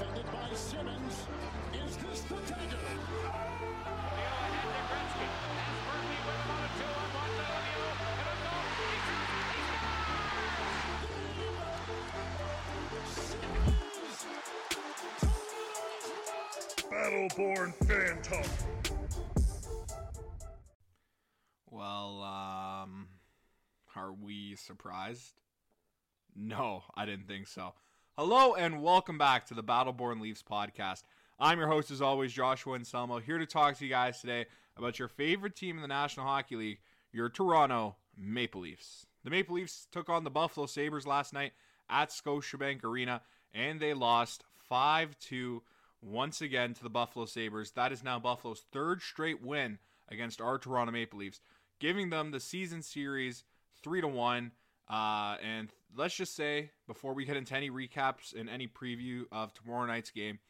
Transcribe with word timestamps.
defended 0.00 0.24
by 0.32 0.54
Simmons. 0.54 1.26
Is 1.74 1.96
this 1.98 2.22
the 2.22 2.34
dagger? 2.34 2.78
Lemieux 3.20 4.32
ahead 4.40 4.64
to 4.64 4.68
Gretzky. 4.88 5.28
Has 5.60 5.76
Murphy 5.84 6.18
with 6.24 6.40
him 6.40 6.50
on 6.50 6.62
a 6.64 6.68
two-on-one 6.78 7.32
to 7.36 7.44
Lemieux. 7.52 7.92
And 8.16 8.28
a 8.30 8.36
goal. 8.40 8.64
He 8.80 8.96
shoots. 9.04 9.36
He 9.50 9.60
scores! 12.80 13.12
Simmons! 13.28 14.18
Toronto's 14.80 15.28
won! 16.24 16.48
Battleborn 16.90 17.70
Phantom. 17.86 18.48
Well, 21.70 22.22
um, 22.22 23.08
are 23.96 24.12
we 24.12 24.56
surprised? 24.56 25.40
No, 26.34 26.84
I 26.94 27.04
didn't 27.04 27.26
think 27.28 27.48
so. 27.48 27.74
Hello 28.22 28.52
and 28.52 28.82
welcome 28.82 29.16
back 29.16 29.46
to 29.46 29.54
the 29.54 29.62
Battle 29.62 29.94
Born 29.94 30.20
Leafs 30.20 30.42
podcast. 30.42 31.04
I'm 31.38 31.58
your 31.58 31.68
host, 31.68 31.90
as 31.90 32.02
always, 32.02 32.34
Joshua 32.34 32.74
Anselmo, 32.74 33.18
here 33.18 33.38
to 33.38 33.46
talk 33.46 33.78
to 33.78 33.84
you 33.84 33.88
guys 33.88 34.20
today 34.20 34.44
about 34.76 34.98
your 34.98 35.08
favorite 35.08 35.56
team 35.56 35.76
in 35.76 35.80
the 35.80 35.88
National 35.88 36.26
Hockey 36.26 36.54
League, 36.54 36.80
your 37.14 37.30
Toronto 37.30 37.96
Maple 38.18 38.60
Leafs. 38.60 39.06
The 39.24 39.30
Maple 39.30 39.54
Leafs 39.54 39.86
took 39.90 40.10
on 40.10 40.24
the 40.24 40.30
Buffalo 40.30 40.66
Sabres 40.66 41.06
last 41.06 41.32
night 41.32 41.52
at 41.88 42.10
Scotiabank 42.10 42.84
Arena, 42.84 43.22
and 43.54 43.80
they 43.80 43.94
lost 43.94 44.44
5 44.68 45.18
2 45.18 45.62
once 46.02 46.42
again 46.42 46.74
to 46.74 46.82
the 46.82 46.90
Buffalo 46.90 47.24
Sabres. 47.24 47.70
That 47.70 47.90
is 47.90 48.04
now 48.04 48.18
Buffalo's 48.18 48.66
third 48.70 49.00
straight 49.00 49.42
win 49.42 49.78
against 50.10 50.42
our 50.42 50.58
Toronto 50.58 50.92
Maple 50.92 51.20
Leafs, 51.20 51.40
giving 51.78 52.10
them 52.10 52.32
the 52.32 52.40
season 52.40 52.82
series 52.82 53.44
3 53.82 54.02
to 54.02 54.08
1. 54.08 54.52
Uh, 54.90 55.36
and 55.42 55.72
let's 55.96 56.16
just 56.16 56.34
say, 56.34 56.70
before 56.88 57.14
we 57.14 57.24
get 57.24 57.36
into 57.36 57.54
any 57.54 57.70
recaps 57.70 58.34
and 58.38 58.50
any 58.50 58.66
preview 58.66 59.22
of 59.30 59.54
tomorrow 59.54 59.86
night's 59.86 60.10
game, 60.10 60.40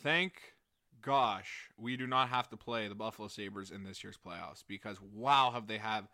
thank 0.00 0.54
gosh 1.02 1.70
we 1.76 1.96
do 1.96 2.06
not 2.06 2.28
have 2.28 2.48
to 2.48 2.56
play 2.56 2.86
the 2.86 2.94
Buffalo 2.94 3.26
Sabres 3.26 3.72
in 3.72 3.82
this 3.82 4.04
year's 4.04 4.16
playoffs 4.16 4.62
because 4.66 4.98
wow, 5.00 5.50
have 5.52 5.66
they 5.66 5.78
have 5.78 6.08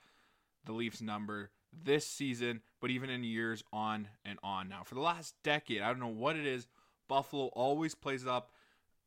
the 0.64 0.72
Leafs 0.72 1.03
number 1.03 1.50
this 1.84 2.06
season, 2.06 2.62
but 2.81 2.91
even 2.91 3.11
in 3.11 3.25
years 3.25 3.62
on 3.72 4.09
and 4.25 4.39
on 4.42 4.69
now. 4.69 4.83
For 4.83 4.94
the 4.94 5.00
last 5.00 5.34
decade, 5.42 5.83
I 5.83 5.89
don't 5.89 6.00
know 6.00 6.09
what 6.09 6.37
it 6.37 6.47
is, 6.47 6.67
Buffalo 7.09 7.47
always 7.48 7.94
plays 7.94 8.27
up 8.27 8.53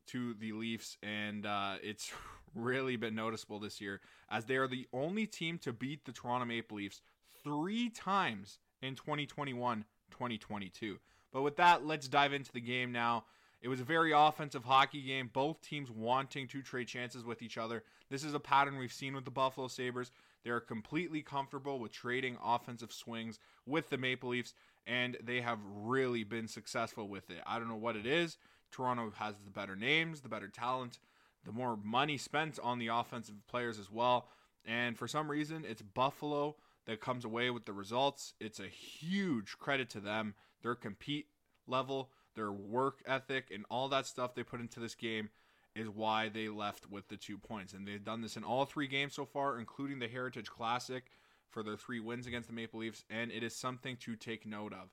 to 0.08 0.34
the 0.34 0.52
Leafs, 0.52 0.96
and 1.02 1.44
uh, 1.44 1.74
it's 1.82 2.12
really 2.54 2.94
been 2.96 3.16
noticeable 3.16 3.58
this 3.58 3.80
year 3.80 4.00
as 4.30 4.44
they 4.44 4.56
are 4.56 4.68
the 4.68 4.86
only 4.92 5.26
team 5.26 5.58
to 5.58 5.72
beat 5.72 6.04
the 6.04 6.12
Toronto 6.12 6.46
Maple 6.46 6.76
Leafs 6.76 7.00
three 7.46 7.88
times 7.88 8.58
in 8.82 8.96
2021 8.96 9.84
2022. 10.10 10.98
But 11.32 11.42
with 11.42 11.56
that, 11.56 11.86
let's 11.86 12.08
dive 12.08 12.32
into 12.32 12.52
the 12.52 12.60
game 12.60 12.90
now. 12.90 13.24
It 13.62 13.68
was 13.68 13.80
a 13.80 13.84
very 13.84 14.12
offensive 14.12 14.64
hockey 14.64 15.00
game, 15.00 15.30
both 15.32 15.60
teams 15.62 15.90
wanting 15.90 16.48
to 16.48 16.62
trade 16.62 16.88
chances 16.88 17.24
with 17.24 17.42
each 17.42 17.56
other. 17.56 17.84
This 18.10 18.24
is 18.24 18.34
a 18.34 18.40
pattern 18.40 18.78
we've 18.78 18.92
seen 18.92 19.14
with 19.14 19.24
the 19.24 19.30
Buffalo 19.30 19.68
Sabres. 19.68 20.10
They're 20.44 20.60
completely 20.60 21.22
comfortable 21.22 21.78
with 21.78 21.92
trading 21.92 22.36
offensive 22.44 22.92
swings 22.92 23.38
with 23.64 23.90
the 23.90 23.98
Maple 23.98 24.30
Leafs, 24.30 24.54
and 24.86 25.16
they 25.22 25.40
have 25.40 25.58
really 25.64 26.24
been 26.24 26.48
successful 26.48 27.08
with 27.08 27.30
it. 27.30 27.40
I 27.46 27.58
don't 27.58 27.68
know 27.68 27.76
what 27.76 27.96
it 27.96 28.06
is. 28.06 28.38
Toronto 28.72 29.12
has 29.18 29.34
the 29.44 29.50
better 29.50 29.76
names, 29.76 30.20
the 30.20 30.28
better 30.28 30.48
talent, 30.48 30.98
the 31.44 31.52
more 31.52 31.78
money 31.82 32.18
spent 32.18 32.58
on 32.62 32.78
the 32.78 32.88
offensive 32.88 33.46
players 33.46 33.78
as 33.78 33.90
well. 33.90 34.28
And 34.64 34.98
for 34.98 35.06
some 35.06 35.30
reason, 35.30 35.64
it's 35.68 35.82
Buffalo 35.82 36.56
that 36.86 37.00
comes 37.00 37.24
away 37.24 37.50
with 37.50 37.66
the 37.66 37.72
results. 37.72 38.34
It's 38.40 38.60
a 38.60 38.68
huge 38.68 39.58
credit 39.58 39.90
to 39.90 40.00
them. 40.00 40.34
Their 40.62 40.74
compete 40.74 41.26
level, 41.66 42.10
their 42.34 42.52
work 42.52 43.02
ethic, 43.06 43.50
and 43.52 43.64
all 43.70 43.88
that 43.88 44.06
stuff 44.06 44.34
they 44.34 44.42
put 44.42 44.60
into 44.60 44.80
this 44.80 44.94
game 44.94 45.30
is 45.74 45.88
why 45.88 46.28
they 46.28 46.48
left 46.48 46.90
with 46.90 47.08
the 47.08 47.16
two 47.16 47.36
points. 47.36 47.74
And 47.74 47.86
they've 47.86 48.02
done 48.02 48.22
this 48.22 48.36
in 48.36 48.44
all 48.44 48.64
three 48.64 48.86
games 48.86 49.14
so 49.14 49.26
far, 49.26 49.58
including 49.58 49.98
the 49.98 50.08
Heritage 50.08 50.48
Classic 50.48 51.04
for 51.50 51.62
their 51.62 51.76
three 51.76 52.00
wins 52.00 52.26
against 52.26 52.48
the 52.48 52.54
Maple 52.54 52.80
Leafs. 52.80 53.04
And 53.10 53.30
it 53.30 53.42
is 53.42 53.54
something 53.54 53.96
to 53.98 54.16
take 54.16 54.46
note 54.46 54.72
of. 54.72 54.88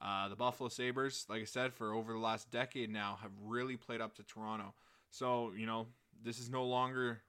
Uh, 0.00 0.28
the 0.28 0.36
Buffalo 0.36 0.68
Sabres, 0.68 1.26
like 1.28 1.42
I 1.42 1.44
said, 1.44 1.74
for 1.74 1.92
over 1.92 2.12
the 2.12 2.20
last 2.20 2.52
decade 2.52 2.88
now, 2.88 3.18
have 3.20 3.32
really 3.42 3.76
played 3.76 4.00
up 4.00 4.14
to 4.16 4.22
Toronto. 4.22 4.74
So, 5.10 5.52
you 5.56 5.66
know, 5.66 5.88
this 6.22 6.38
is 6.38 6.50
no 6.50 6.64
longer 6.64 7.22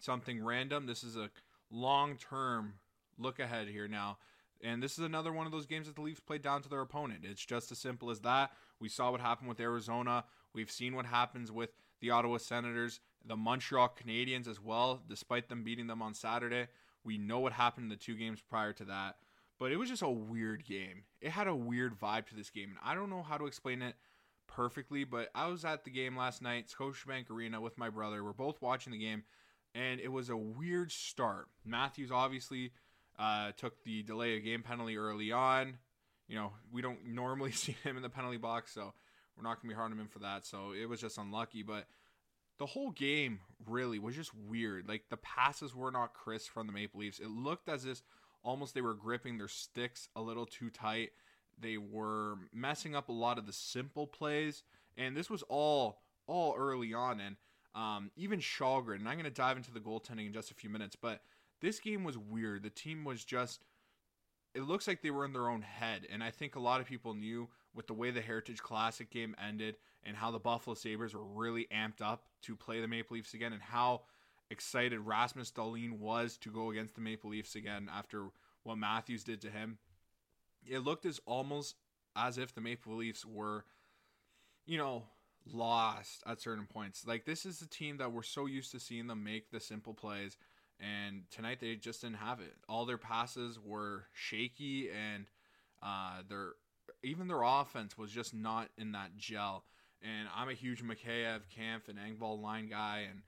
something 0.00 0.42
random. 0.42 0.86
This 0.86 1.04
is 1.04 1.16
a 1.16 1.30
long 1.70 2.16
term 2.16 2.74
look 3.18 3.38
ahead 3.38 3.68
here 3.68 3.88
now. 3.88 4.18
And 4.62 4.82
this 4.82 4.98
is 4.98 5.04
another 5.04 5.32
one 5.32 5.46
of 5.46 5.52
those 5.52 5.66
games 5.66 5.86
that 5.86 5.94
the 5.94 6.02
Leafs 6.02 6.20
played 6.20 6.42
down 6.42 6.62
to 6.62 6.68
their 6.68 6.80
opponent. 6.80 7.20
It's 7.22 7.44
just 7.44 7.70
as 7.70 7.78
simple 7.78 8.10
as 8.10 8.20
that. 8.20 8.50
We 8.80 8.88
saw 8.88 9.10
what 9.10 9.20
happened 9.20 9.48
with 9.48 9.60
Arizona. 9.60 10.24
We've 10.52 10.70
seen 10.70 10.96
what 10.96 11.06
happens 11.06 11.52
with 11.52 11.70
the 12.00 12.10
Ottawa 12.10 12.38
Senators, 12.38 13.00
the 13.24 13.36
Montreal 13.36 13.94
Canadiens 14.02 14.48
as 14.48 14.60
well, 14.60 15.02
despite 15.08 15.48
them 15.48 15.62
beating 15.62 15.86
them 15.86 16.02
on 16.02 16.14
Saturday. 16.14 16.68
We 17.04 17.18
know 17.18 17.38
what 17.38 17.52
happened 17.52 17.84
in 17.84 17.90
the 17.90 17.96
two 17.96 18.16
games 18.16 18.40
prior 18.40 18.72
to 18.74 18.84
that. 18.86 19.16
But 19.58 19.72
it 19.72 19.76
was 19.76 19.88
just 19.88 20.02
a 20.02 20.10
weird 20.10 20.64
game. 20.64 21.04
It 21.20 21.30
had 21.30 21.48
a 21.48 21.54
weird 21.54 21.98
vibe 21.98 22.26
to 22.28 22.34
this 22.34 22.50
game. 22.50 22.70
And 22.70 22.78
I 22.84 22.94
don't 22.94 23.10
know 23.10 23.22
how 23.22 23.36
to 23.38 23.46
explain 23.46 23.82
it 23.82 23.94
perfectly, 24.46 25.04
but 25.04 25.28
I 25.34 25.46
was 25.48 25.64
at 25.64 25.84
the 25.84 25.90
game 25.90 26.16
last 26.16 26.42
night, 26.42 26.66
Scotiabank 26.68 27.30
Arena, 27.30 27.60
with 27.60 27.78
my 27.78 27.90
brother. 27.90 28.24
We're 28.24 28.32
both 28.32 28.60
watching 28.62 28.92
the 28.92 28.98
game, 28.98 29.24
and 29.74 30.00
it 30.00 30.08
was 30.08 30.30
a 30.30 30.36
weird 30.36 30.90
start. 30.90 31.48
Matthews 31.64 32.10
obviously 32.10 32.72
uh, 33.18 33.52
took 33.56 33.82
the 33.84 34.02
delay 34.02 34.36
of 34.36 34.44
game 34.44 34.62
penalty 34.62 34.96
early 34.96 35.32
on. 35.32 35.78
You 36.28 36.36
know, 36.36 36.52
we 36.72 36.82
don't 36.82 37.06
normally 37.06 37.52
see 37.52 37.76
him 37.82 37.96
in 37.96 38.02
the 38.02 38.08
penalty 38.08 38.36
box, 38.36 38.72
so 38.72 38.92
we're 39.36 39.42
not 39.42 39.60
going 39.60 39.70
to 39.70 39.74
be 39.74 39.78
hard 39.78 39.92
on 39.92 39.98
him 39.98 40.08
for 40.08 40.20
that. 40.20 40.44
So 40.44 40.72
it 40.72 40.88
was 40.88 41.00
just 41.00 41.18
unlucky. 41.18 41.62
But 41.62 41.86
the 42.58 42.66
whole 42.66 42.90
game 42.90 43.40
really 43.66 43.98
was 43.98 44.14
just 44.14 44.32
weird. 44.34 44.88
Like 44.88 45.04
the 45.10 45.16
passes 45.16 45.74
were 45.74 45.90
not 45.90 46.14
crisp 46.14 46.50
from 46.52 46.66
the 46.66 46.72
Maple 46.72 47.00
Leafs. 47.00 47.18
It 47.18 47.30
looked 47.30 47.68
as 47.68 47.84
if 47.84 48.02
almost 48.42 48.74
they 48.74 48.80
were 48.80 48.94
gripping 48.94 49.38
their 49.38 49.48
sticks 49.48 50.08
a 50.14 50.20
little 50.20 50.46
too 50.46 50.70
tight. 50.70 51.10
They 51.60 51.76
were 51.76 52.34
messing 52.52 52.94
up 52.94 53.08
a 53.08 53.12
lot 53.12 53.38
of 53.38 53.46
the 53.46 53.52
simple 53.52 54.06
plays, 54.06 54.62
and 54.96 55.16
this 55.16 55.28
was 55.28 55.42
all 55.48 56.02
all 56.26 56.54
early 56.56 56.94
on. 56.94 57.20
And 57.20 57.36
um, 57.74 58.10
even 58.16 58.40
Källgren, 58.40 58.96
and 58.96 59.08
I'm 59.08 59.14
going 59.14 59.24
to 59.24 59.30
dive 59.30 59.56
into 59.56 59.72
the 59.72 59.80
goaltending 59.80 60.26
in 60.26 60.32
just 60.32 60.50
a 60.50 60.54
few 60.54 60.70
minutes, 60.70 60.96
but 60.96 61.20
this 61.60 61.80
game 61.80 62.04
was 62.04 62.16
weird. 62.16 62.62
The 62.62 62.70
team 62.70 63.04
was 63.04 63.24
just 63.24 63.64
it 64.54 64.62
looks 64.62 64.88
like 64.88 65.02
they 65.02 65.10
were 65.10 65.24
in 65.24 65.32
their 65.32 65.48
own 65.48 65.62
head. 65.62 66.06
And 66.10 66.22
I 66.22 66.30
think 66.30 66.56
a 66.56 66.60
lot 66.60 66.80
of 66.80 66.86
people 66.86 67.14
knew 67.14 67.48
with 67.74 67.86
the 67.86 67.94
way 67.94 68.10
the 68.10 68.20
Heritage 68.20 68.60
Classic 68.60 69.10
game 69.10 69.36
ended 69.46 69.76
and 70.04 70.16
how 70.16 70.30
the 70.30 70.38
Buffalo 70.38 70.74
Sabres 70.74 71.14
were 71.14 71.24
really 71.24 71.68
amped 71.72 72.00
up 72.00 72.24
to 72.42 72.56
play 72.56 72.80
the 72.80 72.88
Maple 72.88 73.16
Leafs 73.16 73.34
again 73.34 73.52
and 73.52 73.62
how 73.62 74.02
excited 74.50 75.00
Rasmus 75.00 75.52
Dahlin 75.52 75.98
was 75.98 76.38
to 76.38 76.50
go 76.50 76.70
against 76.70 76.94
the 76.94 77.00
Maple 77.00 77.30
Leafs 77.30 77.54
again 77.54 77.88
after 77.92 78.28
what 78.62 78.78
Matthews 78.78 79.22
did 79.22 79.40
to 79.42 79.50
him. 79.50 79.78
It 80.66 80.80
looked 80.80 81.06
as 81.06 81.20
almost 81.26 81.76
as 82.16 82.38
if 82.38 82.54
the 82.54 82.60
Maple 82.60 82.96
Leafs 82.96 83.24
were, 83.24 83.64
you 84.66 84.78
know, 84.78 85.04
lost 85.52 86.22
at 86.26 86.40
certain 86.40 86.66
points. 86.66 87.06
Like 87.06 87.26
this 87.26 87.46
is 87.46 87.60
a 87.62 87.68
team 87.68 87.98
that 87.98 88.12
we're 88.12 88.22
so 88.22 88.46
used 88.46 88.72
to 88.72 88.80
seeing 88.80 89.06
them 89.06 89.22
make 89.22 89.50
the 89.50 89.60
simple 89.60 89.94
plays 89.94 90.36
and 90.80 91.22
tonight 91.30 91.58
they 91.60 91.74
just 91.74 92.02
didn't 92.02 92.16
have 92.16 92.40
it. 92.40 92.54
All 92.68 92.86
their 92.86 92.98
passes 92.98 93.58
were 93.58 94.04
shaky, 94.12 94.90
and 94.90 95.26
uh, 95.82 96.22
their 96.28 96.52
even 97.02 97.28
their 97.28 97.42
offense 97.42 97.96
was 97.96 98.10
just 98.10 98.34
not 98.34 98.68
in 98.76 98.92
that 98.92 99.16
gel. 99.16 99.64
And 100.02 100.28
I'm 100.34 100.48
a 100.48 100.54
huge 100.54 100.82
Mikheyev, 100.82 101.40
Kampf, 101.54 101.88
and 101.88 101.98
Engvall 101.98 102.40
line 102.40 102.68
guy, 102.68 103.06
and 103.10 103.22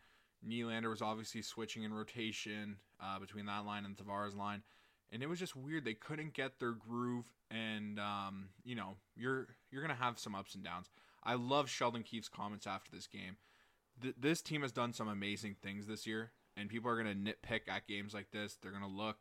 Nylander 0.48 0.88
was 0.88 1.02
obviously 1.02 1.42
switching 1.42 1.82
in 1.82 1.92
rotation 1.92 2.76
uh, 3.02 3.18
between 3.18 3.46
that 3.46 3.66
line 3.66 3.84
and 3.84 3.96
Tavares 3.96 4.36
line, 4.36 4.62
and 5.10 5.22
it 5.22 5.28
was 5.28 5.38
just 5.38 5.56
weird. 5.56 5.84
They 5.84 5.94
couldn't 5.94 6.34
get 6.34 6.60
their 6.60 6.72
groove, 6.72 7.26
and 7.50 7.98
um, 7.98 8.50
you 8.64 8.74
know 8.74 8.96
you're 9.16 9.48
you're 9.70 9.82
gonna 9.82 9.94
have 9.94 10.18
some 10.18 10.34
ups 10.34 10.54
and 10.54 10.64
downs. 10.64 10.90
I 11.22 11.34
love 11.34 11.68
Sheldon 11.68 12.02
Keefe's 12.02 12.28
comments 12.28 12.66
after 12.66 12.90
this 12.90 13.06
game. 13.06 13.36
Th- 14.00 14.14
this 14.18 14.40
team 14.40 14.62
has 14.62 14.72
done 14.72 14.92
some 14.92 15.08
amazing 15.08 15.56
things 15.60 15.86
this 15.86 16.06
year, 16.06 16.30
and 16.60 16.68
people 16.68 16.90
are 16.90 17.02
going 17.02 17.24
to 17.24 17.32
nitpick 17.32 17.68
at 17.68 17.88
games 17.88 18.12
like 18.12 18.30
this. 18.30 18.58
They're 18.60 18.70
going 18.70 18.84
to 18.84 18.88
look 18.88 19.16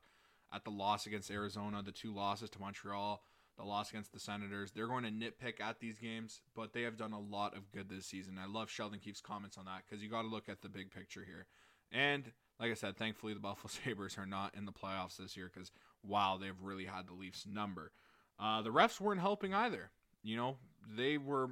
at 0.53 0.65
the 0.65 0.71
loss 0.71 1.05
against 1.05 1.31
Arizona, 1.31 1.81
the 1.81 1.91
two 1.91 2.13
losses 2.13 2.49
to 2.51 2.59
Montreal, 2.59 3.23
the 3.57 3.63
loss 3.63 3.89
against 3.89 4.11
the 4.11 4.19
Senators. 4.19 4.71
They're 4.71 4.87
going 4.87 5.05
to 5.05 5.09
nitpick 5.09 5.61
at 5.61 5.79
these 5.79 5.97
games, 5.97 6.41
but 6.55 6.73
they 6.73 6.81
have 6.81 6.97
done 6.97 7.13
a 7.13 7.19
lot 7.19 7.55
of 7.55 7.71
good 7.71 7.89
this 7.89 8.05
season. 8.05 8.37
I 8.41 8.47
love 8.47 8.69
Sheldon 8.69 8.99
Keefe's 8.99 9.21
comments 9.21 9.57
on 9.57 9.65
that 9.65 9.83
because 9.87 10.03
you 10.03 10.09
got 10.09 10.23
to 10.23 10.27
look 10.27 10.49
at 10.49 10.61
the 10.61 10.69
big 10.69 10.91
picture 10.91 11.23
here. 11.25 11.47
And 11.91 12.31
like 12.59 12.71
I 12.71 12.75
said, 12.75 12.97
thankfully 12.97 13.33
the 13.33 13.39
Buffalo 13.39 13.69
Sabres 13.69 14.17
are 14.17 14.25
not 14.25 14.55
in 14.55 14.65
the 14.65 14.71
playoffs 14.73 15.17
this 15.17 15.37
year 15.37 15.49
because 15.53 15.71
wow, 16.03 16.37
they've 16.39 16.61
really 16.61 16.85
had 16.85 17.07
the 17.07 17.13
Leafs 17.13 17.45
number. 17.47 17.91
Uh, 18.39 18.61
the 18.61 18.69
refs 18.69 18.99
weren't 18.99 19.21
helping 19.21 19.53
either. 19.53 19.91
You 20.23 20.37
know, 20.37 20.57
they 20.95 21.17
were 21.17 21.49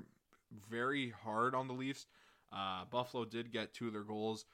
very 0.69 1.09
hard 1.23 1.55
on 1.55 1.67
the 1.67 1.73
Leafs. 1.73 2.05
Uh, 2.51 2.85
Buffalo 2.89 3.25
did 3.25 3.51
get 3.51 3.73
two 3.73 3.87
of 3.87 3.93
their 3.93 4.03
goals 4.03 4.45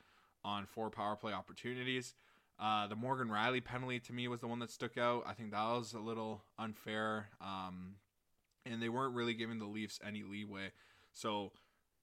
on 0.44 0.66
four 0.66 0.90
power 0.90 1.16
play 1.16 1.34
opportunities. 1.34 2.14
Uh, 2.60 2.88
the 2.88 2.96
Morgan 2.96 3.30
Rielly 3.30 3.64
penalty 3.64 4.00
to 4.00 4.14
me 4.14 4.28
was 4.28 4.42
the 4.42 4.48
one 4.48 4.60
that 4.60 4.72
stuck 4.72 4.98
out. 4.98 5.24
I 5.28 5.34
think 5.34 5.52
that 5.52 5.64
was 5.64 5.94
a 5.94 6.00
little 6.00 6.44
unfair, 6.60 7.30
um, 7.42 7.96
and 8.66 8.82
they 8.82 8.90
weren't 8.90 9.16
really 9.16 9.34
giving 9.34 9.60
the 9.60 9.66
Leafs 9.66 10.00
any 10.06 10.24
leeway. 10.24 10.72
So 11.12 11.52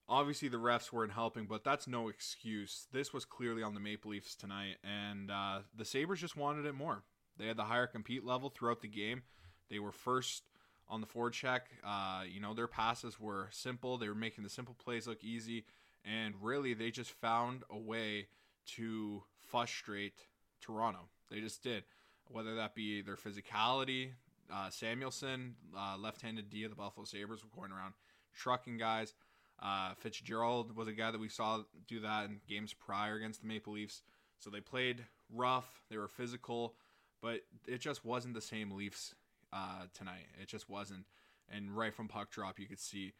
obviously 0.08 0.48
the 0.48 0.58
refs 0.58 0.92
weren't 0.92 1.12
helping, 1.12 1.46
but 1.46 1.64
that's 1.64 1.86
no 1.86 2.08
excuse. 2.08 2.88
This 2.92 3.12
was 3.12 3.24
clearly 3.24 3.62
on 3.62 3.74
the 3.74 3.80
Maple 3.80 4.10
Leafs 4.10 4.34
tonight, 4.34 4.76
and 4.82 5.30
uh, 5.30 5.60
the 5.76 5.84
Sabres 5.84 6.20
just 6.20 6.36
wanted 6.36 6.66
it 6.66 6.74
more. 6.74 7.04
They 7.38 7.46
had 7.46 7.56
the 7.56 7.64
higher 7.64 7.86
compete 7.86 8.24
level 8.24 8.50
throughout 8.50 8.82
the 8.82 8.88
game. 8.88 9.22
They 9.70 9.78
were 9.78 9.92
first 9.92 10.42
on 10.88 11.00
the 11.00 11.06
forecheck. 11.06 11.60
Uh, 11.84 12.24
you 12.28 12.40
know, 12.40 12.52
their 12.52 12.66
passes 12.66 13.18
were 13.20 13.48
simple. 13.52 13.96
They 13.96 14.08
were 14.08 14.14
making 14.14 14.44
the 14.44 14.50
simple 14.50 14.74
plays 14.74 15.06
look 15.06 15.22
easy, 15.22 15.64
and 16.04 16.34
really 16.40 16.74
they 16.74 16.90
just 16.90 17.10
found 17.10 17.62
a 17.70 17.78
way 17.78 18.28
to 18.76 19.22
frustrate 19.50 20.26
Toronto. 20.60 21.08
They 21.30 21.40
just 21.40 21.62
did, 21.62 21.84
whether 22.28 22.54
that 22.56 22.74
be 22.74 23.02
their 23.02 23.16
physicality. 23.16 24.10
Uh, 24.52 24.68
Samuelsson, 24.68 25.54
uh, 25.76 25.96
left-handed 25.96 26.50
D 26.50 26.64
of 26.64 26.70
the 26.70 26.76
Buffalo 26.76 27.04
Sabres, 27.04 27.42
were 27.44 27.60
going 27.60 27.72
around 27.72 27.94
trucking 28.34 28.78
guys. 28.78 29.14
Uh, 29.62 29.94
Fitzgerald 29.94 30.76
was 30.76 30.88
a 30.88 30.92
guy 30.92 31.10
that 31.10 31.20
we 31.20 31.28
saw 31.28 31.62
do 31.86 32.00
that 32.00 32.24
in 32.24 32.40
games 32.48 32.72
prior 32.72 33.16
against 33.16 33.42
the 33.42 33.46
Maple 33.46 33.74
Leafs. 33.74 34.02
So 34.38 34.50
they 34.50 34.60
played 34.60 35.04
rough, 35.32 35.82
they 35.90 35.98
were 35.98 36.08
physical, 36.08 36.74
but 37.20 37.40
it 37.68 37.80
just 37.80 38.04
wasn't 38.04 38.34
the 38.34 38.40
same 38.40 38.70
Leafs 38.72 39.14
uh, 39.52 39.84
tonight. 39.92 40.26
It 40.40 40.48
just 40.48 40.68
wasn't. 40.68 41.04
And 41.52 41.76
right 41.76 41.92
from 41.92 42.08
puck 42.08 42.30
drop, 42.30 42.58
you 42.58 42.66
could 42.66 42.80
see. 42.80 43.12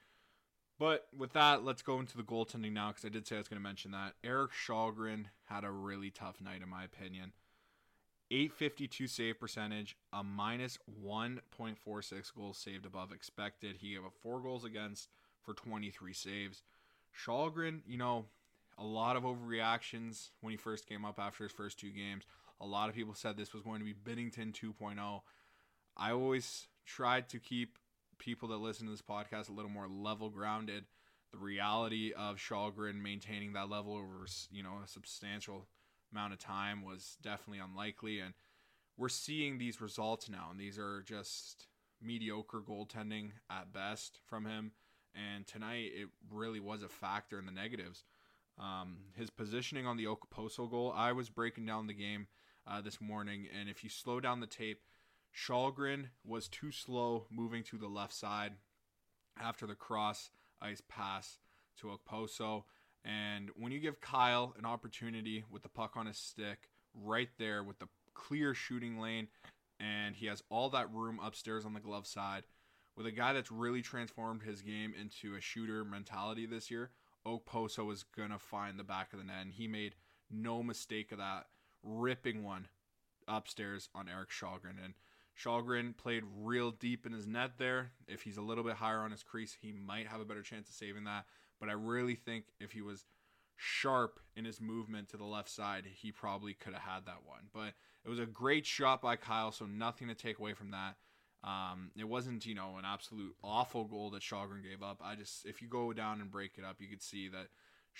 But 0.80 1.08
with 1.14 1.34
that, 1.34 1.62
let's 1.62 1.82
go 1.82 2.00
into 2.00 2.16
the 2.16 2.22
goaltending 2.22 2.72
now 2.72 2.88
because 2.88 3.04
I 3.04 3.10
did 3.10 3.26
say 3.26 3.36
I 3.36 3.38
was 3.38 3.48
going 3.48 3.60
to 3.60 3.62
mention 3.62 3.90
that. 3.90 4.14
Erik 4.24 4.52
Källgren 4.66 5.26
had 5.44 5.62
a 5.62 5.70
really 5.70 6.10
tough 6.10 6.40
night, 6.40 6.62
in 6.62 6.70
my 6.70 6.84
opinion. 6.84 7.34
852 8.30 9.06
save 9.06 9.38
percentage, 9.38 9.94
a 10.10 10.24
minus 10.24 10.78
1.46 11.04 12.34
goals 12.34 12.56
saved 12.56 12.86
above 12.86 13.12
expected. 13.12 13.76
He 13.76 13.92
gave 13.92 14.06
up 14.06 14.14
four 14.22 14.40
goals 14.40 14.64
against 14.64 15.10
for 15.42 15.52
23 15.52 16.14
saves. 16.14 16.62
Källgren, 17.26 17.80
you 17.86 17.98
know, 17.98 18.24
a 18.78 18.84
lot 18.84 19.16
of 19.16 19.24
overreactions 19.24 20.30
when 20.40 20.52
he 20.52 20.56
first 20.56 20.88
came 20.88 21.04
up 21.04 21.18
after 21.18 21.44
his 21.44 21.52
first 21.52 21.78
two 21.78 21.90
games. 21.90 22.24
A 22.58 22.66
lot 22.66 22.88
of 22.88 22.94
people 22.94 23.12
said 23.12 23.36
this 23.36 23.52
was 23.52 23.62
going 23.62 23.80
to 23.80 23.84
be 23.84 23.92
Binnington 23.92 24.54
2.0. 24.54 25.20
I 25.94 26.12
always 26.12 26.68
tried 26.86 27.28
to 27.28 27.38
keep 27.38 27.76
people 28.20 28.50
that 28.50 28.58
listen 28.58 28.86
to 28.86 28.92
this 28.92 29.02
podcast 29.02 29.48
a 29.48 29.52
little 29.52 29.70
more 29.70 29.88
level 29.88 30.30
grounded. 30.30 30.84
The 31.32 31.38
reality 31.38 32.12
of 32.12 32.36
Källgren 32.36 33.02
maintaining 33.02 33.54
that 33.54 33.68
level 33.68 33.94
over, 33.94 34.26
you 34.52 34.62
know, 34.62 34.80
a 34.84 34.88
substantial 34.88 35.66
amount 36.12 36.32
of 36.32 36.38
time 36.38 36.84
was 36.84 37.16
definitely 37.22 37.62
unlikely. 37.64 38.20
And 38.20 38.34
we're 38.96 39.08
seeing 39.08 39.58
these 39.58 39.80
results 39.80 40.28
now, 40.28 40.48
and 40.50 40.60
these 40.60 40.78
are 40.78 41.02
just 41.02 41.66
mediocre 42.02 42.60
goaltending 42.60 43.30
at 43.50 43.72
best 43.72 44.20
from 44.26 44.44
him. 44.44 44.72
And 45.14 45.46
tonight, 45.46 45.90
it 45.94 46.08
really 46.30 46.60
was 46.60 46.82
a 46.82 46.88
factor 46.88 47.38
in 47.38 47.46
the 47.46 47.52
negatives. 47.52 48.04
Um, 48.58 48.98
his 49.16 49.30
positioning 49.30 49.86
on 49.86 49.96
the 49.96 50.04
Okposo 50.04 50.70
goal, 50.70 50.92
I 50.94 51.12
was 51.12 51.30
breaking 51.30 51.66
down 51.66 51.86
the 51.86 51.94
game 51.94 52.26
uh, 52.66 52.80
this 52.80 53.00
morning, 53.00 53.46
and 53.58 53.68
if 53.68 53.82
you 53.82 53.90
slow 53.90 54.20
down 54.20 54.40
the 54.40 54.46
tape, 54.46 54.82
Källgren 55.34 56.06
was 56.24 56.48
too 56.48 56.70
slow 56.70 57.26
moving 57.30 57.62
to 57.64 57.78
the 57.78 57.88
left 57.88 58.12
side 58.12 58.52
after 59.40 59.66
the 59.66 59.74
cross 59.74 60.30
ice 60.60 60.82
pass 60.88 61.38
to 61.80 61.88
Okposo. 61.88 62.64
And 63.04 63.50
when 63.56 63.72
you 63.72 63.80
give 63.80 64.00
Kyle 64.00 64.54
an 64.58 64.66
opportunity 64.66 65.44
with 65.50 65.62
the 65.62 65.68
puck 65.68 65.96
on 65.96 66.06
his 66.06 66.18
stick 66.18 66.68
right 66.94 67.30
there 67.38 67.62
with 67.62 67.78
the 67.78 67.88
clear 68.14 68.54
shooting 68.54 68.98
lane, 68.98 69.28
and 69.78 70.14
he 70.14 70.26
has 70.26 70.42
all 70.50 70.68
that 70.70 70.92
room 70.92 71.18
upstairs 71.22 71.64
on 71.64 71.72
the 71.72 71.80
glove 71.80 72.06
side, 72.06 72.44
with 72.96 73.06
a 73.06 73.12
guy 73.12 73.32
that's 73.32 73.50
really 73.50 73.80
transformed 73.80 74.42
his 74.42 74.60
game 74.60 74.92
into 75.00 75.34
a 75.34 75.40
shooter 75.40 75.84
mentality 75.84 76.44
this 76.44 76.70
year, 76.70 76.90
Okposo 77.26 77.90
is 77.92 78.04
going 78.16 78.30
to 78.30 78.38
find 78.38 78.78
the 78.78 78.84
back 78.84 79.12
of 79.12 79.18
the 79.18 79.24
net. 79.24 79.42
And 79.42 79.52
he 79.52 79.66
made 79.66 79.94
no 80.30 80.62
mistake 80.62 81.12
of 81.12 81.18
that, 81.18 81.46
ripping 81.82 82.44
one 82.44 82.68
upstairs 83.26 83.88
on 83.94 84.08
Erik 84.08 84.28
Källgren. 84.28 84.84
And 84.84 84.94
Källgren 85.38 85.96
played 85.96 86.24
real 86.38 86.70
deep 86.70 87.06
in 87.06 87.12
his 87.12 87.26
net 87.26 87.52
there. 87.58 87.92
If 88.08 88.22
he's 88.22 88.36
a 88.36 88.42
little 88.42 88.64
bit 88.64 88.74
higher 88.74 89.00
on 89.00 89.10
his 89.10 89.22
crease, 89.22 89.56
he 89.60 89.72
might 89.72 90.06
have 90.06 90.20
a 90.20 90.24
better 90.24 90.42
chance 90.42 90.68
of 90.68 90.74
saving 90.74 91.04
that. 91.04 91.24
But 91.58 91.68
I 91.68 91.72
really 91.72 92.14
think 92.14 92.44
if 92.58 92.72
he 92.72 92.82
was 92.82 93.04
sharp 93.56 94.20
in 94.36 94.44
his 94.44 94.60
movement 94.60 95.10
to 95.10 95.16
the 95.16 95.24
left 95.24 95.50
side, 95.50 95.84
he 95.86 96.12
probably 96.12 96.54
could 96.54 96.72
have 96.72 96.82
had 96.82 97.06
that 97.06 97.22
one. 97.24 97.48
But 97.52 97.74
it 98.04 98.08
was 98.08 98.18
a 98.18 98.26
great 98.26 98.66
shot 98.66 99.02
by 99.02 99.16
Kyle, 99.16 99.52
so 99.52 99.66
nothing 99.66 100.08
to 100.08 100.14
take 100.14 100.38
away 100.38 100.54
from 100.54 100.70
that. 100.70 100.96
Um, 101.42 101.90
it 101.98 102.08
wasn't, 102.08 102.44
you 102.44 102.54
know, 102.54 102.76
an 102.78 102.84
absolute 102.84 103.34
awful 103.42 103.84
goal 103.84 104.10
that 104.10 104.22
Källgren 104.22 104.62
gave 104.62 104.82
up. 104.82 105.00
I 105.02 105.14
just, 105.14 105.46
if 105.46 105.62
you 105.62 105.68
go 105.68 105.92
down 105.92 106.20
and 106.20 106.30
break 106.30 106.52
it 106.58 106.64
up, 106.64 106.76
you 106.80 106.88
could 106.88 107.02
see 107.02 107.28
that 107.28 107.48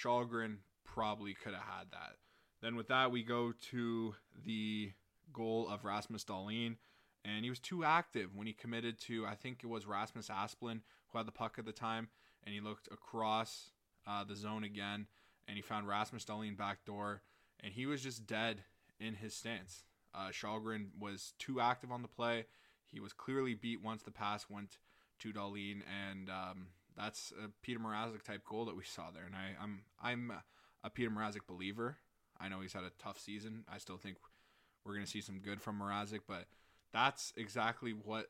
Källgren 0.03 0.57
probably 0.85 1.35
could 1.35 1.55
have 1.55 1.63
had 1.63 1.91
that. 1.93 2.17
Then 2.63 2.77
with 2.77 2.89
that, 2.89 3.11
we 3.11 3.23
go 3.23 3.53
to 3.71 4.15
the 4.45 4.93
goal 5.33 5.69
of 5.69 5.85
Rasmus 5.85 6.25
Dahlin 6.25 6.77
and 7.25 7.45
he 7.45 7.51
was 7.51 7.59
too 7.59 7.85
active 7.85 8.35
when 8.35 8.47
he 8.47 8.53
committed 8.53 8.99
to 9.01 9.27
I 9.27 9.35
think 9.35 9.61
it 9.63 9.69
was 9.69 9.87
Rasmus 9.87 10.29
Asplund 10.29 10.81
who 11.09 11.19
had 11.19 11.27
the 11.27 11.33
puck 11.33 11.57
at 11.59 11.65
the 11.65 11.73
time, 11.73 12.09
and 12.45 12.55
he 12.55 12.61
looked 12.61 12.89
across 12.93 13.71
uh, 14.07 14.25
the 14.25 14.37
zone 14.37 14.65
again, 14.65 15.07
and 15.49 15.57
he 15.57 15.63
found 15.63 15.89
Rasmus 15.89 16.25
Dahlin 16.25 16.57
back 16.57 16.85
door, 16.85 17.23
and 17.63 17.73
he 17.73 17.87
was 17.87 18.03
just 18.03 18.27
dead 18.27 18.63
in 18.99 19.15
his 19.15 19.35
stance. 19.35 19.85
Uh, 20.15 20.29
Källgren 20.29 20.89
was 20.99 21.35
too 21.39 21.61
active 21.61 21.93
on 21.93 22.03
the 22.03 22.09
play. 22.09 22.47
He 22.87 23.01
was 23.01 23.13
clearly 23.13 23.55
beat 23.55 23.83
once 23.83 24.03
the 24.03 24.11
pass 24.11 24.47
went 24.49 24.79
to 25.21 25.33
Dahlin, 25.33 25.83
and 26.09 26.29
um, 26.29 26.67
that's 26.97 27.33
a 27.43 27.49
Peter 27.63 27.79
Mrazek 27.79 28.23
type 28.23 28.45
goal 28.45 28.65
that 28.65 28.77
we 28.77 28.85
saw 28.85 29.11
there. 29.11 29.25
And 29.25 29.35
I, 29.35 29.63
I'm 29.63 29.83
I'm 30.03 30.33
a 30.83 30.91
Peter 30.91 31.11
Mrazek 31.11 31.47
believer. 31.47 31.99
I 32.41 32.49
know 32.49 32.61
he's 32.61 32.73
had 32.73 32.85
a 32.85 32.93
tough 32.99 33.21
season. 33.21 33.65
I 33.73 33.79
still 33.79 33.99
think 33.99 34.17
we're 34.85 34.95
going 34.95 35.05
to 35.05 35.11
see 35.11 35.21
some 35.21 35.41
good 35.41 35.61
from 35.61 35.79
Mrazek, 35.79 36.21
but 36.27 36.47
that's 36.93 37.33
exactly 37.37 37.93
what 37.93 38.27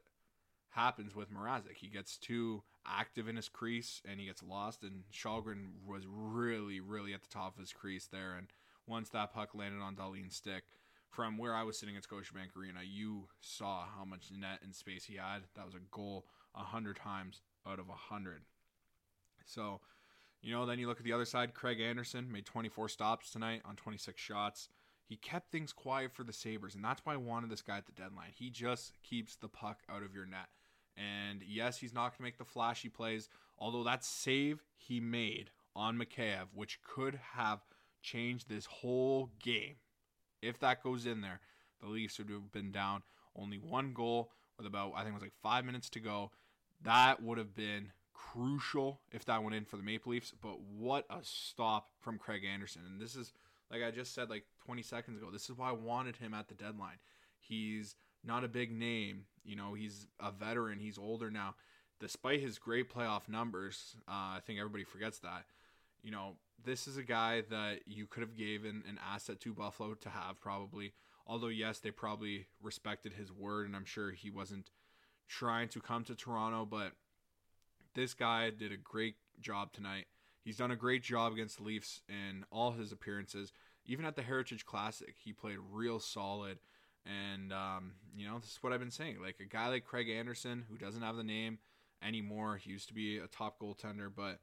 happens 0.71 1.15
with 1.15 1.33
Mrazek. 1.33 1.77
He 1.77 1.89
gets 1.89 2.17
too 2.17 2.63
active 2.87 3.29
in 3.29 3.37
his 3.37 3.49
crease 3.49 4.03
and 4.09 4.21
he 4.21 4.27
gets 4.27 4.43
lost. 4.43 4.83
And 4.83 5.05
Källgren 5.13 5.85
was 5.87 6.05
really, 6.07 6.81
really 6.81 7.13
at 7.15 7.23
the 7.23 7.29
top 7.29 7.55
of 7.55 7.61
his 7.61 7.73
crease 7.73 8.07
there. 8.07 8.35
And 8.37 8.49
once 8.87 9.09
that 9.11 9.33
puck 9.33 9.55
landed 9.55 9.81
on 9.81 9.97
Dahlin's 9.97 10.37
stick, 10.37 10.65
from 11.11 11.39
where 11.39 11.55
I 11.55 11.65
was 11.65 11.77
sitting 11.77 11.97
at 11.97 12.05
Scotiabank 12.05 12.57
Arena, 12.57 12.81
you 12.85 13.27
saw 13.41 13.85
how 13.97 14.05
much 14.05 14.31
net 14.31 14.61
and 14.63 14.75
space 14.75 15.05
he 15.05 15.17
had. 15.17 15.43
That 15.57 15.67
was 15.67 15.75
a 15.75 15.81
goal 15.91 16.25
a 16.55 16.63
hundred 16.63 16.97
times 16.97 17.43
out 17.67 17.81
of 17.81 17.89
a 17.89 17.95
hundred. 17.95 18.43
So, 19.45 19.81
you 20.41 20.55
know, 20.55 20.67
then 20.67 20.79
you 20.79 20.87
look 20.87 20.99
at 20.99 21.05
the 21.05 21.13
other 21.13 21.25
side. 21.25 21.53
Craig 21.53 21.81
Anderson 21.81 22.31
made 22.31 22.47
24 22.47 22.89
stops 22.89 23.31
tonight 23.31 23.63
on 23.65 23.75
26 23.75 24.21
shots. 24.21 24.69
He 25.11 25.17
kept 25.17 25.51
things 25.51 25.73
quiet 25.73 26.13
for 26.13 26.23
the 26.23 26.33
Sabres, 26.33 26.77
and 26.77 26.85
that's 26.85 27.05
why 27.05 27.15
I 27.15 27.17
wanted 27.17 27.51
this 27.51 27.63
guy 27.63 27.77
at 27.77 27.87
the 27.87 28.01
deadline. 28.01 28.31
He 28.33 28.49
just 28.49 28.93
keeps 29.03 29.35
the 29.35 29.49
puck 29.49 29.81
out 29.91 30.05
of 30.05 30.15
your 30.15 30.25
net. 30.25 30.47
And 30.97 31.43
yes, 31.45 31.79
he's 31.79 31.93
not 31.93 32.11
going 32.11 32.19
to 32.19 32.23
make 32.23 32.39
the 32.39 32.45
flashy 32.45 32.89
plays, 32.89 33.29
although 33.59 33.83
that 33.83 34.05
save 34.05 34.63
he 34.77 35.01
made 35.01 35.51
on 35.75 35.99
Mikheyev, 35.99 36.47
which 36.55 36.79
could 36.85 37.19
have 37.35 37.59
changed 38.01 38.49
this 38.49 38.67
whole 38.67 39.31
game. 39.43 39.75
If 40.43 40.61
that 40.61 40.81
goes 40.81 41.07
in 41.07 41.23
there, 41.23 41.41
the 41.81 41.89
Leafs 41.89 42.19
would 42.19 42.31
have 42.31 42.53
been 42.53 42.71
down 42.71 43.03
only 43.35 43.59
one 43.59 43.93
goal 43.93 44.31
with 44.59 44.67
about, 44.67 44.93
I 44.95 44.99
think 44.99 45.11
it 45.11 45.15
was 45.15 45.23
like 45.23 45.33
five 45.43 45.65
minutes 45.65 45.91
to 45.91 45.99
go. 45.99 46.31
That 46.85 47.21
would 47.21 47.39
have 47.39 47.57
been 47.57 47.91
crucial 48.15 49.01
if 49.11 49.25
that 49.25 49.43
went 49.43 49.57
in 49.57 49.65
for 49.65 49.77
the 49.77 49.83
Maple 49.83 50.13
Leafs. 50.13 50.33
But 50.41 50.61
what 50.61 51.05
a 51.11 51.19
stop 51.23 51.89
from 51.99 52.17
Craig 52.17 52.45
Anderson. 52.45 52.83
And 52.87 53.01
this 53.01 53.17
is 53.17 53.33
like 53.71 53.83
I 53.83 53.91
just 53.91 54.15
said 54.15 54.31
like 54.31 54.45
20 54.65 54.83
seconds 54.83 55.19
ago, 55.19 55.31
this 55.31 55.49
is 55.49 55.57
why 55.57 55.71
I 55.71 55.73
wanted 55.73 56.17
him 56.17 56.35
at 56.35 56.49
the 56.49 56.55
deadline. 56.55 56.99
He's 57.39 57.95
not 58.25 58.45
a 58.45 58.49
big 58.49 58.73
name, 58.73 59.25
you 59.45 59.57
know, 59.57 59.75
he's 59.75 60.07
a 60.21 60.31
veteran, 60.31 60.79
he's 60.79 60.99
older 60.99 61.31
now. 61.31 61.55
Despite 62.01 62.41
his 62.41 62.59
great 62.59 62.93
playoff 62.93 63.29
numbers, 63.29 63.95
uh, 64.09 64.37
I 64.37 64.41
think 64.45 64.59
everybody 64.59 64.85
forgets 64.85 65.19
that. 65.21 65.45
You 66.03 66.11
know, 66.11 66.37
this 66.65 66.89
is 66.89 66.97
a 66.97 67.03
guy 67.03 67.43
that 67.51 67.81
you 67.87 68.07
could 68.07 68.23
have 68.23 68.37
given 68.37 68.83
an 68.89 68.99
asset 69.07 69.41
to 69.41 69.55
Buffalo 69.55 69.95
to 69.95 70.09
have 70.09 70.41
probably. 70.41 70.93
Although 71.27 71.49
yes, 71.49 71.79
they 71.79 71.91
probably 71.91 72.47
respected 72.63 73.13
his 73.13 73.31
word, 73.31 73.67
and 73.67 73.77
I'm 73.77 73.85
sure 73.85 74.11
he 74.11 74.31
wasn't 74.31 74.71
trying 75.29 75.69
to 75.69 75.81
come 75.81 76.05
to 76.05 76.15
Toronto, 76.15 76.65
but 76.65 76.93
this 77.95 78.15
guy 78.15 78.51
did 78.51 78.73
a 78.73 78.77
great 78.77 79.17
job 79.41 79.73
tonight. 79.73 80.07
He's 80.51 80.57
done 80.57 80.73
a 80.73 80.77
great 80.77 81.05
job 81.05 81.33
against 81.33 81.59
the 81.59 81.63
Leafs 81.63 82.03
in 82.09 82.45
all 82.51 82.73
his 82.73 82.91
appearances. 82.91 83.53
Even 83.87 84.05
at 84.05 84.17
the 84.17 84.23
Heritage 84.23 84.67
Classic, 84.67 85.15
he 85.17 85.33
played 85.33 85.59
real 85.71 86.01
solid. 86.01 86.59
And, 87.07 87.53
um, 87.53 87.93
you 88.17 88.27
know, 88.27 88.37
this 88.41 88.51
is 88.51 88.59
what 88.61 88.73
I've 88.73 88.81
been 88.81 88.91
saying. 88.91 89.19
Like 89.23 89.37
a 89.39 89.45
guy 89.45 89.69
like 89.69 89.85
Craig 89.85 90.09
Anderson, 90.09 90.65
who 90.69 90.77
doesn't 90.77 91.03
have 91.03 91.15
the 91.15 91.23
name 91.23 91.61
anymore, 92.03 92.57
he 92.57 92.73
used 92.73 92.89
to 92.89 92.95
be 92.95 93.19
a 93.19 93.29
top 93.29 93.61
goaltender, 93.61 94.11
but 94.13 94.41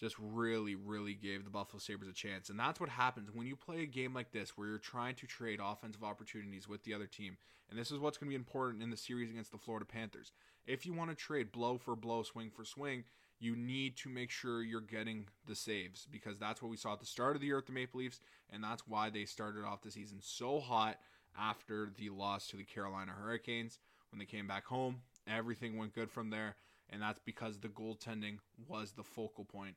just 0.00 0.16
really, 0.18 0.74
really 0.74 1.14
gave 1.14 1.44
the 1.44 1.50
Buffalo 1.50 1.78
Sabres 1.78 2.08
a 2.08 2.12
chance. 2.12 2.50
And 2.50 2.58
that's 2.58 2.80
what 2.80 2.88
happens 2.88 3.30
when 3.32 3.46
you 3.46 3.56
play 3.56 3.82
a 3.82 3.86
game 3.86 4.12
like 4.12 4.32
this, 4.32 4.56
where 4.56 4.68
you're 4.68 4.78
trying 4.78 5.14
to 5.16 5.26
trade 5.26 5.60
offensive 5.62 6.04
opportunities 6.04 6.68
with 6.68 6.82
the 6.84 6.94
other 6.94 7.06
team. 7.06 7.36
And 7.70 7.78
this 7.78 7.90
is 7.90 7.98
what's 7.98 8.18
going 8.18 8.28
to 8.28 8.36
be 8.36 8.36
important 8.36 8.82
in 8.82 8.90
the 8.90 8.96
series 8.96 9.30
against 9.30 9.52
the 9.52 9.58
Florida 9.58 9.86
Panthers. 9.86 10.32
If 10.66 10.84
you 10.84 10.92
want 10.92 11.10
to 11.10 11.16
trade 11.16 11.52
blow 11.52 11.78
for 11.78 11.96
blow, 11.96 12.22
swing 12.22 12.50
for 12.50 12.64
swing, 12.64 13.04
you 13.40 13.56
need 13.56 13.96
to 13.98 14.08
make 14.08 14.30
sure 14.30 14.62
you're 14.62 14.80
getting 14.80 15.26
the 15.46 15.54
saves 15.54 16.06
because 16.10 16.38
that's 16.38 16.62
what 16.62 16.70
we 16.70 16.76
saw 16.76 16.92
at 16.94 17.00
the 17.00 17.06
start 17.06 17.34
of 17.34 17.40
the 17.40 17.46
year 17.46 17.56
with 17.56 17.66
the 17.66 17.72
Maple 17.72 18.00
Leafs, 18.00 18.20
and 18.50 18.62
that's 18.62 18.86
why 18.86 19.10
they 19.10 19.24
started 19.24 19.64
off 19.64 19.82
the 19.82 19.90
season 19.90 20.18
so 20.20 20.60
hot 20.60 20.98
after 21.38 21.90
the 21.98 22.10
loss 22.10 22.46
to 22.48 22.56
the 22.56 22.64
Carolina 22.64 23.12
Hurricanes. 23.12 23.78
When 24.10 24.18
they 24.18 24.24
came 24.24 24.46
back 24.46 24.64
home, 24.64 25.00
everything 25.26 25.76
went 25.76 25.94
good 25.94 26.10
from 26.10 26.30
there, 26.30 26.56
and 26.90 27.00
that's 27.00 27.20
because 27.24 27.58
the 27.58 27.68
goaltending 27.68 28.38
was 28.68 28.92
the 28.92 29.02
focal 29.02 29.44
point 29.44 29.76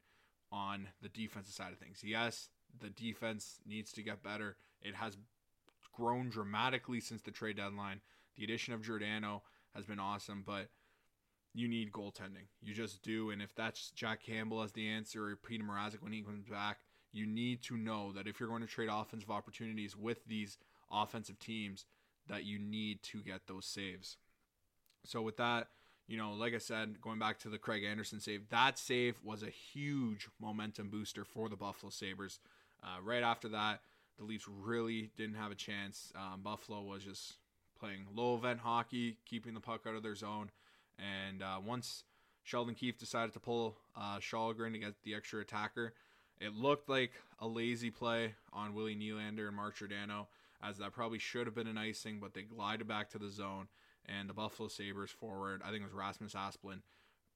on 0.52 0.88
the 1.02 1.10
defensive 1.10 1.54
side 1.54 1.72
of 1.72 1.80
things. 1.80 2.02
Yes, 2.04 2.50
the 2.80 2.90
defense 2.90 3.60
needs 3.66 3.92
to 3.94 4.04
get 4.04 4.24
better. 4.24 4.56
It 4.82 4.96
has 4.96 5.18
grown 5.94 6.30
dramatically 6.30 7.00
since 7.00 7.22
the 7.22 7.32
trade 7.32 7.58
deadline. 7.58 8.02
The 8.36 8.44
addition 8.44 8.74
of 8.74 8.82
Giordano 8.84 9.44
has 9.76 9.86
been 9.86 10.00
awesome, 10.00 10.44
but 10.46 10.70
you 11.54 11.68
need 11.68 11.92
goaltending. 11.92 12.48
You 12.62 12.74
just 12.74 13.02
do. 13.02 13.32
And 13.32 13.42
if 13.42 13.56
that's 13.56 13.90
Jack 13.92 14.24
Campbell 14.24 14.62
as 14.62 14.72
the 14.72 14.88
answer 14.88 15.26
or 15.26 15.36
Peter 15.36 15.64
Mrazek 15.64 16.04
when 16.04 16.14
he 16.14 16.22
comes 16.22 16.46
back, 16.46 16.78
you 17.12 17.26
need 17.26 17.64
to 17.64 17.78
know 17.78 18.12
that 18.14 18.28
if 18.28 18.40
you're 18.40 18.50
going 18.50 18.62
to 18.62 18.68
trade 18.68 18.90
offensive 18.92 19.32
opportunities 19.32 19.96
with 19.98 20.24
these 20.28 20.58
offensive 20.92 21.40
teams, 21.40 21.86
that 22.28 22.44
you 22.44 22.60
need 22.60 23.02
to 23.04 23.22
get 23.24 23.48
those 23.48 23.66
saves. 23.66 24.18
So 25.06 25.22
with 25.22 25.38
that, 25.38 25.70
you 26.08 26.18
know, 26.18 26.34
like 26.34 26.54
I 26.54 26.60
said, 26.60 27.02
going 27.02 27.20
back 27.20 27.40
to 27.40 27.50
the 27.50 27.58
Craig 27.58 27.84
Anderson 27.84 28.20
save, 28.20 28.50
that 28.50 28.80
save 28.80 29.16
was 29.24 29.44
a 29.44 29.50
huge 29.50 30.28
momentum 30.40 30.90
booster 30.90 31.26
for 31.26 31.50
the 31.50 31.56
Buffalo 31.56 31.90
Sabres. 31.90 32.40
Uh, 32.82 33.02
right 33.04 33.24
after 33.24 33.50
that, 33.50 33.82
the 34.18 34.24
Leafs 34.24 34.48
really 34.48 35.12
didn't 35.18 35.36
have 35.36 35.52
a 35.52 35.56
chance. 35.56 36.12
Um, 36.16 36.42
Buffalo 36.42 36.82
was 36.82 37.04
just 37.04 37.34
playing 37.80 38.06
low 38.16 38.36
event 38.36 38.60
hockey, 38.60 39.18
keeping 39.26 39.54
the 39.54 39.60
puck 39.60 39.82
out 39.86 39.96
of 39.96 40.04
their 40.04 40.16
zone. 40.16 40.50
And 40.98 41.44
uh, 41.44 41.60
once 41.64 42.04
Sheldon 42.44 42.74
Keefe 42.74 42.98
decided 42.98 43.34
to 43.34 43.40
pull 43.40 43.76
uh, 43.96 44.18
Källgren 44.18 44.72
to 44.74 44.80
get 44.80 44.94
the 45.04 45.14
extra 45.14 45.42
attacker, 45.42 45.94
it 46.40 46.56
looked 46.56 46.90
like 46.90 47.12
a 47.40 47.48
lazy 47.48 47.92
play 47.92 48.34
on 48.54 48.74
Willie 48.74 48.96
Nylander 48.96 49.48
and 49.48 49.56
Mark 49.56 49.78
Giordano, 49.78 50.28
as 50.64 50.78
that 50.78 50.94
probably 50.94 51.20
should 51.20 51.46
have 51.46 51.56
been 51.56 51.68
an 51.68 51.78
icing, 51.78 52.20
but 52.20 52.34
they 52.34 52.44
glided 52.44 52.88
back 52.88 53.10
to 53.12 53.18
the 53.18 53.30
zone. 53.30 53.68
And 54.08 54.30
the 54.30 54.34
Buffalo 54.34 54.70
Sabres 54.70 55.12
forward, 55.12 55.62
I 55.64 55.70
think 55.70 55.82
it 55.82 55.86
was 55.86 55.94
Rasmus 55.94 56.34
Asplund, 56.34 56.82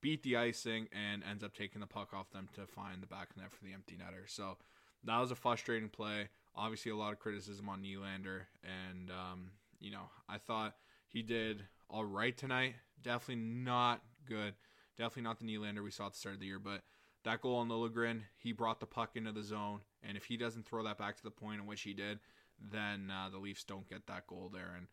beat 0.01 0.23
the 0.23 0.37
icing 0.37 0.87
and 0.91 1.23
ends 1.29 1.43
up 1.43 1.53
taking 1.53 1.81
the 1.81 1.87
puck 1.87 2.13
off 2.13 2.31
them 2.31 2.47
to 2.55 2.65
find 2.65 3.01
the 3.01 3.07
back 3.07 3.29
net 3.37 3.51
for 3.51 3.63
the 3.63 3.73
empty 3.73 3.95
netter. 3.95 4.27
So 4.27 4.57
that 5.03 5.19
was 5.19 5.31
a 5.31 5.35
frustrating 5.35 5.89
play. 5.89 6.29
Obviously, 6.55 6.91
a 6.91 6.95
lot 6.95 7.13
of 7.13 7.19
criticism 7.19 7.69
on 7.69 7.81
Nylander, 7.81 8.41
and 8.63 9.09
um, 9.09 9.51
you 9.79 9.91
know 9.91 10.09
I 10.27 10.37
thought 10.37 10.75
he 11.07 11.21
did 11.21 11.63
all 11.89 12.03
right 12.03 12.35
tonight. 12.35 12.75
Definitely 13.01 13.43
not 13.43 14.01
good. 14.27 14.53
Definitely 14.97 15.23
not 15.23 15.39
the 15.39 15.45
Nylander 15.45 15.83
we 15.83 15.91
saw 15.91 16.07
at 16.07 16.13
the 16.13 16.19
start 16.19 16.35
of 16.35 16.41
the 16.41 16.47
year, 16.47 16.59
but 16.59 16.81
that 17.23 17.41
goal 17.41 17.57
on 17.57 17.69
Liljegren, 17.69 18.21
he 18.37 18.51
brought 18.51 18.79
the 18.79 18.85
puck 18.85 19.11
into 19.15 19.31
the 19.31 19.43
zone, 19.43 19.81
and 20.03 20.17
if 20.17 20.25
he 20.25 20.37
doesn't 20.37 20.65
throw 20.65 20.83
that 20.83 20.97
back 20.97 21.15
to 21.17 21.23
the 21.23 21.31
point 21.31 21.61
in 21.61 21.67
which 21.67 21.81
he 21.81 21.93
did, 21.93 22.19
then 22.59 23.11
uh, 23.11 23.29
the 23.29 23.37
Leafs 23.37 23.63
don't 23.63 23.89
get 23.89 24.07
that 24.07 24.27
goal 24.27 24.49
there. 24.53 24.73
And 24.75 24.87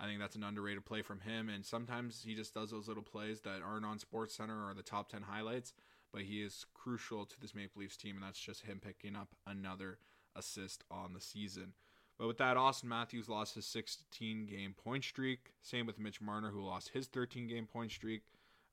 I 0.00 0.06
think 0.06 0.18
that's 0.18 0.36
an 0.36 0.44
underrated 0.44 0.86
play 0.86 1.02
from 1.02 1.20
him. 1.20 1.50
And 1.50 1.64
sometimes 1.64 2.22
he 2.24 2.34
just 2.34 2.54
does 2.54 2.70
those 2.70 2.88
little 2.88 3.02
plays 3.02 3.42
that 3.42 3.60
aren't 3.62 3.84
on 3.84 3.98
Sports 3.98 4.34
Center 4.34 4.66
or 4.66 4.72
the 4.72 4.82
top 4.82 5.10
ten 5.10 5.22
highlights, 5.22 5.74
but 6.12 6.22
he 6.22 6.42
is 6.42 6.64
crucial 6.72 7.26
to 7.26 7.40
this 7.40 7.54
Maple 7.54 7.82
Leafs 7.82 7.96
team, 7.96 8.16
and 8.16 8.24
that's 8.24 8.40
just 8.40 8.62
him 8.62 8.80
picking 8.82 9.14
up 9.14 9.34
another 9.46 9.98
assist 10.34 10.84
on 10.90 11.12
the 11.12 11.20
season. 11.20 11.74
But 12.18 12.28
with 12.28 12.38
that, 12.38 12.56
Auston 12.56 12.84
Matthews 12.84 13.28
lost 13.28 13.54
his 13.54 13.66
16 13.66 14.46
game 14.46 14.74
point 14.74 15.04
streak. 15.04 15.52
Same 15.62 15.86
with 15.86 15.98
Mitch 15.98 16.20
Marner, 16.20 16.50
who 16.50 16.64
lost 16.64 16.90
his 16.90 17.06
13 17.06 17.46
game 17.46 17.66
point 17.66 17.90
streak. 17.92 18.22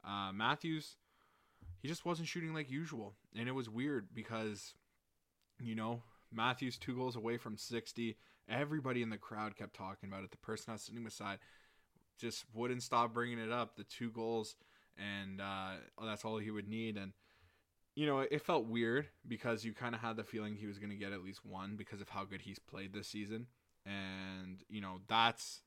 Uh, 0.05 0.31
Matthews, 0.33 0.97
he 1.81 1.87
just 1.87 2.05
wasn't 2.05 2.27
shooting 2.27 2.53
like 2.53 2.69
usual. 2.69 3.13
And 3.37 3.47
it 3.47 3.53
was 3.53 3.69
weird 3.69 4.07
because, 4.13 4.73
you 5.61 5.75
know, 5.75 6.01
Matthews 6.31 6.77
two 6.77 6.95
goals 6.95 7.15
away 7.15 7.37
from 7.37 7.55
60. 7.55 8.17
Everybody 8.49 9.01
in 9.01 9.09
the 9.09 9.17
crowd 9.17 9.55
kept 9.55 9.75
talking 9.75 10.09
about 10.09 10.23
it. 10.23 10.31
The 10.31 10.37
person 10.37 10.71
I 10.71 10.73
was 10.73 10.83
sitting 10.83 11.03
beside 11.03 11.39
just 12.19 12.45
wouldn't 12.53 12.83
stop 12.83 13.13
bringing 13.13 13.39
it 13.39 13.51
up. 13.51 13.75
The 13.75 13.83
two 13.83 14.09
goals, 14.09 14.55
and 14.97 15.41
uh, 15.41 15.71
that's 16.03 16.23
all 16.25 16.37
he 16.37 16.51
would 16.51 16.67
need. 16.67 16.97
And 16.97 17.13
you 17.97 18.05
know, 18.05 18.19
it 18.19 18.45
felt 18.45 18.67
weird 18.67 19.07
because 19.27 19.65
you 19.65 19.73
kind 19.73 19.95
of 19.95 20.01
had 20.01 20.17
the 20.17 20.23
feeling 20.23 20.55
he 20.55 20.67
was 20.67 20.77
going 20.77 20.91
to 20.91 20.95
get 20.95 21.13
at 21.13 21.23
least 21.23 21.43
one 21.43 21.75
because 21.75 21.99
of 21.99 22.09
how 22.09 22.25
good 22.25 22.41
he's 22.41 22.59
played 22.59 22.93
this 22.93 23.07
season. 23.07 23.47
And, 23.87 24.59
you 24.69 24.81
know, 24.81 25.01
that's 25.07 25.61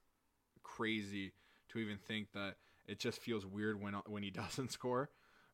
crazy 0.63 1.33
to 1.71 1.81
even 1.81 1.99
think 1.99 2.31
that 2.35 2.55
it 2.87 3.01
just 3.01 3.21
feels 3.21 3.45
weird 3.45 3.83
when 3.83 3.95
when 4.07 4.23
he 4.23 4.31
doesn't 4.31 4.71
score. 4.71 5.11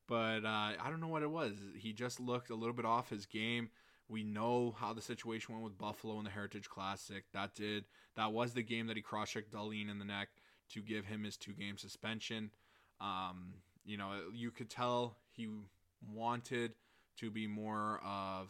But 0.07 0.45
uh, 0.45 0.73
I 0.79 0.91
don't 0.91 1.01
know 1.01 1.09
what 1.09 1.23
it 1.23 1.31
was. 1.31 1.55
He 1.79 1.95
just 1.95 2.21
looked 2.21 2.51
a 2.51 2.55
little 2.55 2.75
bit 2.75 2.85
off 2.85 3.09
his 3.09 3.25
game. 3.25 3.71
We 4.09 4.23
know 4.23 4.75
how 4.79 4.93
the 4.93 5.03
situation 5.03 5.55
went 5.55 5.65
with 5.65 5.79
Buffalo 5.79 6.19
in 6.19 6.25
the 6.25 6.31
Heritage 6.31 6.69
Classic. 6.69 7.25
That 7.33 7.55
did 7.55 7.85
that 8.17 8.33
was 8.33 8.55
the 8.55 8.63
game 8.63 8.87
that 8.87 8.97
he 8.97 9.03
cross-checked 9.03 9.53
Dahlin 9.53 9.91
in 9.91 9.99
the 9.99 10.05
neck 10.05 10.29
to 10.71 10.81
give 10.81 11.05
him 11.05 11.25
his 11.25 11.37
two-game 11.37 11.77
suspension. 11.77 12.51
Um, 13.01 13.55
you 13.85 13.97
know, 13.97 14.13
you 14.33 14.51
could 14.51 14.71
tell 14.71 15.17
he 15.33 15.49
wanted 16.13 16.73
to 17.19 17.31
be 17.31 17.47
more 17.47 18.01
of 18.05 18.49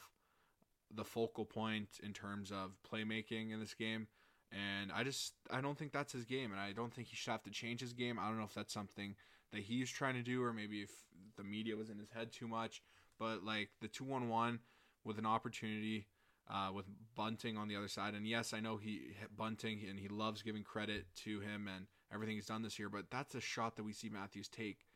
the 0.95 1.05
focal 1.05 1.45
point 1.45 1.89
in 2.03 2.13
terms 2.13 2.51
of 2.51 2.73
playmaking 2.91 3.53
in 3.53 3.61
this 3.61 3.75
game. 3.75 4.07
And 4.53 4.93
I 4.93 5.03
just 5.03 5.35
I 5.51 5.61
don't 5.61 5.77
think 5.77 5.93
that's 5.93 6.13
his 6.13 6.25
game, 6.25 6.53
and 6.53 6.61
I 6.61 6.73
don't 6.73 6.93
think 6.93 7.09
he 7.09 7.17
should 7.17 7.33
have 7.33 7.43
to 7.45 7.51
change 7.51 7.81
his 7.81 7.93
game. 7.93 8.19
I 8.19 8.29
don't 8.29 8.39
know 8.39 8.45
if 8.45 8.55
that's 8.55 8.73
something 8.73 9.17
that 9.53 9.63
he's 9.63 9.91
trying 9.91 10.15
to 10.15 10.23
do, 10.23 10.43
or 10.43 10.53
maybe 10.53 10.83
if 10.83 10.91
the 11.37 11.43
media 11.43 11.77
was 11.77 11.91
in 11.91 11.99
his 11.99 12.11
head 12.11 12.33
too 12.33 12.47
much. 12.47 12.83
But 13.19 13.45
like 13.45 13.71
the 13.81 13.89
two 13.89 14.05
one 14.05 14.29
one 14.29 14.61
with 15.07 15.19
an 15.19 15.27
opportunity 15.27 16.07
uh, 16.51 16.71
with 16.75 16.85
Bunting 17.15 17.57
on 17.57 17.67
the 17.69 17.77
other 17.77 17.89
side, 17.89 18.15
and 18.15 18.27
yes, 18.27 18.53
I 18.53 18.61
know 18.61 18.77
he 18.77 19.15
hit 19.19 19.37
Bunting 19.37 19.81
and 19.89 19.99
he 19.99 20.09
loves 20.09 20.43
giving 20.43 20.63
credit 20.63 21.07
to 21.25 21.41
him 21.41 21.69
and 21.75 21.87
everything 22.13 22.37
he's 22.37 22.47
done 22.47 22.63
this 22.63 22.79
year, 22.79 22.89
but 22.89 23.11
that's 23.11 23.35
a 23.35 23.41
shot 23.41 23.77
that 23.77 23.83
we 23.83 23.93
see 23.93 24.09
Matthews 24.09 24.49
take 24.49 24.87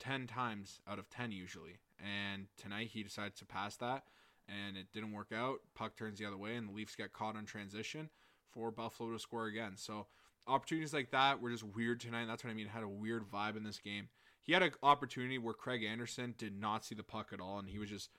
10 0.00 0.26
times 0.26 0.80
out 0.88 0.98
of 0.98 1.08
10 1.10 1.32
usually. 1.32 1.78
And 1.98 2.46
tonight 2.56 2.90
he 2.92 3.02
decides 3.02 3.38
to 3.38 3.46
pass 3.46 3.76
that 3.76 4.04
and 4.48 4.76
it 4.76 4.86
didn't 4.92 5.12
work 5.12 5.32
out. 5.34 5.58
Puck 5.74 5.96
turns 5.96 6.18
the 6.18 6.26
other 6.26 6.36
way 6.36 6.56
and 6.56 6.68
the 6.68 6.72
Leafs 6.72 6.94
get 6.94 7.12
caught 7.12 7.36
on 7.36 7.44
transition 7.44 8.10
for 8.50 8.70
Buffalo 8.70 9.12
to 9.12 9.18
score 9.18 9.46
again. 9.46 9.72
So 9.76 10.06
opportunities 10.46 10.94
like 10.94 11.10
that 11.10 11.40
were 11.40 11.50
just 11.50 11.64
weird 11.64 12.00
tonight. 12.00 12.26
That's 12.26 12.44
what 12.44 12.50
I 12.50 12.54
mean. 12.54 12.66
It 12.66 12.72
had 12.72 12.82
a 12.82 12.88
weird 12.88 13.24
vibe 13.30 13.56
in 13.56 13.64
this 13.64 13.78
game. 13.78 14.08
He 14.42 14.52
had 14.52 14.62
an 14.62 14.72
opportunity 14.82 15.38
where 15.38 15.54
Craig 15.54 15.82
Anderson 15.82 16.34
did 16.38 16.58
not 16.58 16.84
see 16.84 16.94
the 16.94 17.02
puck 17.02 17.30
at 17.32 17.40
all 17.40 17.58
and 17.58 17.68
he 17.68 17.78
was 17.78 17.90
just 17.90 18.10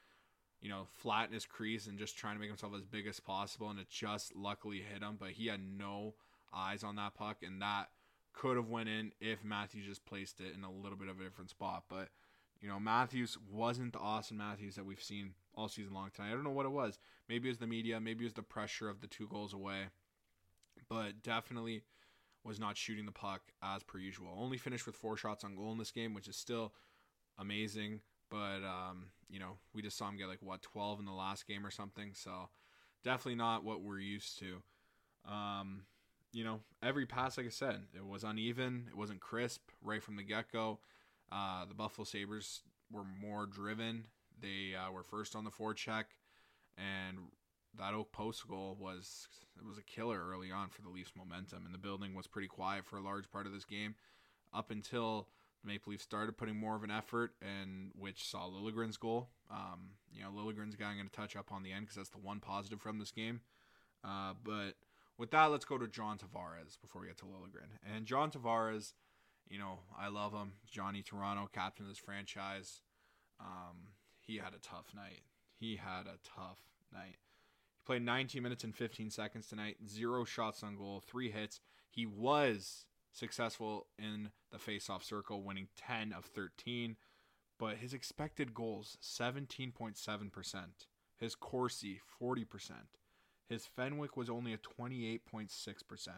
you 0.62 0.70
know, 0.70 0.88
flat 0.98 1.28
in 1.28 1.34
his 1.34 1.46
crease 1.46 1.88
and 1.88 2.00
just 2.00 2.18
trying 2.18 2.36
to 2.36 2.40
make 2.40 2.50
himself 2.50 2.74
as 2.76 2.84
big 2.84 3.08
as 3.08 3.20
possible, 3.20 3.70
and 3.70 3.80
it 3.80 3.90
just 3.90 4.36
luckily 4.36 4.82
hit 4.82 5.02
him. 5.02 5.18
But 5.20 5.32
he 5.32 5.48
had 5.48 5.62
no 5.62 6.16
eyes 6.54 6.84
on 6.84 6.96
that 6.96 7.16
puck, 7.16 7.38
and 7.44 7.62
that 7.62 7.90
could 8.34 8.56
have 8.56 8.70
went 8.70 8.90
in 8.90 9.12
if 9.20 9.44
Matthews 9.44 9.86
just 9.86 10.06
placed 10.06 10.40
it 10.40 10.56
in 10.56 10.64
a 10.64 10.72
little 10.72 10.98
bit 10.98 11.10
of 11.10 11.20
a 11.20 11.24
different 11.24 11.50
spot. 11.50 11.84
But 11.90 12.10
you 12.62 12.68
know, 12.68 12.80
Matthews 12.80 13.38
wasn't 13.52 13.94
the 13.94 14.00
Auston 14.00 14.34
Matthews 14.34 14.76
that 14.76 14.86
we've 14.86 15.02
seen 15.02 15.34
all 15.54 15.68
season 15.68 15.94
long 15.94 16.10
tonight. 16.14 16.30
I 16.30 16.32
don't 16.32 16.44
know 16.44 16.52
what 16.52 16.66
it 16.66 16.72
was. 16.72 17.00
Maybe 17.30 17.48
it 17.48 17.52
was 17.52 17.60
the 17.60 17.68
media. 17.68 18.00
Maybe 18.00 18.24
it 18.24 18.28
was 18.28 18.34
the 18.34 18.42
pressure 18.42 18.90
of 18.90 19.02
the 19.02 19.08
two 19.08 19.28
goals 19.28 19.54
away. 19.54 19.86
But 20.90 21.22
definitely 21.24 21.84
was 22.44 22.60
not 22.60 22.78
shooting 22.78 23.06
the 23.06 23.12
puck 23.12 23.42
as 23.62 23.84
per 23.84 24.00
usual. 24.00 24.36
Only 24.36 24.58
finished 24.58 24.86
with 24.86 24.96
four 24.96 25.18
shots 25.18 25.44
on 25.44 25.56
goal 25.56 25.72
in 25.72 25.78
this 25.78 25.92
game, 25.92 26.14
which 26.14 26.28
is 26.28 26.36
still 26.36 26.74
amazing. 27.38 28.02
But 28.30 28.64
um, 28.64 29.08
you 29.30 29.40
know, 29.40 29.58
we 29.74 29.82
just 29.82 29.98
saw 29.98 30.10
him 30.10 30.18
get 30.18 30.28
like 30.28 30.42
what 30.42 30.62
12 30.62 31.00
in 31.00 31.06
the 31.06 31.12
last 31.12 31.48
game 31.48 31.66
or 31.66 31.72
something. 31.72 32.12
So 32.14 32.50
definitely 33.04 33.36
not 33.36 33.64
what 33.64 33.82
we're 33.82 34.00
used 34.00 34.40
to. 34.40 35.32
Um, 35.32 35.84
you 36.32 36.44
know, 36.44 36.60
every 36.84 37.06
pass, 37.06 37.38
like 37.38 37.48
I 37.48 37.50
said, 37.50 37.82
it 37.96 38.06
was 38.06 38.24
uneven. 38.24 38.86
It 38.90 38.98
wasn't 38.98 39.20
crisp 39.20 39.62
right 39.82 40.04
from 40.04 40.16
the 40.18 40.24
get 40.24 40.52
go. 40.52 40.80
Uh, 41.32 41.66
the 41.66 41.74
Buffalo 41.74 42.06
Sabres 42.06 42.62
were 42.92 43.04
more 43.04 43.46
driven. 43.46 44.06
They 44.42 44.76
uh, 44.76 44.92
were 44.92 45.04
first 45.04 45.36
on 45.36 45.44
the 45.44 45.52
forecheck, 45.52 46.06
and 46.78 47.18
that 47.78 47.94
Okposo 47.94 48.48
goal 48.48 48.78
was 48.80 49.28
it 49.58 49.66
was 49.66 49.78
a 49.78 49.84
killer 49.84 50.22
early 50.30 50.52
on 50.52 50.70
for 50.70 50.82
the 50.82 50.90
Leafs' 50.90 51.14
momentum, 51.18 51.66
and 51.66 51.74
the 51.74 51.80
building 51.80 52.14
was 52.14 52.28
pretty 52.28 52.48
quiet 52.48 52.86
for 52.86 52.98
a 52.98 53.02
large 53.02 53.30
part 53.32 53.48
of 53.48 53.54
this 53.54 53.66
game, 53.66 53.96
up 54.54 54.70
until 54.70 55.28
Maple 55.68 55.92
Leafs 55.92 56.04
started 56.04 56.38
putting 56.38 56.58
more 56.58 56.76
of 56.76 56.84
an 56.84 56.92
effort, 56.92 57.34
and 57.42 57.92
which 57.98 58.28
saw 58.30 58.48
Liljegren's 58.50 58.98
goal. 58.98 59.30
Um, 59.52 59.92
you 60.12 60.24
know, 60.24 60.30
Liljegren's 60.30 60.76
guy 60.76 60.90
I'm 60.90 60.96
going 60.96 61.08
to 61.08 61.16
touch 61.16 61.36
up 61.36 61.52
on 61.52 61.64
the 61.64 61.72
end 61.72 61.86
because 61.86 61.98
that's 61.98 62.10
the 62.10 62.18
one 62.18 62.40
positive 62.40 62.82
from 62.82 63.00
this 63.00 63.12
game. 63.12 63.42
Uh, 64.04 64.34
but 64.44 64.74
with 65.18 65.32
that, 65.32 65.46
let's 65.46 65.66
go 65.66 65.78
to 65.78 65.88
John 65.88 66.18
Tavares 66.18 66.80
before 66.82 67.02
we 67.02 67.08
get 67.08 67.18
to 67.18 67.26
Liljegren. 67.26 67.70
And 67.94 68.06
John 68.06 68.32
Tavares, 68.32 68.94
you 69.50 69.60
know, 69.60 69.80
I 69.98 70.08
love 70.08 70.34
him. 70.34 70.54
Johnny 70.70 71.02
Toronto, 71.02 71.50
captain 71.52 71.86
of 71.86 71.90
this 71.90 71.98
franchise. 71.98 72.82
Um, 73.40 73.90
he 74.20 74.38
had 74.38 74.54
a 74.54 74.60
tough 74.60 74.94
night. 74.96 75.22
He 75.60 75.76
had 75.76 76.06
a 76.06 76.18
tough 76.24 76.60
night. 76.94 77.18
He 77.78 77.86
played 77.86 78.04
19 78.04 78.44
minutes 78.44 78.64
and 78.64 78.76
15 78.76 79.10
seconds 79.10 79.48
tonight. 79.48 79.78
Zero 79.88 80.24
shots 80.24 80.64
on 80.64 80.78
goal, 80.78 81.02
three 81.06 81.32
hits. 81.32 81.60
He 81.90 82.06
was 82.06 82.86
successful 83.12 83.88
in 83.98 84.32
the 84.52 84.60
face-off 84.60 85.04
circle, 85.04 85.42
winning 85.42 85.68
10 85.78 86.14
of 86.14 86.26
13. 86.26 86.98
but 87.60 87.78
his 87.78 87.94
expected 87.94 88.54
goals 88.54 88.98
17.7%. 89.02 90.58
His 91.18 91.36
Corsi 91.36 92.02
40%. 92.22 92.72
His 93.50 93.66
Fenwick 93.66 94.16
was 94.16 94.30
only 94.30 94.54
a 94.54 94.58
28.6%. 94.58 96.10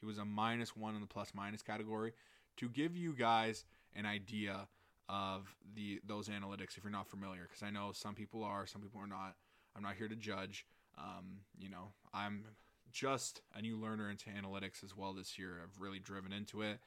He 0.00 0.06
was 0.06 0.18
a 0.18 0.24
minus 0.24 0.74
1 0.76 0.94
in 0.94 1.00
the 1.00 1.06
plus 1.06 1.32
minus 1.34 1.62
category 1.62 2.12
to 2.56 2.68
give 2.68 2.96
you 2.96 3.14
guys 3.14 3.64
an 3.94 4.06
idea 4.06 4.68
of 5.08 5.54
the 5.74 6.00
those 6.06 6.28
analytics 6.28 6.76
if 6.76 6.84
you're 6.84 6.90
not 6.90 7.06
familiar 7.08 7.42
because 7.42 7.62
I 7.62 7.70
know 7.70 7.92
some 7.92 8.14
people 8.14 8.42
are, 8.42 8.66
some 8.66 8.80
people 8.80 9.00
are 9.00 9.06
not. 9.06 9.36
I'm 9.76 9.82
not 9.82 9.94
here 9.96 10.08
to 10.08 10.16
judge. 10.16 10.66
Um, 10.98 11.40
you 11.58 11.68
know, 11.70 11.92
I'm 12.12 12.44
just 12.92 13.42
a 13.54 13.62
new 13.62 13.76
learner 13.76 14.10
into 14.10 14.30
analytics 14.30 14.84
as 14.84 14.96
well 14.96 15.12
this 15.12 15.38
year. 15.38 15.60
I've 15.62 15.80
really 15.80 15.98
driven 15.98 16.32
into 16.32 16.62
it, 16.62 16.78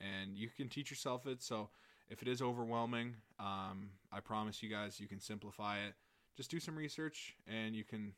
and 0.00 0.36
you 0.36 0.48
can 0.48 0.68
teach 0.68 0.90
yourself 0.90 1.26
it. 1.26 1.42
So 1.42 1.70
if 2.08 2.22
it 2.22 2.28
is 2.28 2.42
overwhelming, 2.42 3.16
um, 3.40 3.90
I 4.12 4.20
promise 4.20 4.62
you 4.62 4.68
guys 4.68 5.00
you 5.00 5.08
can 5.08 5.20
simplify 5.20 5.78
it. 5.78 5.94
Just 6.36 6.50
do 6.50 6.60
some 6.60 6.76
research, 6.76 7.34
and 7.46 7.74
you 7.74 7.84
can 7.84 8.12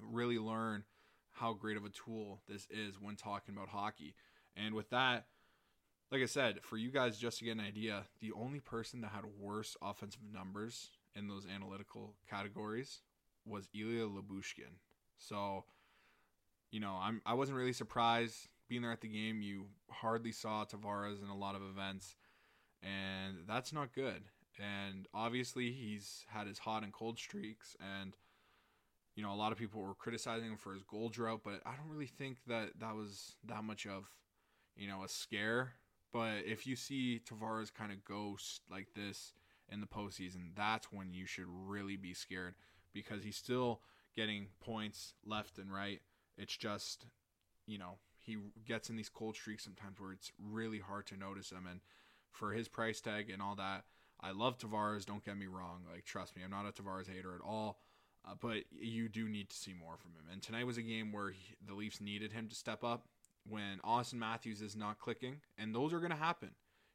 really 0.00 0.38
learn 0.38 0.84
how 1.32 1.52
great 1.52 1.76
of 1.76 1.84
a 1.84 1.90
tool 1.90 2.40
this 2.48 2.66
is 2.70 3.00
when 3.00 3.16
talking 3.16 3.54
about 3.54 3.68
hockey. 3.68 4.14
And 4.56 4.74
with 4.74 4.90
that, 4.90 5.26
like 6.10 6.22
I 6.22 6.26
said, 6.26 6.58
for 6.62 6.76
you 6.76 6.90
guys 6.90 7.18
just 7.18 7.38
to 7.38 7.44
get 7.44 7.52
an 7.52 7.60
idea, 7.60 8.04
the 8.20 8.32
only 8.32 8.60
person 8.60 9.00
that 9.02 9.12
had 9.12 9.24
worse 9.38 9.76
offensive 9.80 10.22
numbers 10.32 10.90
in 11.14 11.28
those 11.28 11.46
analytical 11.54 12.14
categories 12.28 13.00
was 13.46 13.68
Ilya 13.74 14.06
Lyubushkin. 14.06 14.78
So, 15.18 15.64
you 16.70 16.80
know, 16.80 16.98
I'm 17.00 17.20
I 17.26 17.34
wasn't 17.34 17.58
really 17.58 17.72
surprised 17.72 18.48
being 18.68 18.82
there 18.82 18.92
at 18.92 19.00
the 19.00 19.08
game. 19.08 19.42
You 19.42 19.66
hardly 19.90 20.32
saw 20.32 20.64
Tavares 20.64 21.22
in 21.22 21.28
a 21.28 21.36
lot 21.36 21.54
of 21.54 21.62
events, 21.62 22.16
and 22.82 23.38
that's 23.46 23.72
not 23.72 23.94
good. 23.94 24.22
And 24.58 25.06
obviously, 25.14 25.72
he's 25.72 26.24
had 26.28 26.46
his 26.46 26.58
hot 26.58 26.82
and 26.82 26.92
cold 26.92 27.18
streaks, 27.18 27.76
and 27.80 28.14
you 29.16 29.22
know, 29.22 29.32
a 29.32 29.36
lot 29.36 29.52
of 29.52 29.58
people 29.58 29.82
were 29.82 29.94
criticizing 29.94 30.48
him 30.48 30.56
for 30.56 30.72
his 30.72 30.82
goal 30.82 31.08
drought, 31.08 31.40
but 31.44 31.60
I 31.66 31.72
don't 31.76 31.90
really 31.90 32.06
think 32.06 32.38
that 32.46 32.78
that 32.78 32.94
was 32.94 33.36
that 33.46 33.64
much 33.64 33.86
of, 33.86 34.08
you 34.76 34.88
know, 34.88 35.02
a 35.02 35.08
scare. 35.08 35.72
But 36.12 36.44
if 36.46 36.66
you 36.66 36.76
see 36.76 37.20
Tavares 37.28 37.72
kind 37.72 37.92
of 37.92 38.04
ghost 38.04 38.62
like 38.70 38.88
this 38.94 39.32
in 39.68 39.80
the 39.80 39.86
postseason, 39.86 40.54
that's 40.56 40.92
when 40.92 41.12
you 41.12 41.26
should 41.26 41.46
really 41.48 41.96
be 41.96 42.14
scared 42.14 42.54
because 42.92 43.22
he's 43.22 43.36
still 43.36 43.80
getting 44.16 44.46
points 44.60 45.14
left 45.24 45.58
and 45.58 45.72
right. 45.72 46.00
It's 46.36 46.56
just, 46.56 47.06
you 47.66 47.78
know, 47.78 47.98
he 48.18 48.36
gets 48.66 48.90
in 48.90 48.96
these 48.96 49.08
cold 49.08 49.36
streaks 49.36 49.64
sometimes 49.64 49.98
where 49.98 50.12
it's 50.12 50.32
really 50.38 50.78
hard 50.78 51.06
to 51.06 51.16
notice 51.16 51.50
him. 51.50 51.66
And 51.70 51.80
for 52.30 52.52
his 52.52 52.68
price 52.68 53.00
tag 53.00 53.30
and 53.30 53.42
all 53.42 53.56
that, 53.56 53.84
I 54.20 54.32
love 54.32 54.58
Tavares. 54.58 55.06
Don't 55.06 55.24
get 55.24 55.36
me 55.36 55.46
wrong. 55.46 55.82
Like, 55.90 56.04
trust 56.04 56.36
me, 56.36 56.42
I'm 56.44 56.50
not 56.50 56.66
a 56.66 56.72
Tavares 56.72 57.08
hater 57.08 57.34
at 57.34 57.40
all. 57.40 57.80
Uh, 58.24 58.34
but 58.38 58.64
you 58.70 59.08
do 59.08 59.28
need 59.28 59.48
to 59.48 59.56
see 59.56 59.72
more 59.72 59.96
from 59.96 60.10
him. 60.10 60.24
And 60.30 60.42
tonight 60.42 60.66
was 60.66 60.76
a 60.76 60.82
game 60.82 61.10
where 61.10 61.30
he, 61.30 61.54
the 61.66 61.74
Leafs 61.74 62.00
needed 62.00 62.32
him 62.32 62.48
to 62.48 62.54
step 62.54 62.84
up 62.84 63.06
when 63.48 63.78
Auston 63.84 64.14
Matthews 64.14 64.60
is 64.60 64.76
not 64.76 64.98
clicking, 64.98 65.40
and 65.56 65.74
those 65.74 65.94
are 65.94 66.00
going 66.00 66.10
to 66.10 66.16
happen. 66.16 66.50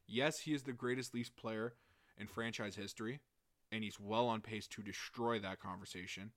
Yes, 0.06 0.38
he 0.40 0.54
is 0.54 0.62
the 0.62 0.72
greatest 0.72 1.14
Leafs 1.14 1.30
player 1.30 1.74
in 2.16 2.28
franchise 2.28 2.76
history, 2.76 3.18
and 3.72 3.82
he's 3.82 3.98
well 3.98 4.28
on 4.28 4.40
pace 4.40 4.68
to 4.68 4.82
destroy 4.82 5.40
that 5.40 5.58
conversation. 5.58 6.30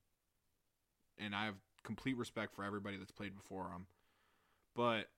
And 1.19 1.35
I 1.35 1.45
have 1.45 1.59
complete 1.83 2.17
respect 2.17 2.53
for 2.53 2.63
everybody 2.63 2.97
that's 2.97 3.11
played 3.11 3.35
before 3.35 3.69
him. 3.69 3.87
But 4.75 5.09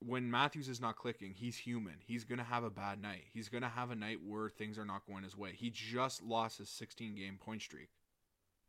when 0.00 0.30
Matthews 0.30 0.68
is 0.68 0.80
not 0.80 0.96
clicking, 0.96 1.34
he's 1.34 1.56
human. 1.56 1.96
He's 2.00 2.24
going 2.24 2.38
to 2.38 2.44
have 2.44 2.64
a 2.64 2.70
bad 2.70 3.02
night. 3.02 3.24
He's 3.32 3.48
going 3.48 3.62
to 3.62 3.68
have 3.68 3.90
a 3.90 3.96
night 3.96 4.18
where 4.24 4.48
things 4.48 4.78
are 4.78 4.84
not 4.84 5.06
going 5.06 5.24
his 5.24 5.36
way. 5.36 5.52
He 5.54 5.70
just 5.70 6.22
lost 6.22 6.58
his 6.58 6.68
16 6.68 7.14
game 7.14 7.38
point 7.38 7.62
streak. 7.62 7.88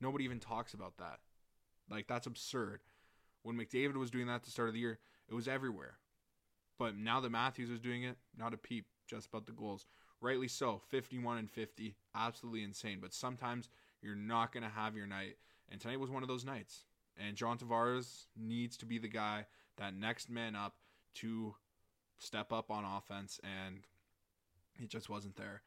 Nobody 0.02 0.24
even 0.24 0.40
talks 0.40 0.74
about 0.74 0.98
that. 0.98 1.20
Like, 1.90 2.08
that's 2.08 2.28
absurd. 2.28 2.82
When 3.44 3.58
McDavid 3.58 3.96
was 3.96 4.12
doing 4.12 4.28
that 4.28 4.36
at 4.36 4.44
the 4.44 4.52
start 4.52 4.70
of 4.70 4.74
the 4.74 4.80
year, 4.80 5.00
it 5.28 5.34
was 5.34 5.48
everywhere. 5.48 5.98
But 6.78 6.98
now 6.98 7.20
that 7.20 7.30
Matthews 7.30 7.70
is 7.70 7.80
doing 7.80 8.04
it, 8.04 8.18
not 8.38 8.54
a 8.54 8.58
peep, 8.58 8.86
just 9.08 9.28
about 9.28 9.46
the 9.46 9.52
goals. 9.52 9.86
Rightly 10.22 10.48
so, 10.48 10.82
51 10.90 11.38
and 11.38 11.50
50, 11.50 11.96
absolutely 12.16 12.64
insane. 12.64 13.00
But 13.02 13.14
sometimes 13.14 13.70
you're 14.02 14.16
not 14.16 14.52
going 14.52 14.64
to 14.64 14.70
have 14.70 14.96
your 14.96 15.08
night. 15.08 15.36
And 15.72 15.80
tonight 15.80 16.00
was 16.00 16.10
one 16.10 16.24
of 16.24 16.30
those 16.30 16.46
nights. 16.46 16.84
And 17.18 17.36
John 17.36 17.58
Tavares 17.58 18.26
needs 18.38 18.78
to 18.78 18.86
be 18.86 18.98
the 18.98 19.08
guy, 19.08 19.46
that 19.78 19.94
next 19.94 20.30
man 20.30 20.56
up 20.56 20.76
to 21.16 21.56
step 22.18 22.52
up 22.52 22.72
on 22.72 22.86
offense. 22.86 23.40
And 23.44 23.82
it 24.82 24.90
just 24.90 25.10
wasn't 25.10 25.36
there. 25.36 25.62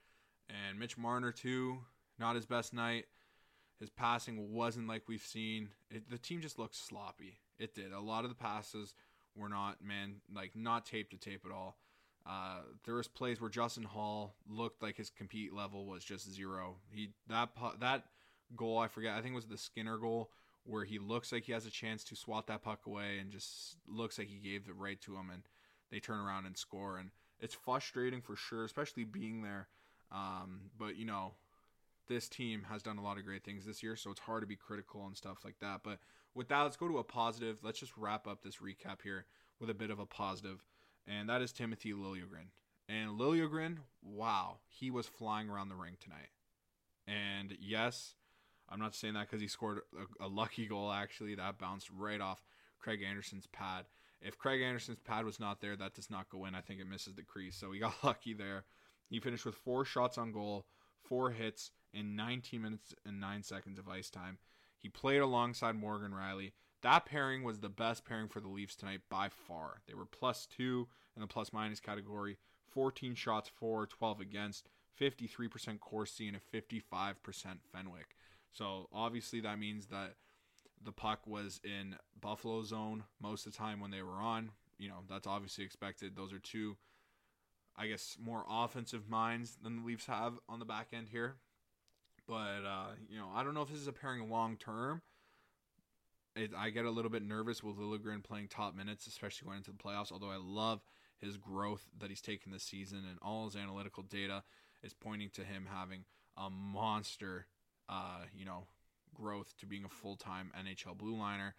And 0.49 0.79
Mitch 0.79 0.99
Marner, 0.99 1.33
too, 1.33 1.79
not 2.19 2.35
his 2.37 2.47
best 2.47 2.73
night. 2.73 3.07
His 3.81 3.91
passing 3.91 4.53
wasn't 4.53 4.88
like 4.88 5.03
we've 5.09 5.23
seen. 5.23 5.69
It, 5.91 6.09
the 6.11 6.19
team 6.19 6.41
just 6.41 6.59
looked 6.59 6.77
sloppy. 6.77 7.38
It 7.59 7.75
did. 7.75 7.93
A 7.93 8.01
lot 8.01 8.25
of 8.25 8.31
the 8.31 8.37
passes 8.37 8.95
were 9.35 9.49
not, 9.49 9.83
man, 9.85 10.17
like 10.35 10.55
not 10.55 10.87
tape 10.87 11.11
to 11.11 11.17
tape 11.17 11.45
at 11.45 11.53
all. 11.53 11.77
Uh, 12.25 12.61
there 12.85 12.95
was 12.95 13.09
plays 13.09 13.41
where 13.41 13.51
Justin 13.51 13.83
Holl 13.83 14.35
looked 14.49 14.83
like 14.83 14.97
his 14.97 15.11
compete 15.11 15.53
level 15.53 15.87
was 15.87 16.05
just 16.05 16.33
zero. 16.33 16.77
He 16.91 17.11
that 17.29 17.49
that 17.81 18.05
goal 18.57 18.79
I 18.79 18.88
forget. 18.88 19.15
I 19.15 19.21
think 19.21 19.33
it 19.33 19.37
was 19.37 19.47
the 19.47 19.59
Skinner 19.59 19.99
goal 19.99 20.31
where 20.65 20.85
he 20.85 20.99
looks 20.99 21.33
like 21.33 21.45
he 21.45 21.53
has 21.53 21.67
a 21.67 21.71
chance 21.71 22.05
to 22.05 22.17
swat 22.17 22.47
that 22.47 22.62
puck 22.62 22.87
away 22.87 23.19
and 23.21 23.31
just 23.31 23.77
looks 23.88 24.19
like 24.19 24.29
he 24.29 24.38
gave 24.38 24.69
it 24.69 24.77
right 24.77 25.01
to 25.01 25.17
him 25.17 25.31
and 25.33 25.43
they 25.91 25.99
turn 25.99 26.21
around 26.21 26.47
and 26.47 26.57
score 26.57 26.99
and 26.99 27.11
it's 27.41 27.55
frustrating 27.55 28.23
for 28.23 28.37
sure, 28.37 28.65
especially 28.65 29.05
being 29.05 29.43
there. 29.43 29.67
Um, 30.12 30.71
but 30.79 30.97
you 30.97 31.05
know, 31.05 31.35
this 32.09 32.29
team 32.29 32.67
has 32.71 32.83
done 32.83 32.99
a 32.99 33.03
lot 33.03 33.19
of 33.19 33.25
great 33.25 33.45
things 33.45 33.65
this 33.65 33.83
year, 33.83 33.97
so 33.97 34.11
it's 34.11 34.21
hard 34.21 34.43
to 34.43 34.47
be 34.47 34.57
critical 34.57 35.07
and 35.07 35.17
stuff 35.17 35.38
like 35.45 35.59
that. 35.61 35.81
But 35.83 35.99
with 36.35 36.49
that, 36.49 36.62
let's 36.62 36.77
go 36.77 36.88
to 36.88 36.99
a 36.99 37.05
positive. 37.05 37.59
Let's 37.62 37.81
just 37.81 37.97
wrap 37.97 38.27
up 38.27 38.43
this 38.43 38.57
recap 38.57 39.03
here 39.03 39.27
with 39.61 39.71
a 39.71 39.75
bit 39.75 39.91
of 39.91 39.99
a 39.99 40.07
positive, 40.07 40.65
and 41.07 41.29
that 41.29 41.43
is 41.43 41.53
Timothy 41.53 41.93
Liljegren. 41.93 42.51
And 42.88 43.19
Liljegren, 43.19 43.79
wow, 44.03 44.59
he 44.69 44.91
was 44.91 45.07
flying 45.07 45.49
around 45.49 45.69
the 45.69 45.77
ring 45.77 45.97
tonight. 46.01 46.31
And 47.07 47.57
yes, 47.61 48.15
I'm 48.73 48.81
not 48.81 48.95
saying 48.95 49.15
that 49.15 49.29
because 49.29 49.41
he 49.41 49.49
scored 49.49 49.81
a, 50.21 50.25
a, 50.25 50.29
lucky 50.29 50.67
goal. 50.67 50.91
Actually, 50.91 51.35
that 51.35 51.59
bounced 51.59 51.91
right 51.91 52.21
off 52.21 52.43
Craig 52.79 53.03
Anderson's 53.03 53.47
pad. 53.49 53.85
If 54.21 54.39
Craig 54.39 54.63
Anderson's 54.63 55.01
pad 55.01 55.25
was 55.25 55.39
not 55.39 55.61
there, 55.61 55.77
that 55.77 55.95
does 55.95 56.11
not 56.11 56.31
go 56.31 56.47
in. 56.47 56.55
I 56.55 56.61
think 56.61 56.81
it 56.81 56.89
misses 56.89 57.15
the 57.15 57.23
crease. 57.23 57.57
So 57.57 57.73
he 57.73 57.81
got 57.81 57.95
lucky 58.03 58.35
there. 58.35 58.65
He 59.09 59.21
finished 59.21 59.45
with 59.45 59.57
four 59.57 59.85
shots 59.85 60.17
on 60.17 60.33
goal, 60.33 60.67
four 61.03 61.31
hits 61.31 61.71
in 61.93 62.17
19 62.17 62.63
minutes 62.63 62.95
and 63.05 63.21
nine 63.21 63.43
seconds 63.43 63.79
of 63.79 63.89
ice 63.89 64.09
time. 64.09 64.39
He 64.79 64.89
played 64.89 65.21
alongside 65.21 65.77
Morgan 65.77 66.13
Rielly. 66.13 66.53
That 66.83 67.07
pairing 67.07 67.45
was 67.45 67.61
the 67.61 67.69
best 67.69 68.05
pairing 68.05 68.29
for 68.29 68.41
the 68.41 68.49
Leafs 68.49 68.75
tonight 68.75 69.03
by 69.09 69.29
far. 69.29 69.83
They 69.87 69.95
were 69.95 70.07
plus 70.07 70.47
two 70.47 70.89
in 71.15 71.21
the 71.21 71.29
plus 71.29 71.53
minus 71.53 71.79
category, 71.79 72.39
14 72.71 73.15
shots 73.15 73.49
for, 73.49 73.87
12 73.87 74.21
against, 74.21 74.69
53% 75.01 75.79
Corsi, 75.79 76.27
and 76.27 76.37
a 76.37 76.57
55% 76.57 77.15
Fenwick. 77.73 78.17
So 78.53 78.88
obviously 78.93 79.41
that 79.41 79.59
means 79.59 79.87
that 79.87 80.15
the 80.85 80.93
puck 80.93 81.27
was 81.27 81.61
in 81.65 81.97
Buffalo 82.21 82.62
zone 82.62 83.05
most 83.21 83.47
of 83.47 83.53
the 83.53 83.59
time 83.59 83.81
when 83.81 83.91
they 83.91 84.03
were 84.03 84.21
on. 84.21 84.51
You 84.79 84.88
know, 84.88 84.99
that's 85.09 85.27
obviously 85.27 85.65
expected. 85.65 86.17
Those 86.17 86.33
are 86.33 86.38
two, 86.38 86.77
I 87.77 87.87
guess, 87.87 88.17
more 88.21 88.45
offensive 88.49 89.09
minds 89.09 89.57
than 89.62 89.77
the 89.77 89.87
Leafs 89.87 90.07
have 90.07 90.35
on 90.49 90.59
the 90.59 90.65
back 90.65 90.88
end 90.93 91.09
here. 91.11 91.37
But 92.27 92.65
uh, 92.67 92.91
you 93.09 93.19
know, 93.19 93.29
I 93.35 93.43
don't 93.43 93.55
know 93.55 93.62
if 93.62 93.71
this 93.71 93.79
is 93.79 93.88
a 93.88 93.93
pairing 93.93 94.29
long 94.31 94.57
term. 94.57 95.03
I 96.57 96.71
get 96.71 96.87
a 96.87 96.91
little 96.91 97.11
bit 97.11 97.23
nervous 97.23 97.62
with 97.62 97.77
Liljegren 97.77 98.25
playing 98.25 98.49
top 98.49 98.75
minutes, 98.75 99.07
especially 99.07 99.47
going 99.47 99.59
into 99.59 99.71
the 99.71 99.77
playoffs. 99.77 100.11
Although 100.11 100.31
I 100.31 100.38
love 100.38 100.81
his 101.19 101.37
growth 101.37 101.85
that 102.01 102.09
he's 102.09 102.23
taken 102.23 102.53
this 102.53 102.62
season, 102.62 103.03
and 103.09 103.19
all 103.21 103.45
his 103.45 103.57
analytical 103.57 104.03
data 104.03 104.43
is 104.83 104.95
pointing 104.95 105.29
to 105.35 105.45
him 105.45 105.69
having 105.71 106.05
a 106.37 106.49
monster, 106.49 107.47
uh, 107.88 108.25
you 108.37 108.45
know, 108.45 108.66
growth 109.14 109.55
to 109.61 109.66
being 109.66 109.85
a 109.85 109.88
full 109.88 110.16
time 110.16 110.51
NHL 110.59 110.97
blue 110.97 111.16
liner. 111.16 111.55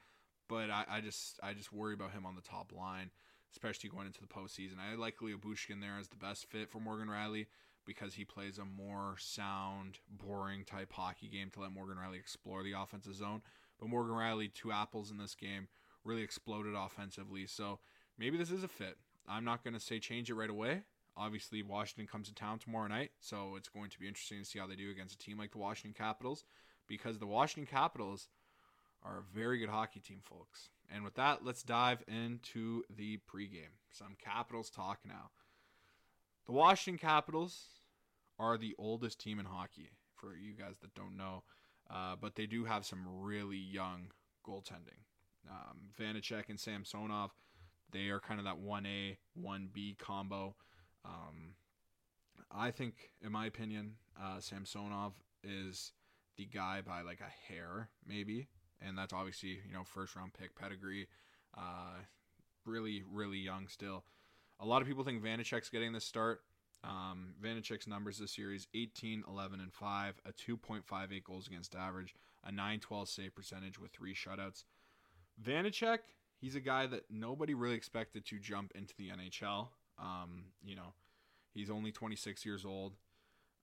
But 0.50 0.70
I, 0.70 0.86
I, 0.90 1.02
just 1.02 1.40
I 1.42 1.54
just 1.54 1.72
worry 1.72 1.94
about 1.94 2.12
him 2.12 2.26
on 2.26 2.36
the 2.36 2.42
top 2.42 2.72
line, 2.76 3.12
especially 3.52 3.90
going 3.90 4.08
into 4.08 4.22
the 4.22 4.28
postseason. 4.28 4.76
I 4.80 4.96
like 4.96 5.18
Lyubushkin 5.20 5.82
there 5.82 5.98
as 6.00 6.10
the 6.10 6.18
best 6.18 6.50
fit 6.50 6.70
for 6.70 6.80
Morgan 6.80 7.08
Rielly 7.08 7.48
because 7.86 8.14
he 8.14 8.26
plays 8.26 8.58
a 8.58 8.66
more 8.66 9.16
sound, 9.18 10.00
boring 10.10 10.64
type 10.64 10.92
hockey 10.92 11.28
game 11.28 11.50
to 11.52 11.62
let 11.62 11.72
Morgan 11.72 11.98
Rielly 11.98 12.20
explore 12.20 12.64
the 12.64 12.74
offensive 12.74 13.16
zone. 13.16 13.42
But 13.80 13.90
Morgan 13.90 14.16
Rielly, 14.16 14.54
two 14.54 14.72
apples 14.72 15.12
in 15.12 15.18
this 15.18 15.36
game, 15.36 15.68
really 16.04 16.22
exploded 16.22 16.76
offensively. 16.76 17.46
So 17.46 17.80
maybe 18.18 18.38
this 18.38 18.52
is 18.52 18.64
a 18.64 18.68
fit. 18.68 18.98
I'm 19.28 19.46
not 19.46 19.64
going 19.64 19.74
to 19.74 19.80
say 19.80 20.00
change 20.00 20.30
it 20.30 20.36
right 20.36 20.50
away. 20.50 20.84
Obviously, 21.16 21.62
Washington 21.62 22.08
comes 22.08 22.28
to 22.28 22.34
town 22.34 22.60
tomorrow 22.60 22.88
night, 22.88 23.12
so 23.20 23.56
it's 23.56 23.70
going 23.70 23.90
to 23.92 24.00
be 24.00 24.08
interesting 24.08 24.40
to 24.40 24.46
see 24.46 24.60
how 24.60 24.68
they 24.68 24.76
do 24.76 24.90
against 24.90 25.16
a 25.16 25.18
team 25.18 25.38
like 25.38 25.52
the 25.52 25.60
Washington 25.60 25.94
Capitals 25.98 26.44
because 26.88 27.20
the 27.20 27.28
Washington 27.28 27.72
Capitals 27.72 28.30
are 29.04 29.20
a 29.20 29.38
very 29.38 29.60
good 29.60 29.70
hockey 29.70 30.00
team, 30.00 30.20
folks. 30.24 30.70
And 30.94 31.04
with 31.04 31.16
that, 31.16 31.44
let's 31.44 31.64
dive 31.64 32.04
into 32.08 32.84
the 32.96 33.20
pregame. 33.32 33.78
Some 33.92 34.16
Capitals 34.24 34.70
talk 34.70 35.00
now. 35.06 35.30
The 36.46 36.52
Washington 36.52 37.00
Capitals 37.00 37.66
are 38.40 38.58
the 38.58 38.76
oldest 38.78 39.20
team 39.20 39.40
in 39.40 39.46
hockey. 39.46 39.92
For 40.16 40.38
you 40.38 40.54
guys 40.54 40.78
that 40.82 40.96
don't 40.96 41.18
know, 41.18 41.44
uh, 41.92 42.16
but 42.20 42.36
they 42.36 42.46
do 42.46 42.64
have 42.64 42.86
some 42.86 43.06
really 43.06 43.58
young 43.58 44.08
goaltending. 44.48 45.04
Um, 45.50 45.90
Vanecek 46.00 46.48
and 46.48 46.58
Samsonov, 46.58 47.32
they 47.92 48.08
are 48.08 48.22
kind 48.22 48.40
of 48.40 48.46
that 48.46 48.58
one 48.58 48.86
A, 48.86 49.18
one 49.34 49.68
B 49.74 49.98
combo. 50.00 50.56
Um, 51.06 51.56
I 52.52 52.72
think, 52.72 53.12
in 53.22 53.32
my 53.32 53.46
opinion, 53.46 53.96
uh, 54.22 54.40
Samsonov 54.40 55.14
is 55.44 55.92
the 56.38 56.46
guy 56.46 56.82
by 56.82 57.02
like 57.02 57.20
a 57.22 57.52
hair, 57.54 57.90
maybe, 58.08 58.48
and 58.82 58.98
that's 58.98 59.14
obviously 59.14 59.60
you 59.68 59.74
know 59.74 59.84
first 59.84 60.16
round 60.16 60.34
pick 60.34 60.56
pedigree. 60.56 61.08
Uh, 61.58 62.00
really, 62.66 63.04
really 63.12 63.38
young 63.38 63.68
still. 63.68 64.04
A 64.60 64.66
lot 64.66 64.82
of 64.82 64.88
people 64.88 65.04
think 65.04 65.24
Vanecek's 65.24 65.70
getting 65.70 65.92
this 65.92 66.06
start. 66.06 66.42
Um, 66.84 67.34
Vanecek's 67.42 67.88
numbers 67.88 68.18
this 68.18 68.38
year 68.38 68.54
is 68.54 68.68
18, 68.74 69.24
11, 69.28 69.60
and 69.60 69.74
5, 69.74 70.22
a 70.26 70.32
2.58 70.34 71.24
goals 71.24 71.48
against 71.48 71.76
average, 71.76 72.14
a 72.44 72.52
912 72.52 73.08
save 73.08 73.36
percentage 73.36 73.80
with 73.80 73.92
three 73.92 74.14
shutouts. 74.14 74.66
Vanecek, 75.42 76.00
he's 76.40 76.56
a 76.56 76.60
guy 76.60 76.86
that 76.88 77.04
nobody 77.10 77.54
really 77.54 77.76
expected 77.76 78.26
to 78.26 78.40
jump 78.40 78.72
into 78.76 78.94
the 78.98 79.10
NHL. 79.10 79.70
Um, 80.00 80.46
you 80.64 80.76
know, 80.76 80.94
he's 81.54 81.70
only 81.70 81.92
26 81.92 82.46
years 82.46 82.66
old. 82.66 82.94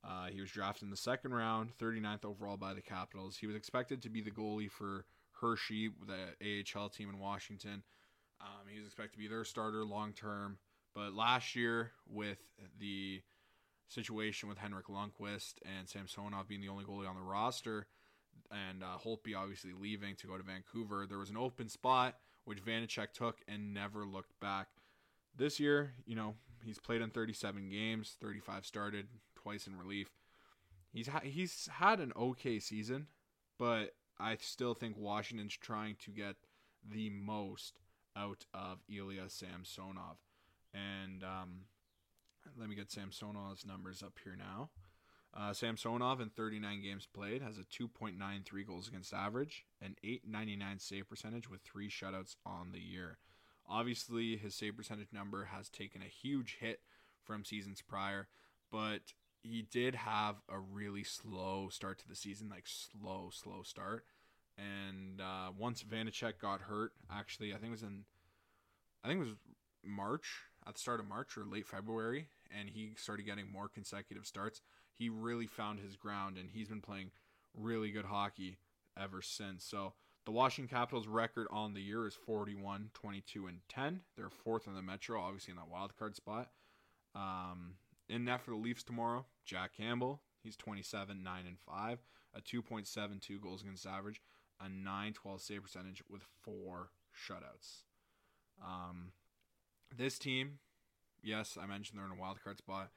Uh, 0.02 0.26
he 0.26 0.40
was 0.40 0.50
drafted 0.50 0.84
in 0.84 0.90
the 0.90 0.96
second 0.96 1.34
round, 1.34 1.72
39th 1.78 2.24
overall 2.24 2.56
by 2.56 2.72
the 2.72 2.80
Capitals. 2.80 3.36
He 3.36 3.46
was 3.46 3.56
expected 3.56 4.00
to 4.02 4.08
be 4.08 4.22
the 4.22 4.30
goalie 4.30 4.70
for 4.70 5.04
Hershey, 5.40 5.90
the 6.06 6.64
AHL 6.74 6.88
team 6.88 7.10
in 7.10 7.18
Washington. 7.18 7.82
Um, 8.40 8.66
he 8.68 8.78
was 8.78 8.86
expected 8.86 9.12
to 9.12 9.18
be 9.18 9.28
their 9.28 9.44
starter 9.44 9.84
long 9.84 10.12
term. 10.12 10.58
But 10.94 11.12
last 11.12 11.54
year, 11.54 11.92
with 12.08 12.38
the 12.78 13.22
situation 13.88 14.48
with 14.48 14.58
Henrik 14.58 14.86
Lundqvist 14.86 15.54
and 15.64 15.88
Samsonov 15.88 16.48
being 16.48 16.60
the 16.60 16.68
only 16.68 16.84
goalie 16.84 17.08
on 17.08 17.16
the 17.16 17.22
roster, 17.22 17.86
and 18.50 18.82
uh, 18.82 18.98
Holtby 19.04 19.36
obviously 19.36 19.72
leaving 19.72 20.16
to 20.16 20.26
go 20.26 20.36
to 20.36 20.42
Vancouver, 20.42 21.06
there 21.06 21.18
was 21.18 21.30
an 21.30 21.36
open 21.36 21.68
spot 21.68 22.16
which 22.44 22.64
Vanecek 22.64 23.12
took 23.12 23.38
and 23.46 23.74
never 23.74 24.04
looked 24.04 24.38
back. 24.40 24.68
This 25.36 25.58
year, 25.58 25.94
you 26.04 26.14
know, 26.14 26.34
he's 26.64 26.78
played 26.78 27.00
in 27.00 27.10
37 27.10 27.70
games, 27.70 28.16
35 28.20 28.66
started, 28.66 29.06
twice 29.34 29.66
in 29.66 29.76
relief. 29.76 30.10
He's 30.92 31.08
ha- 31.08 31.20
he's 31.22 31.68
had 31.72 32.00
an 32.00 32.12
okay 32.16 32.58
season, 32.58 33.06
but 33.58 33.94
I 34.18 34.36
still 34.40 34.74
think 34.74 34.96
Washington's 34.98 35.56
trying 35.56 35.96
to 36.00 36.10
get 36.10 36.36
the 36.88 37.10
most 37.10 37.78
out 38.16 38.44
of 38.52 38.78
Ilya 38.88 39.28
Samsonov. 39.28 40.18
And 40.74 41.22
um, 41.22 41.60
let 42.58 42.68
me 42.68 42.74
get 42.74 42.90
Samsonov's 42.90 43.66
numbers 43.66 44.02
up 44.02 44.18
here 44.22 44.36
now. 44.36 44.70
Uh, 45.32 45.52
Samsonov 45.52 46.20
in 46.20 46.28
39 46.28 46.82
games 46.82 47.06
played 47.06 47.40
has 47.40 47.56
a 47.56 47.62
2.93 47.62 48.66
goals 48.66 48.88
against 48.88 49.14
average, 49.14 49.64
an 49.80 49.94
8.99 50.04 50.80
save 50.80 51.08
percentage 51.08 51.48
with 51.48 51.60
three 51.62 51.88
shutouts 51.88 52.34
on 52.44 52.72
the 52.72 52.80
year. 52.80 53.18
Obviously, 53.70 54.36
his 54.36 54.54
save 54.54 54.76
percentage 54.76 55.12
number 55.12 55.44
has 55.44 55.68
taken 55.68 56.02
a 56.02 56.06
huge 56.06 56.56
hit 56.60 56.80
from 57.22 57.44
seasons 57.44 57.80
prior, 57.80 58.26
but 58.72 59.12
he 59.42 59.62
did 59.62 59.94
have 59.94 60.36
a 60.48 60.58
really 60.58 61.04
slow 61.04 61.68
start 61.70 61.98
to 62.00 62.08
the 62.08 62.16
season, 62.16 62.48
like 62.48 62.66
slow, 62.66 63.30
slow 63.32 63.62
start. 63.62 64.04
And 64.58 65.20
uh, 65.20 65.52
once 65.56 65.84
Vanecek 65.84 66.38
got 66.40 66.62
hurt, 66.62 66.92
actually, 67.10 67.52
I 67.52 67.58
think 67.58 67.68
it 67.68 67.70
was 67.70 67.82
in, 67.82 68.04
I 69.04 69.08
think 69.08 69.20
it 69.20 69.24
was 69.24 69.36
March 69.84 70.40
at 70.66 70.74
the 70.74 70.80
start 70.80 71.00
of 71.00 71.06
March 71.06 71.38
or 71.38 71.44
late 71.44 71.66
February, 71.66 72.26
and 72.50 72.68
he 72.68 72.92
started 72.96 73.24
getting 73.24 73.50
more 73.50 73.68
consecutive 73.68 74.26
starts. 74.26 74.60
He 74.98 75.08
really 75.08 75.46
found 75.46 75.78
his 75.78 75.96
ground, 75.96 76.36
and 76.36 76.50
he's 76.50 76.68
been 76.68 76.82
playing 76.82 77.12
really 77.54 77.90
good 77.90 78.04
hockey 78.06 78.58
ever 78.98 79.22
since. 79.22 79.64
So 79.64 79.94
the 80.30 80.36
Washington 80.36 80.72
Capitals 80.72 81.08
record 81.08 81.48
on 81.50 81.74
the 81.74 81.80
year 81.80 82.06
is 82.06 82.14
41, 82.14 82.90
22, 82.94 83.48
and 83.48 83.58
10. 83.68 84.02
They're 84.16 84.30
fourth 84.30 84.68
in 84.68 84.76
the 84.76 84.82
Metro, 84.82 85.20
obviously 85.20 85.50
in 85.50 85.56
that 85.56 85.68
wild 85.68 85.96
card 85.98 86.14
spot. 86.14 86.50
Um, 87.16 87.74
in 88.08 88.26
net 88.26 88.40
for 88.40 88.52
the 88.52 88.56
Leafs 88.56 88.84
tomorrow, 88.84 89.26
Jack 89.44 89.76
Campbell. 89.76 90.22
He's 90.44 90.56
27, 90.56 91.24
9, 91.24 91.44
and 91.48 91.58
5, 91.58 91.98
a 92.36 92.40
2.72 92.40 93.40
goals 93.40 93.62
against 93.62 93.84
average, 93.84 94.22
a 94.60 94.66
9-12 94.66 95.40
save 95.40 95.64
percentage 95.64 96.00
with 96.08 96.22
four 96.44 96.90
shutouts. 97.12 97.82
Um, 98.64 99.10
this 99.98 100.16
team, 100.16 100.60
yes, 101.24 101.58
I 101.60 101.66
mentioned 101.66 101.98
they're 101.98 102.06
in 102.06 102.16
a 102.16 102.20
wild 102.20 102.38
card 102.40 102.58
spot. 102.58 102.90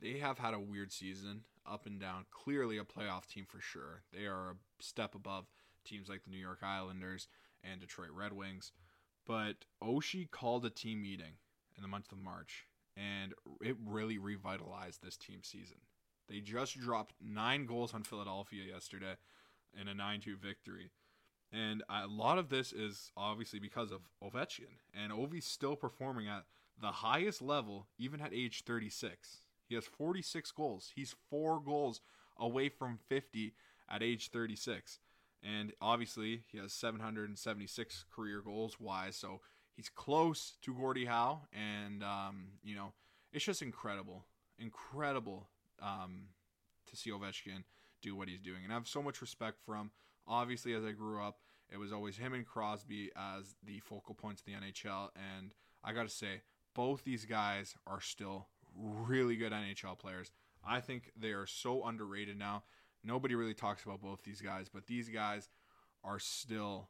They 0.00 0.18
have 0.18 0.40
had 0.40 0.54
a 0.54 0.60
weird 0.60 0.92
season, 0.92 1.44
up 1.64 1.86
and 1.86 2.00
down. 2.00 2.24
Clearly 2.32 2.78
a 2.78 2.84
playoff 2.84 3.26
team 3.26 3.46
for 3.48 3.60
sure. 3.60 4.02
They 4.12 4.24
are 4.24 4.50
a 4.50 4.82
step 4.82 5.14
above 5.14 5.46
teams 5.84 6.08
like 6.08 6.24
the 6.24 6.30
New 6.30 6.38
York 6.38 6.60
Islanders 6.62 7.28
and 7.62 7.80
Detroit 7.80 8.10
Red 8.12 8.32
Wings. 8.32 8.72
But 9.26 9.64
Oshie 9.82 10.30
called 10.30 10.64
a 10.64 10.70
team 10.70 11.02
meeting 11.02 11.38
in 11.76 11.82
the 11.82 11.88
month 11.88 12.12
of 12.12 12.18
March, 12.18 12.66
and 12.96 13.32
it 13.60 13.76
really 13.84 14.18
revitalized 14.18 15.02
this 15.02 15.16
team 15.16 15.40
season. 15.42 15.78
They 16.28 16.40
just 16.40 16.78
dropped 16.78 17.14
nine 17.22 17.66
goals 17.66 17.94
on 17.94 18.02
Philadelphia 18.02 18.64
yesterday 18.72 19.16
in 19.78 19.88
a 19.88 19.94
9 19.94 20.20
2 20.20 20.36
victory. 20.36 20.90
And 21.52 21.82
a 21.88 22.06
lot 22.06 22.38
of 22.38 22.48
this 22.48 22.72
is 22.72 23.12
obviously 23.16 23.60
because 23.60 23.92
of 23.92 24.00
Ovechkin. 24.22 24.80
And 24.92 25.12
Ovi's 25.12 25.46
still 25.46 25.76
performing 25.76 26.26
at 26.26 26.44
the 26.80 26.88
highest 26.88 27.40
level, 27.40 27.86
even 27.98 28.20
at 28.20 28.32
age 28.32 28.64
36. 28.64 29.38
He 29.68 29.74
has 29.74 29.84
46 29.84 30.50
goals. 30.52 30.92
He's 30.94 31.14
four 31.30 31.60
goals 31.60 32.00
away 32.38 32.68
from 32.68 32.98
50 33.08 33.54
at 33.88 34.02
age 34.02 34.30
36. 34.30 34.98
And 35.44 35.72
obviously, 35.80 36.42
he 36.50 36.58
has 36.58 36.72
776 36.72 38.06
career 38.14 38.40
goals 38.40 38.80
wise. 38.80 39.16
So 39.16 39.40
he's 39.76 39.90
close 39.90 40.56
to 40.62 40.74
Gordie 40.74 41.04
Howe. 41.04 41.42
And, 41.52 42.02
um, 42.02 42.46
you 42.62 42.74
know, 42.74 42.92
it's 43.32 43.44
just 43.44 43.60
incredible. 43.60 44.24
Incredible 44.58 45.48
um, 45.82 46.28
to 46.86 46.96
see 46.96 47.10
Ovechkin 47.10 47.64
do 48.00 48.16
what 48.16 48.28
he's 48.28 48.40
doing. 48.40 48.64
And 48.64 48.72
I 48.72 48.76
have 48.76 48.88
so 48.88 49.02
much 49.02 49.20
respect 49.20 49.58
for 49.64 49.74
him. 49.74 49.90
Obviously, 50.26 50.72
as 50.74 50.84
I 50.84 50.92
grew 50.92 51.22
up, 51.22 51.40
it 51.70 51.78
was 51.78 51.92
always 51.92 52.16
him 52.16 52.32
and 52.34 52.46
Crosby 52.46 53.10
as 53.16 53.56
the 53.66 53.80
focal 53.80 54.14
points 54.14 54.42
of 54.42 54.46
the 54.46 54.52
NHL. 54.52 55.08
And 55.16 55.52
I 55.82 55.92
got 55.92 56.04
to 56.04 56.14
say, 56.14 56.42
both 56.74 57.04
these 57.04 57.24
guys 57.24 57.74
are 57.86 58.00
still 58.00 58.48
really 58.76 59.36
good 59.36 59.52
NHL 59.52 59.98
players. 59.98 60.32
I 60.66 60.80
think 60.80 61.12
they 61.16 61.30
are 61.30 61.46
so 61.46 61.84
underrated 61.84 62.38
now. 62.38 62.64
Nobody 63.04 63.34
really 63.34 63.54
talks 63.54 63.84
about 63.84 64.00
both 64.00 64.22
these 64.22 64.40
guys, 64.40 64.68
but 64.72 64.86
these 64.86 65.08
guys 65.08 65.48
are 66.02 66.18
still 66.18 66.88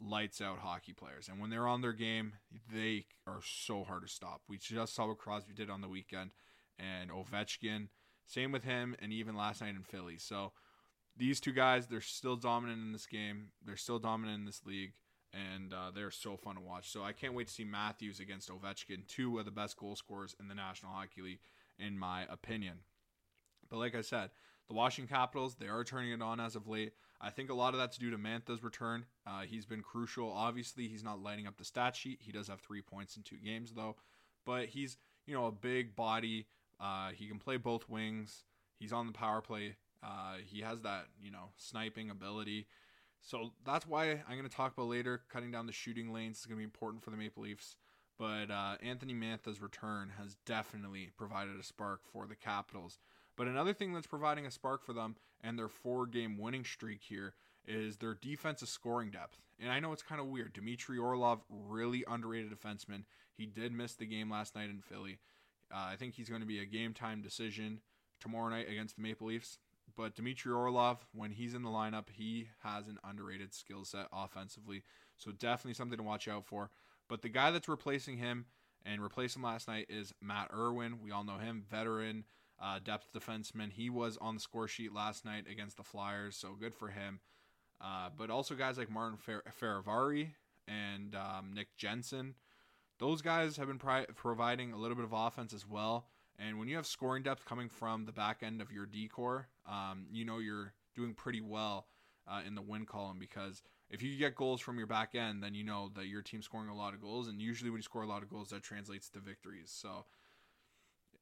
lights 0.00 0.40
out 0.40 0.58
hockey 0.58 0.92
players. 0.92 1.28
And 1.28 1.40
when 1.40 1.50
they're 1.50 1.66
on 1.66 1.80
their 1.80 1.92
game, 1.92 2.34
they 2.72 3.06
are 3.26 3.40
so 3.42 3.84
hard 3.84 4.02
to 4.02 4.08
stop. 4.08 4.42
We 4.48 4.58
just 4.58 4.94
saw 4.94 5.08
what 5.08 5.18
Crosby 5.18 5.54
did 5.54 5.70
on 5.70 5.80
the 5.80 5.88
weekend 5.88 6.30
and 6.78 7.10
Ovechkin. 7.10 7.88
Same 8.26 8.52
with 8.52 8.64
him 8.64 8.96
and 9.00 9.12
even 9.12 9.36
last 9.36 9.60
night 9.60 9.74
in 9.74 9.82
Philly. 9.82 10.18
So 10.18 10.52
these 11.16 11.40
two 11.40 11.52
guys, 11.52 11.86
they're 11.86 12.00
still 12.00 12.36
dominant 12.36 12.80
in 12.80 12.92
this 12.92 13.06
game. 13.06 13.50
They're 13.64 13.76
still 13.76 13.98
dominant 13.98 14.40
in 14.40 14.44
this 14.44 14.62
league. 14.64 14.92
And 15.32 15.72
uh, 15.72 15.90
they're 15.92 16.12
so 16.12 16.36
fun 16.36 16.54
to 16.54 16.60
watch. 16.60 16.90
So 16.90 17.02
I 17.02 17.12
can't 17.12 17.34
wait 17.34 17.48
to 17.48 17.52
see 17.52 17.64
Matthews 17.64 18.20
against 18.20 18.50
Ovechkin, 18.50 19.06
two 19.08 19.38
of 19.38 19.44
the 19.44 19.50
best 19.50 19.76
goal 19.76 19.96
scorers 19.96 20.36
in 20.38 20.46
the 20.46 20.54
National 20.54 20.92
Hockey 20.92 21.22
League, 21.22 21.40
in 21.76 21.98
my 21.98 22.22
opinion. 22.30 22.78
But 23.68 23.78
like 23.78 23.96
I 23.96 24.02
said, 24.02 24.30
the 24.68 24.74
Washington 24.74 25.14
Capitals, 25.14 25.56
they 25.56 25.68
are 25.68 25.84
turning 25.84 26.12
it 26.12 26.22
on 26.22 26.40
as 26.40 26.56
of 26.56 26.66
late. 26.66 26.92
I 27.20 27.30
think 27.30 27.50
a 27.50 27.54
lot 27.54 27.74
of 27.74 27.80
that's 27.80 27.96
due 27.96 28.10
to 28.10 28.18
Mantha's 28.18 28.62
return. 28.62 29.04
Uh, 29.26 29.42
he's 29.42 29.64
been 29.64 29.82
crucial. 29.82 30.30
Obviously, 30.30 30.88
he's 30.88 31.04
not 31.04 31.22
lighting 31.22 31.46
up 31.46 31.56
the 31.56 31.64
stat 31.64 31.96
sheet. 31.96 32.18
He 32.20 32.32
does 32.32 32.48
have 32.48 32.60
three 32.60 32.82
points 32.82 33.16
in 33.16 33.22
two 33.22 33.36
games, 33.36 33.72
though. 33.72 33.96
But 34.44 34.66
he's, 34.66 34.98
you 35.26 35.34
know, 35.34 35.46
a 35.46 35.52
big 35.52 35.96
body. 35.96 36.46
Uh, 36.80 37.10
he 37.10 37.26
can 37.26 37.38
play 37.38 37.56
both 37.56 37.88
wings. 37.88 38.44
He's 38.78 38.92
on 38.92 39.06
the 39.06 39.12
power 39.12 39.40
play. 39.40 39.76
Uh, 40.02 40.36
he 40.44 40.60
has 40.60 40.82
that, 40.82 41.06
you 41.22 41.30
know, 41.30 41.50
sniping 41.56 42.10
ability. 42.10 42.66
So 43.22 43.52
that's 43.64 43.86
why 43.86 44.10
I'm 44.28 44.36
going 44.36 44.48
to 44.48 44.54
talk 44.54 44.74
about 44.76 44.88
later. 44.88 45.22
Cutting 45.30 45.50
down 45.50 45.66
the 45.66 45.72
shooting 45.72 46.12
lanes 46.12 46.40
is 46.40 46.46
going 46.46 46.56
to 46.56 46.60
be 46.60 46.64
important 46.64 47.02
for 47.02 47.10
the 47.10 47.16
Maple 47.16 47.42
Leafs. 47.42 47.76
But 48.18 48.50
uh, 48.50 48.76
Anthony 48.82 49.14
Mantha's 49.14 49.62
return 49.62 50.12
has 50.18 50.36
definitely 50.44 51.10
provided 51.16 51.58
a 51.58 51.62
spark 51.62 52.02
for 52.12 52.26
the 52.26 52.36
Capitals. 52.36 52.98
But 53.36 53.48
another 53.48 53.72
thing 53.72 53.92
that's 53.92 54.06
providing 54.06 54.46
a 54.46 54.50
spark 54.50 54.84
for 54.84 54.92
them 54.92 55.16
and 55.42 55.58
their 55.58 55.68
four 55.68 56.06
game 56.06 56.38
winning 56.38 56.64
streak 56.64 57.00
here 57.02 57.34
is 57.66 57.96
their 57.96 58.14
defensive 58.14 58.68
scoring 58.68 59.10
depth. 59.10 59.38
And 59.60 59.70
I 59.70 59.80
know 59.80 59.92
it's 59.92 60.02
kind 60.02 60.20
of 60.20 60.26
weird. 60.26 60.52
Dmitry 60.52 60.98
Orlov, 60.98 61.42
really 61.48 62.04
underrated 62.08 62.50
defenseman. 62.50 63.04
He 63.36 63.46
did 63.46 63.72
miss 63.72 63.94
the 63.94 64.06
game 64.06 64.30
last 64.30 64.54
night 64.54 64.70
in 64.70 64.80
Philly. 64.80 65.18
Uh, 65.72 65.88
I 65.92 65.96
think 65.96 66.14
he's 66.14 66.28
going 66.28 66.42
to 66.42 66.46
be 66.46 66.60
a 66.60 66.66
game 66.66 66.92
time 66.92 67.22
decision 67.22 67.80
tomorrow 68.20 68.50
night 68.50 68.68
against 68.70 68.96
the 68.96 69.02
Maple 69.02 69.28
Leafs. 69.28 69.58
But 69.96 70.14
Dmitry 70.14 70.52
Orlov, 70.52 71.04
when 71.12 71.30
he's 71.30 71.54
in 71.54 71.62
the 71.62 71.70
lineup, 71.70 72.08
he 72.10 72.48
has 72.62 72.88
an 72.88 72.98
underrated 73.04 73.54
skill 73.54 73.84
set 73.84 74.06
offensively. 74.12 74.82
So 75.16 75.30
definitely 75.30 75.74
something 75.74 75.98
to 75.98 76.04
watch 76.04 76.26
out 76.26 76.44
for. 76.44 76.70
But 77.08 77.22
the 77.22 77.28
guy 77.28 77.50
that's 77.50 77.68
replacing 77.68 78.16
him 78.16 78.46
and 78.84 79.02
replaced 79.02 79.36
him 79.36 79.42
last 79.42 79.68
night 79.68 79.86
is 79.88 80.12
Matt 80.20 80.50
Irwin. 80.52 81.00
We 81.02 81.12
all 81.12 81.24
know 81.24 81.38
him, 81.38 81.64
veteran 81.70 82.24
uh, 82.60 82.78
depth 82.82 83.08
defenseman. 83.12 83.70
He 83.72 83.90
was 83.90 84.16
on 84.20 84.34
the 84.34 84.40
score 84.40 84.68
sheet 84.68 84.92
last 84.92 85.24
night 85.24 85.44
against 85.50 85.76
the 85.76 85.82
Flyers, 85.82 86.36
so 86.36 86.54
good 86.58 86.74
for 86.74 86.88
him. 86.88 87.20
Uh, 87.80 88.08
but 88.16 88.30
also 88.30 88.54
guys 88.54 88.78
like 88.78 88.90
Martin 88.90 89.18
Fer- 89.18 89.42
Fehérváry 89.60 90.30
and 90.68 91.14
um, 91.14 91.52
Nick 91.54 91.76
Jensen. 91.76 92.34
Those 92.98 93.22
guys 93.22 93.56
have 93.56 93.66
been 93.66 93.78
pri- 93.78 94.06
providing 94.14 94.72
a 94.72 94.78
little 94.78 94.96
bit 94.96 95.04
of 95.04 95.12
offense 95.12 95.52
as 95.52 95.68
well. 95.68 96.06
And 96.38 96.58
when 96.58 96.68
you 96.68 96.76
have 96.76 96.86
scoring 96.86 97.22
depth 97.22 97.44
coming 97.44 97.68
from 97.68 98.06
the 98.06 98.12
back 98.12 98.42
end 98.42 98.60
of 98.60 98.72
your 98.72 98.86
D 98.86 99.08
corps, 99.08 99.48
um, 99.68 100.06
you 100.12 100.24
know 100.24 100.38
you're 100.38 100.72
doing 100.94 101.14
pretty 101.14 101.40
well 101.40 101.86
uh, 102.26 102.40
in 102.46 102.54
the 102.54 102.62
win 102.62 102.86
column 102.86 103.18
because 103.18 103.62
if 103.90 104.02
you 104.02 104.16
get 104.16 104.34
goals 104.34 104.60
from 104.60 104.78
your 104.78 104.86
back 104.86 105.14
end, 105.14 105.42
then 105.42 105.54
you 105.54 105.62
know 105.62 105.90
that 105.94 106.06
your 106.06 106.22
team's 106.22 106.46
scoring 106.46 106.68
a 106.68 106.74
lot 106.74 106.94
of 106.94 107.00
goals. 107.00 107.28
And 107.28 107.40
usually, 107.40 107.70
when 107.70 107.78
you 107.78 107.82
score 107.82 108.02
a 108.02 108.08
lot 108.08 108.22
of 108.22 108.30
goals, 108.30 108.48
that 108.48 108.62
translates 108.62 109.08
to 109.10 109.20
victories. 109.20 109.72
So 109.72 110.06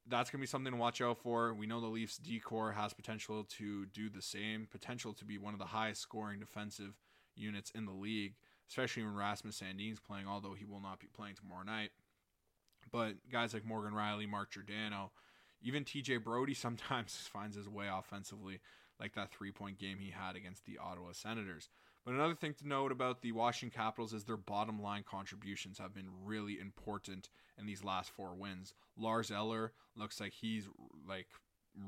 that's 0.09 0.31
going 0.31 0.41
to 0.41 0.43
be 0.43 0.49
something 0.49 0.73
to 0.73 0.79
watch 0.79 1.01
out 1.01 1.19
for. 1.19 1.55
We 1.55 1.67
know 1.67 1.81
the 1.81 1.87
Leafs 1.87 2.19
D 2.19 2.41
corps 2.41 2.73
has 2.73 2.93
potential 2.93 3.45
to 3.59 3.87
do 3.87 4.09
the 4.09 4.23
same, 4.23 4.67
potential 4.71 5.13
to 5.15 5.25
be 5.25 5.39
one 5.39 5.55
of 5.55 5.61
the 5.61 5.67
highest 5.67 6.01
scoring 6.01 6.41
defensive 6.41 6.95
units 7.37 7.71
in 7.71 7.87
the 7.87 7.93
league, 7.93 8.35
especially 8.69 9.05
when 9.05 9.15
Rasmus 9.15 9.57
Sandin's 9.57 10.01
playing, 10.01 10.27
although 10.27 10.55
he 10.55 10.65
will 10.65 10.81
not 10.81 10.99
be 10.99 11.07
playing 11.07 11.37
tomorrow 11.37 11.65
night. 11.65 11.91
But 12.91 13.15
guys 13.31 13.55
like 13.55 13.65
Morgan 13.65 13.93
Rielly, 13.93 14.29
Mark 14.29 14.51
Giordano, 14.51 15.13
even 15.63 15.85
TJ 15.85 16.25
Brodie 16.25 16.55
sometimes 16.55 17.29
finds 17.33 17.57
his 17.57 17.69
way 17.69 17.87
offensively, 17.91 18.61
like 19.01 19.15
that 19.15 19.31
three 19.31 19.53
point 19.53 19.79
game 19.79 19.99
he 19.99 20.11
had 20.11 20.37
against 20.37 20.67
the 20.67 20.79
Ottawa 20.79 21.13
Senators. 21.13 21.69
But 22.05 22.15
another 22.15 22.35
thing 22.35 22.55
to 22.55 22.69
note 22.69 22.91
about 22.91 23.23
the 23.23 23.33
Washington 23.33 23.77
Capitals 23.77 24.13
is 24.13 24.25
their 24.25 24.37
bottom 24.37 24.83
line 24.83 25.05
contributions 25.09 25.79
have 25.79 25.95
been 25.95 26.09
really 26.25 26.59
important 26.59 27.29
in 27.59 27.67
these 27.67 27.85
last 27.85 28.11
four 28.11 28.35
wins. 28.35 28.75
Lars 28.97 29.31
Eller 29.31 29.73
looks 29.97 30.21
like 30.21 30.33
he's 30.33 30.69
like 31.09 31.29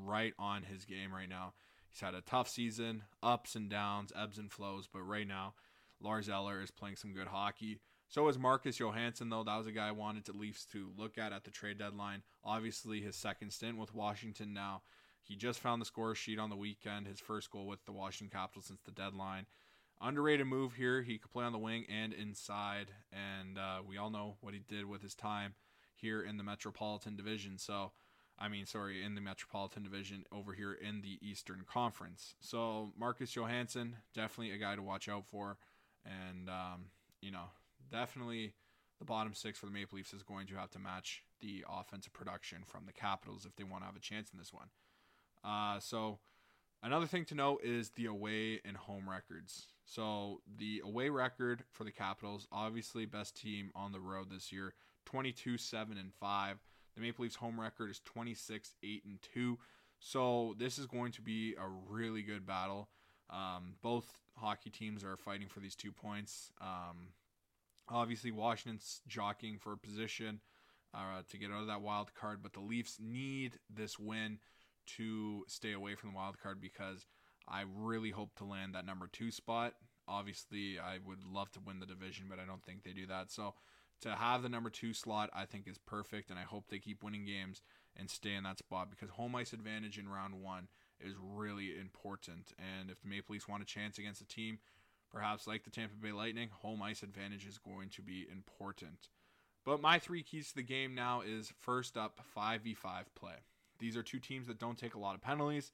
right 0.05 0.33
on 0.39 0.63
his 0.63 0.85
game 0.85 1.13
right 1.13 1.27
now. 1.27 1.53
He's 1.91 1.99
had 1.99 2.15
a 2.15 2.21
tough 2.21 2.49
season, 2.49 3.03
ups 3.21 3.55
and 3.55 3.69
downs, 3.69 4.13
ebbs 4.15 4.37
and 4.37 4.51
flows, 4.51 4.87
but 4.91 5.01
right 5.01 5.27
now 5.27 5.53
Lars 6.01 6.29
Eller 6.29 6.61
is 6.61 6.71
playing 6.71 6.95
some 6.95 7.13
good 7.13 7.27
hockey. 7.27 7.79
So 8.07 8.27
is 8.27 8.37
Marcus 8.37 8.79
Johansson, 8.79 9.29
though. 9.29 9.43
That 9.43 9.57
was 9.57 9.67
a 9.67 9.71
guy 9.71 9.87
I 9.87 9.91
wanted 9.91 10.25
to 10.25 10.33
Leafs 10.33 10.65
to 10.67 10.91
look 10.97 11.17
at 11.17 11.33
at 11.33 11.43
the 11.43 11.51
trade 11.51 11.79
deadline. 11.79 12.21
Obviously, 12.43 13.01
his 13.01 13.15
second 13.15 13.51
stint 13.51 13.77
with 13.77 13.95
Washington 13.95 14.53
now. 14.53 14.83
He 15.23 15.35
just 15.35 15.59
found 15.59 15.81
the 15.81 15.85
score 15.85 16.13
sheet 16.13 16.37
on 16.37 16.51
the 16.51 16.55
weekend, 16.55 17.07
his 17.07 17.19
first 17.19 17.49
goal 17.49 17.65
with 17.65 17.83
the 17.85 17.91
Washington 17.91 18.37
Capitals 18.37 18.65
since 18.67 18.81
the 18.85 18.91
deadline. 18.91 19.47
Underrated 20.01 20.45
move 20.45 20.75
here. 20.75 21.01
He 21.01 21.17
could 21.17 21.31
play 21.31 21.45
on 21.45 21.53
the 21.53 21.57
wing 21.57 21.85
and 21.89 22.13
inside, 22.13 22.91
and 23.11 23.57
uh, 23.57 23.79
we 23.87 23.97
all 23.97 24.09
know 24.09 24.35
what 24.41 24.53
he 24.53 24.59
did 24.59 24.85
with 24.85 25.01
his 25.01 25.15
time 25.15 25.55
here 25.95 26.21
in 26.21 26.37
the 26.37 26.43
Metropolitan 26.43 27.15
Division. 27.15 27.57
So, 27.57 27.93
I 28.37 28.49
mean, 28.49 28.65
sorry, 28.65 29.03
in 29.03 29.15
the 29.15 29.21
Metropolitan 29.21 29.83
Division 29.83 30.25
over 30.31 30.53
here 30.53 30.73
in 30.73 31.01
the 31.01 31.17
Eastern 31.21 31.63
Conference. 31.65 32.35
So, 32.41 32.91
Marcus 32.99 33.33
Johansson, 33.33 33.95
definitely 34.13 34.53
a 34.53 34.57
guy 34.57 34.75
to 34.75 34.81
watch 34.81 35.07
out 35.07 35.25
for. 35.25 35.57
And, 36.05 36.49
um, 36.49 36.87
you 37.21 37.31
know, 37.31 37.45
definitely 37.89 38.53
the 38.99 39.05
bottom 39.05 39.33
six 39.33 39.57
for 39.57 39.65
the 39.65 39.71
Maple 39.71 39.95
Leafs 39.95 40.13
is 40.13 40.23
going 40.23 40.47
to 40.47 40.55
have 40.55 40.71
to 40.71 40.79
match 40.79 41.23
the 41.39 41.63
offensive 41.69 42.13
production 42.13 42.59
from 42.65 42.85
the 42.85 42.93
Capitals 42.93 43.45
if 43.45 43.55
they 43.55 43.63
want 43.63 43.81
to 43.83 43.85
have 43.85 43.95
a 43.95 43.99
chance 43.99 44.29
in 44.31 44.39
this 44.39 44.53
one. 44.53 44.67
Uh, 45.43 45.79
so, 45.79 46.19
another 46.85 47.07
thing 47.07 47.25
to 47.25 47.35
note 47.35 47.61
is 47.63 47.89
the 47.89 48.05
away 48.05 48.61
and 48.63 48.77
home 48.77 49.09
records. 49.09 49.67
So, 49.85 50.41
the 50.57 50.81
away 50.85 51.09
record 51.09 51.63
for 51.71 51.83
the 51.83 51.91
Capitals, 51.91 52.47
obviously, 52.51 53.05
best 53.05 53.35
team 53.35 53.71
on 53.75 53.91
the 53.91 53.99
road 53.99 54.29
this 54.31 54.51
year, 54.51 54.73
22 55.05 55.57
7 55.57 55.97
and 55.97 56.13
5. 56.13 56.57
The 56.95 57.01
Maple 57.01 57.23
Leafs 57.23 57.35
home 57.35 57.59
record 57.59 57.89
is 57.89 57.99
26 58.05 58.75
8 58.81 59.03
and 59.05 59.19
2. 59.33 59.57
So, 59.99 60.55
this 60.57 60.77
is 60.77 60.85
going 60.85 61.11
to 61.13 61.21
be 61.21 61.55
a 61.55 61.67
really 61.89 62.21
good 62.21 62.45
battle. 62.45 62.89
Um, 63.29 63.75
both 63.81 64.17
hockey 64.37 64.69
teams 64.69 65.03
are 65.03 65.17
fighting 65.17 65.47
for 65.47 65.59
these 65.59 65.75
two 65.75 65.91
points. 65.91 66.51
Um, 66.61 67.09
obviously, 67.89 68.31
Washington's 68.31 69.01
jockeying 69.07 69.57
for 69.57 69.73
a 69.73 69.77
position 69.77 70.39
uh, 70.93 71.21
to 71.29 71.37
get 71.37 71.51
out 71.51 71.61
of 71.61 71.67
that 71.67 71.81
wild 71.81 72.13
card, 72.13 72.39
but 72.41 72.53
the 72.53 72.59
Leafs 72.59 72.97
need 72.99 73.59
this 73.69 73.99
win 73.99 74.39
to 74.97 75.43
stay 75.47 75.73
away 75.73 75.95
from 75.95 76.11
the 76.11 76.15
wild 76.15 76.39
card 76.41 76.61
because 76.61 77.05
I 77.47 77.63
really 77.75 78.11
hope 78.11 78.35
to 78.35 78.45
land 78.45 78.75
that 78.75 78.85
number 78.85 79.07
two 79.11 79.31
spot. 79.31 79.73
Obviously, 80.07 80.79
I 80.79 80.99
would 81.05 81.23
love 81.23 81.51
to 81.53 81.59
win 81.59 81.79
the 81.79 81.85
division, 81.85 82.25
but 82.29 82.39
I 82.39 82.45
don't 82.45 82.63
think 82.63 82.83
they 82.83 82.93
do 82.93 83.07
that. 83.07 83.31
So, 83.31 83.53
to 84.01 84.11
have 84.11 84.43
the 84.43 84.49
number 84.49 84.69
two 84.69 84.93
slot, 84.93 85.29
I 85.33 85.45
think 85.45 85.67
is 85.67 85.77
perfect, 85.77 86.29
and 86.29 86.37
I 86.37 86.43
hope 86.43 86.65
they 86.67 86.79
keep 86.79 87.01
winning 87.01 87.25
games 87.25 87.61
and 87.95 88.09
stay 88.09 88.33
in 88.33 88.43
that 88.43 88.59
spot 88.59 88.89
because 88.89 89.09
home 89.09 89.35
ice 89.35 89.53
advantage 89.53 89.97
in 89.97 90.09
round 90.09 90.41
one 90.43 90.67
is 90.99 91.13
really 91.17 91.77
important. 91.79 92.53
And 92.59 92.89
if 92.89 93.01
the 93.01 93.07
Maple 93.07 93.33
Leafs 93.33 93.47
want 93.47 93.63
a 93.63 93.65
chance 93.65 93.97
against 93.97 94.21
a 94.21 94.27
team, 94.27 94.59
perhaps 95.11 95.47
like 95.47 95.63
the 95.63 95.69
Tampa 95.69 95.95
Bay 95.95 96.11
Lightning, 96.11 96.49
home 96.51 96.81
ice 96.81 97.03
advantage 97.03 97.47
is 97.47 97.57
going 97.57 97.89
to 97.89 98.01
be 98.01 98.27
important. 98.31 99.07
But 99.63 99.81
my 99.81 99.97
three 99.97 100.23
keys 100.23 100.49
to 100.49 100.55
the 100.55 100.63
game 100.63 100.93
now 100.93 101.21
is 101.21 101.51
first 101.59 101.97
up, 101.97 102.19
5v5 102.37 103.05
play. 103.15 103.35
These 103.79 103.97
are 103.97 104.03
two 104.03 104.19
teams 104.19 104.47
that 104.47 104.59
don't 104.59 104.77
take 104.77 104.95
a 104.95 104.99
lot 104.99 105.15
of 105.15 105.21
penalties. 105.21 105.71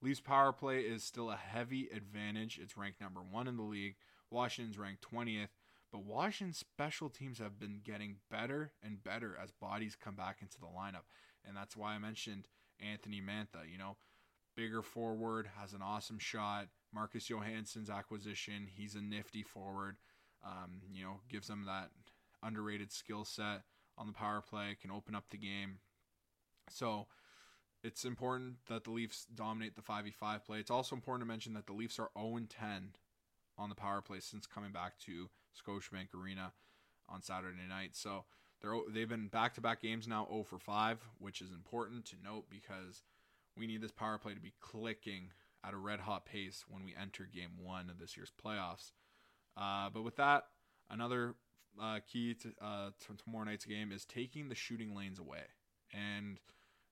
Leafs 0.00 0.20
power 0.20 0.52
play 0.52 0.80
is 0.80 1.02
still 1.02 1.30
a 1.30 1.36
heavy 1.36 1.88
advantage. 1.94 2.58
It's 2.62 2.76
ranked 2.76 3.00
number 3.00 3.20
one 3.20 3.48
in 3.48 3.56
the 3.56 3.62
league. 3.62 3.96
Washington's 4.30 4.78
ranked 4.78 5.04
20th. 5.12 5.48
But 5.90 6.04
Washington's 6.04 6.58
special 6.58 7.08
teams 7.08 7.38
have 7.38 7.58
been 7.58 7.80
getting 7.82 8.16
better 8.30 8.72
and 8.82 9.02
better 9.02 9.36
as 9.42 9.50
bodies 9.50 9.96
come 9.96 10.14
back 10.14 10.38
into 10.42 10.60
the 10.60 10.66
lineup. 10.66 11.06
And 11.46 11.56
that's 11.56 11.76
why 11.76 11.94
I 11.94 11.98
mentioned 11.98 12.46
Anthony 12.78 13.20
Mantha. 13.20 13.70
You 13.70 13.78
know, 13.78 13.96
bigger 14.54 14.82
forward, 14.82 15.48
has 15.58 15.72
an 15.72 15.82
awesome 15.82 16.18
shot. 16.18 16.68
Marcus 16.92 17.24
Johansson's 17.24 17.90
acquisition, 17.90 18.66
he's 18.66 18.94
a 18.94 19.00
nifty 19.00 19.42
forward. 19.42 19.96
Um, 20.44 20.82
you 20.92 21.04
know, 21.04 21.20
gives 21.28 21.48
them 21.48 21.64
that 21.66 21.90
underrated 22.42 22.92
skill 22.92 23.24
set 23.24 23.62
on 23.96 24.06
the 24.06 24.12
power 24.12 24.40
play, 24.40 24.76
can 24.80 24.90
open 24.90 25.14
up 25.14 25.24
the 25.30 25.36
game. 25.36 25.78
So 26.70 27.06
it's 27.82 28.04
important 28.04 28.56
that 28.68 28.84
the 28.84 28.90
Leafs 28.90 29.26
dominate 29.34 29.76
the 29.76 29.82
5v5 29.82 30.44
play. 30.44 30.58
It's 30.58 30.70
also 30.70 30.96
important 30.96 31.26
to 31.26 31.32
mention 31.32 31.54
that 31.54 31.66
the 31.66 31.72
Leafs 31.72 31.98
are 31.98 32.10
0 32.18 32.40
10 32.48 32.90
on 33.56 33.68
the 33.68 33.74
power 33.74 34.00
play 34.00 34.20
since 34.20 34.46
coming 34.46 34.72
back 34.72 34.98
to 35.00 35.28
Scotiabank 35.56 36.08
Arena 36.14 36.52
on 37.08 37.22
Saturday 37.22 37.66
night. 37.68 37.90
So 37.94 38.24
they're 38.60 38.74
they've 38.88 39.08
been 39.08 39.28
back 39.28 39.54
to 39.54 39.60
back 39.60 39.82
games 39.82 40.08
now 40.08 40.26
0 40.28 40.44
for 40.44 40.58
5, 40.58 40.98
which 41.18 41.40
is 41.40 41.52
important 41.52 42.04
to 42.06 42.16
note 42.22 42.46
because 42.50 43.02
we 43.56 43.66
need 43.66 43.80
this 43.80 43.92
power 43.92 44.18
play 44.18 44.34
to 44.34 44.40
be 44.40 44.54
clicking 44.60 45.30
at 45.64 45.74
a 45.74 45.76
red 45.76 46.00
hot 46.00 46.24
pace 46.24 46.64
when 46.68 46.84
we 46.84 46.94
enter 47.00 47.24
game 47.32 47.50
one 47.62 47.90
of 47.90 47.98
this 47.98 48.16
year's 48.16 48.32
playoffs. 48.44 48.92
Uh, 49.56 49.90
but 49.92 50.02
with 50.02 50.16
that, 50.16 50.44
another 50.90 51.34
uh, 51.80 51.98
key 52.10 52.34
to, 52.34 52.52
uh, 52.62 52.90
to 53.00 53.14
tomorrow 53.22 53.44
night's 53.44 53.64
game 53.64 53.90
is 53.90 54.04
taking 54.04 54.48
the 54.48 54.54
shooting 54.54 54.94
lanes 54.94 55.18
away. 55.18 55.42
And, 55.92 56.38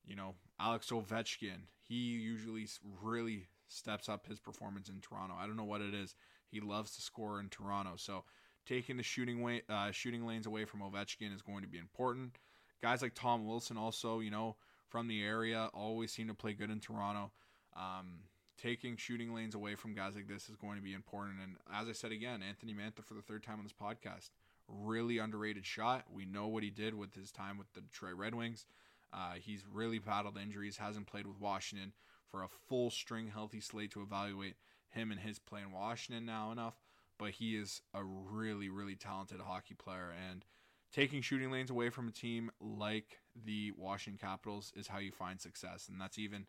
you 0.05 0.17
know, 0.17 0.35
Alex 0.59 0.91
Ovechkin, 0.91 1.69
he 1.83 1.95
usually 1.95 2.67
really 3.03 3.47
steps 3.69 4.09
up 4.09 4.27
his 4.27 4.39
performance 4.39 4.89
in 4.89 5.01
Toronto. 5.01 5.35
I 5.39 5.47
don't 5.47 5.57
know 5.57 5.65
what 5.65 5.81
it 5.81 5.95
is. 5.95 6.15
He 6.51 6.61
loves 6.61 6.95
to 6.97 7.03
score 7.03 7.41
in 7.41 7.49
Toronto. 7.49 7.95
So 7.97 8.25
taking 8.67 8.97
the 8.97 9.03
shooting 9.03 9.43
way, 9.43 9.63
uh, 9.69 9.91
shooting 9.91 10.27
lanes 10.27 10.47
away 10.47 10.65
from 10.65 10.81
Ovechkin 10.81 11.35
is 11.35 11.43
going 11.43 11.63
to 11.63 11.69
be 11.69 11.79
important. 11.79 12.39
Guys 12.83 13.03
like 13.03 13.15
Tom 13.15 13.47
Wilson 13.47 13.77
also, 13.77 14.21
you 14.21 14.31
know, 14.31 14.57
from 14.89 15.09
the 15.09 15.23
area, 15.23 15.69
always 15.75 16.13
seem 16.13 16.29
to 16.29 16.35
play 16.35 16.53
good 16.53 16.71
in 16.71 16.81
Toronto. 16.81 17.33
Um, 17.77 18.21
taking 18.61 18.97
shooting 18.97 19.35
lanes 19.35 19.55
away 19.55 19.75
from 19.75 19.95
guys 19.95 20.15
like 20.15 20.29
this 20.29 20.49
is 20.49 20.57
going 20.57 20.77
to 20.77 20.83
be 20.83 20.95
important. 20.95 21.37
And 21.43 21.57
as 21.75 21.89
I 21.89 21.93
said 21.93 22.13
again, 22.13 22.43
Anthony 22.47 22.75
Mantha 22.75 23.05
for 23.05 23.15
the 23.15 23.23
third 23.23 23.43
time 23.43 23.59
on 23.59 23.65
this 23.65 23.73
podcast, 23.73 24.31
really 24.69 25.19
underrated 25.19 25.67
shot. 25.67 26.05
We 26.13 26.25
know 26.25 26.47
what 26.47 26.63
he 26.63 26.71
did 26.71 26.95
with 26.95 27.15
his 27.15 27.31
time 27.31 27.59
with 27.59 27.73
the 27.75 27.81
Detroit 27.81 28.15
Red 28.15 28.35
Wings. 28.35 28.67
Uh, 29.13 29.35
he's 29.41 29.65
really 29.71 29.99
battled 29.99 30.39
injuries, 30.39 30.77
hasn't 30.77 31.07
played 31.07 31.27
with 31.27 31.41
Washington 31.41 31.93
for 32.31 32.43
a 32.43 32.49
full 32.69 32.91
string 32.91 33.29
healthy 33.29 33.61
slate 33.61 33.91
to 33.93 34.03
evaluate 34.03 34.57
him 34.91 35.11
and 35.11 35.21
his 35.21 35.39
play 35.39 35.61
in 35.63 35.73
Washington 35.73 36.27
now 36.27 36.53
enough. 36.53 36.75
But 37.19 37.31
he 37.31 37.57
is 37.57 37.81
a 37.95 38.05
really, 38.05 38.69
really 38.69 38.95
talented 38.95 39.41
hockey 39.41 39.75
player. 39.75 40.13
And 40.31 40.45
taking 40.93 41.23
shooting 41.23 41.51
lanes 41.51 41.71
away 41.71 41.89
from 41.89 42.09
a 42.09 42.13
team 42.13 42.51
like 42.61 43.19
the 43.45 43.73
Washington 43.77 44.19
Capitals 44.19 44.73
is 44.77 44.87
how 44.87 44.99
you 44.99 45.13
find 45.13 45.41
success. 45.41 45.89
And 45.89 46.01
that's 46.01 46.19
even 46.19 46.47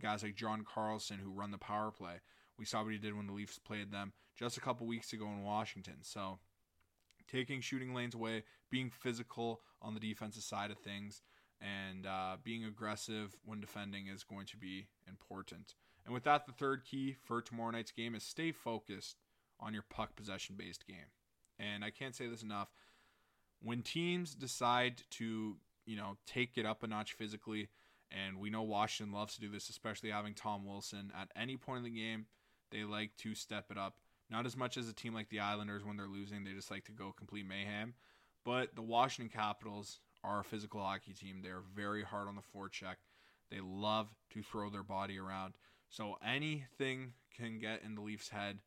guys 0.00 0.22
like 0.22 0.34
John 0.34 0.64
Carlson 0.64 1.18
who 1.18 1.30
run 1.30 1.50
the 1.50 1.58
power 1.58 1.90
play. 1.90 2.20
We 2.58 2.64
saw 2.64 2.82
what 2.82 2.92
he 2.92 2.98
did 2.98 3.16
when 3.16 3.26
the 3.26 3.32
Leafs 3.32 3.58
played 3.58 3.90
them 3.90 4.12
just 4.38 4.56
a 4.56 4.60
couple 4.60 4.86
weeks 4.86 5.12
ago 5.12 5.26
in 5.26 5.42
Washington. 5.42 5.96
So 6.02 6.38
taking 7.30 7.60
shooting 7.60 7.94
lanes 7.94 8.14
away, 8.14 8.44
being 8.70 8.90
physical 8.90 9.60
on 9.80 9.94
the 9.94 10.00
defensive 10.00 10.42
side 10.42 10.70
of 10.70 10.78
things, 10.78 11.22
and 11.60 12.06
uh, 12.06 12.36
being 12.42 12.64
aggressive 12.64 13.36
when 13.44 13.60
defending 13.60 14.06
is 14.06 14.24
going 14.24 14.46
to 14.46 14.56
be 14.56 14.88
important. 15.06 15.74
And 16.04 16.14
with 16.14 16.24
that, 16.24 16.46
the 16.46 16.52
third 16.52 16.84
key 16.84 17.16
for 17.24 17.42
tomorrow 17.42 17.70
night's 17.70 17.92
game 17.92 18.14
is 18.14 18.22
stay 18.22 18.52
focused 18.52 19.16
on 19.58 19.74
your 19.74 19.84
puck 19.90 20.16
possession 20.16 20.56
based 20.58 20.86
game. 20.86 21.12
And 21.58 21.84
I 21.84 21.90
can't 21.90 22.16
say 22.16 22.26
this 22.26 22.42
enough. 22.42 22.68
When 23.62 23.82
teams 23.82 24.34
decide 24.34 25.02
to, 25.10 25.56
you 25.84 25.96
know, 25.96 26.16
take 26.26 26.56
it 26.56 26.64
up 26.64 26.82
a 26.82 26.86
notch 26.86 27.12
physically 27.12 27.68
And 28.10 28.38
we 28.38 28.50
know 28.50 28.62
Washington 28.62 29.14
loves 29.14 29.34
to 29.34 29.40
do 29.40 29.48
this, 29.48 29.68
especially 29.68 30.10
having 30.10 30.34
Tom 30.34 30.66
Wilson 30.66 31.12
at 31.18 31.30
any 31.36 31.56
point 31.56 31.78
in 31.78 31.92
the 31.92 32.00
game. 32.00 32.26
They 32.70 32.84
like 32.84 33.16
to 33.18 33.34
step 33.34 33.66
it 33.70 33.78
up. 33.78 33.96
Not 34.28 34.46
as 34.46 34.56
much 34.56 34.76
as 34.76 34.88
a 34.88 34.92
team 34.92 35.14
like 35.14 35.28
the 35.28 35.40
Islanders 35.40 35.84
when 35.84 35.96
they're 35.96 36.06
losing, 36.06 36.44
they 36.44 36.52
just 36.52 36.70
like 36.70 36.84
to 36.84 36.92
go 36.92 37.12
complete 37.16 37.46
mayhem. 37.46 37.94
But 38.44 38.74
the 38.74 38.82
Washington 38.82 39.30
Capitals 39.36 40.00
a 40.24 40.44
physical 40.44 40.82
hockey 40.82 41.12
team. 41.12 41.40
They're 41.42 41.62
very 41.74 42.02
hard 42.02 42.28
on 42.28 42.36
the 42.36 42.42
forecheck. 42.42 42.96
They 43.50 43.60
love 43.60 44.08
to 44.30 44.42
throw 44.42 44.70
their 44.70 44.82
body 44.82 45.18
around. 45.18 45.54
So 45.88 46.16
anything 46.24 47.14
can 47.36 47.58
get 47.58 47.82
in 47.84 47.94
the 47.94 48.00
Leafs' 48.00 48.28
head, 48.28 48.58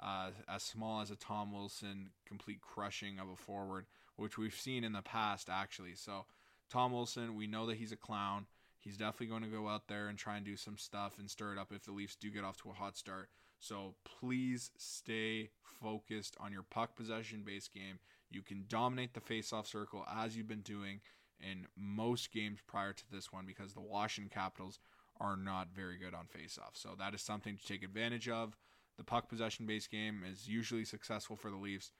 uh, 0.00 0.30
as 0.48 0.62
small 0.62 1.00
as 1.00 1.10
a 1.10 1.16
Tom 1.16 1.52
Wilson 1.52 2.10
complete 2.26 2.60
crushing 2.60 3.18
of 3.18 3.28
a 3.28 3.36
forward, 3.36 3.86
which 4.16 4.36
we've 4.36 4.54
seen 4.54 4.82
in 4.82 4.92
the 4.92 5.02
past 5.02 5.48
actually. 5.48 5.94
So 5.94 6.24
Tom 6.70 6.92
Wilson, 6.92 7.36
we 7.36 7.46
know 7.46 7.66
that 7.66 7.76
he's 7.76 7.92
a 7.92 7.96
clown. 7.96 8.46
He's 8.78 8.96
definitely 8.96 9.28
going 9.28 9.42
to 9.42 9.48
go 9.48 9.68
out 9.68 9.86
there 9.86 10.08
and 10.08 10.18
try 10.18 10.36
and 10.36 10.44
do 10.44 10.56
some 10.56 10.76
stuff 10.76 11.18
and 11.18 11.30
stir 11.30 11.52
it 11.52 11.58
up 11.58 11.70
if 11.72 11.84
the 11.84 11.92
Leafs 11.92 12.16
do 12.16 12.30
get 12.30 12.42
off 12.42 12.56
to 12.62 12.70
a 12.70 12.74
hot 12.74 12.96
start. 12.96 13.28
So 13.60 13.94
please 14.04 14.72
stay 14.76 15.50
focused 15.80 16.36
on 16.40 16.52
your 16.52 16.64
puck 16.64 16.96
possession 16.96 17.44
based 17.46 17.72
game. 17.72 18.00
You 18.34 18.42
can 18.42 18.64
dominate 18.68 19.14
the 19.14 19.20
faceoff 19.20 19.66
circle 19.66 20.04
as 20.12 20.36
you've 20.36 20.48
been 20.48 20.60
doing 20.60 21.00
in 21.40 21.66
most 21.76 22.32
games 22.32 22.60
prior 22.66 22.92
to 22.92 23.04
this 23.10 23.32
one 23.32 23.46
because 23.46 23.74
the 23.74 23.80
Washington 23.80 24.30
Capitals 24.32 24.78
are 25.20 25.36
not 25.36 25.68
very 25.74 25.98
good 25.98 26.14
on 26.14 26.26
faceoff. 26.26 26.74
So 26.74 26.90
that 26.98 27.14
is 27.14 27.22
something 27.22 27.56
to 27.56 27.66
take 27.66 27.82
advantage 27.82 28.28
of. 28.28 28.56
The 28.96 29.04
puck 29.04 29.28
possession 29.28 29.66
based 29.66 29.90
game 29.90 30.22
is 30.30 30.48
usually 30.48 30.84
successful 30.84 31.36
for 31.36 31.50
the 31.50 31.56
Leafs. 31.56 31.92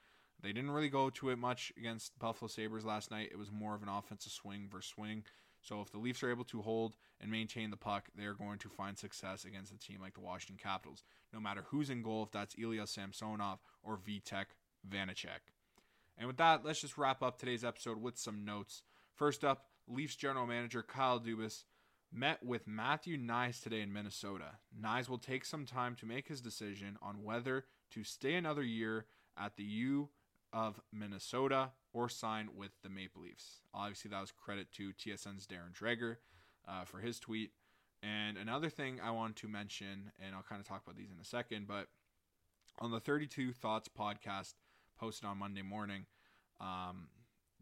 They 0.42 0.52
didn't 0.52 0.72
really 0.72 0.88
go 0.88 1.08
to 1.10 1.30
it 1.30 1.38
much 1.38 1.72
against 1.76 2.18
Buffalo 2.18 2.48
Sabres 2.48 2.84
last 2.84 3.10
night. 3.10 3.30
It 3.30 3.38
was 3.38 3.52
more 3.52 3.74
of 3.74 3.82
an 3.82 3.88
offensive 3.88 4.32
swing 4.32 4.68
versus 4.70 4.92
swing. 4.94 5.24
So 5.60 5.80
if 5.80 5.92
the 5.92 5.98
Leafs 5.98 6.24
are 6.24 6.30
able 6.30 6.44
to 6.44 6.60
hold 6.60 6.96
and 7.20 7.30
maintain 7.30 7.70
the 7.70 7.76
puck, 7.76 8.08
they're 8.16 8.34
going 8.34 8.58
to 8.58 8.68
find 8.68 8.98
success 8.98 9.44
against 9.44 9.72
a 9.72 9.78
team 9.78 10.00
like 10.00 10.14
the 10.14 10.20
Washington 10.20 10.60
Capitals, 10.60 11.04
no 11.32 11.38
matter 11.38 11.64
who's 11.68 11.88
in 11.88 12.02
goal, 12.02 12.24
if 12.24 12.32
that's 12.32 12.56
Ilya 12.58 12.88
Samsonov 12.88 13.60
or 13.84 13.96
Vitek 13.96 14.46
Vanecek. 14.88 15.52
And 16.18 16.26
with 16.26 16.36
that, 16.36 16.64
let's 16.64 16.80
just 16.80 16.98
wrap 16.98 17.22
up 17.22 17.38
today's 17.38 17.64
episode 17.64 18.00
with 18.00 18.18
some 18.18 18.44
notes. 18.44 18.82
First 19.14 19.44
up, 19.44 19.66
Leafs 19.88 20.16
general 20.16 20.46
manager 20.46 20.82
Kyle 20.82 21.20
Dubas 21.20 21.64
met 22.12 22.42
with 22.44 22.66
Matthew 22.66 23.16
Knies 23.16 23.62
today 23.62 23.80
in 23.80 23.92
Minnesota. 23.92 24.58
Knies 24.78 25.08
will 25.08 25.18
take 25.18 25.44
some 25.44 25.64
time 25.64 25.94
to 25.96 26.06
make 26.06 26.28
his 26.28 26.40
decision 26.40 26.98
on 27.00 27.22
whether 27.22 27.64
to 27.90 28.04
stay 28.04 28.34
another 28.34 28.62
year 28.62 29.06
at 29.38 29.56
the 29.56 29.64
U 29.64 30.10
of 30.52 30.80
Minnesota 30.92 31.70
or 31.92 32.08
sign 32.08 32.50
with 32.54 32.72
the 32.82 32.88
Maple 32.88 33.22
Leafs. 33.22 33.62
Obviously, 33.72 34.10
that 34.10 34.20
was 34.20 34.32
credit 34.32 34.70
to 34.72 34.92
TSN's 34.92 35.46
Darren 35.46 35.72
Dreger 35.74 36.16
uh, 36.68 36.84
for 36.84 37.00
his 37.00 37.18
tweet. 37.18 37.52
And 38.02 38.36
another 38.36 38.68
thing 38.68 39.00
I 39.02 39.10
want 39.12 39.36
to 39.36 39.48
mention, 39.48 40.12
and 40.24 40.34
I'll 40.34 40.42
kind 40.42 40.60
of 40.60 40.66
talk 40.66 40.82
about 40.84 40.96
these 40.96 41.10
in 41.10 41.20
a 41.20 41.24
second, 41.24 41.66
but 41.66 41.88
on 42.78 42.90
the 42.90 43.00
32 43.00 43.52
Thoughts 43.52 43.88
podcast 43.88 44.54
posted 45.02 45.28
on 45.28 45.36
Monday 45.36 45.62
morning, 45.62 46.06
um, 46.60 47.08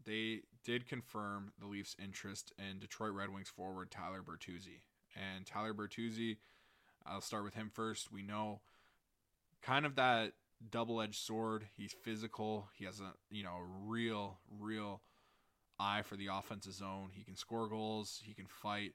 they 0.05 0.41
did 0.63 0.87
confirm 0.87 1.51
the 1.59 1.65
Leafs' 1.65 1.95
interest 2.01 2.53
in 2.59 2.77
Detroit 2.77 3.13
Red 3.13 3.33
Wings 3.33 3.49
forward 3.49 3.89
Tyler 3.89 4.21
Bertuzzi. 4.21 4.81
And 5.15 5.45
Tyler 5.45 5.73
Bertuzzi, 5.73 6.37
I'll 7.03 7.21
start 7.21 7.43
with 7.43 7.55
him 7.55 7.71
first. 7.73 8.11
We 8.11 8.21
know 8.21 8.61
kind 9.63 9.87
of 9.87 9.95
that 9.95 10.33
double-edged 10.69 11.15
sword. 11.15 11.65
He's 11.75 11.95
physical. 12.03 12.69
He 12.75 12.85
has 12.85 12.99
a 12.99 13.13
you 13.31 13.43
know 13.43 13.57
real 13.85 14.37
real 14.59 15.01
eye 15.79 16.03
for 16.03 16.15
the 16.15 16.27
offensive 16.31 16.73
zone. 16.73 17.09
He 17.11 17.23
can 17.23 17.35
score 17.35 17.67
goals. 17.67 18.21
He 18.23 18.35
can 18.35 18.45
fight. 18.45 18.93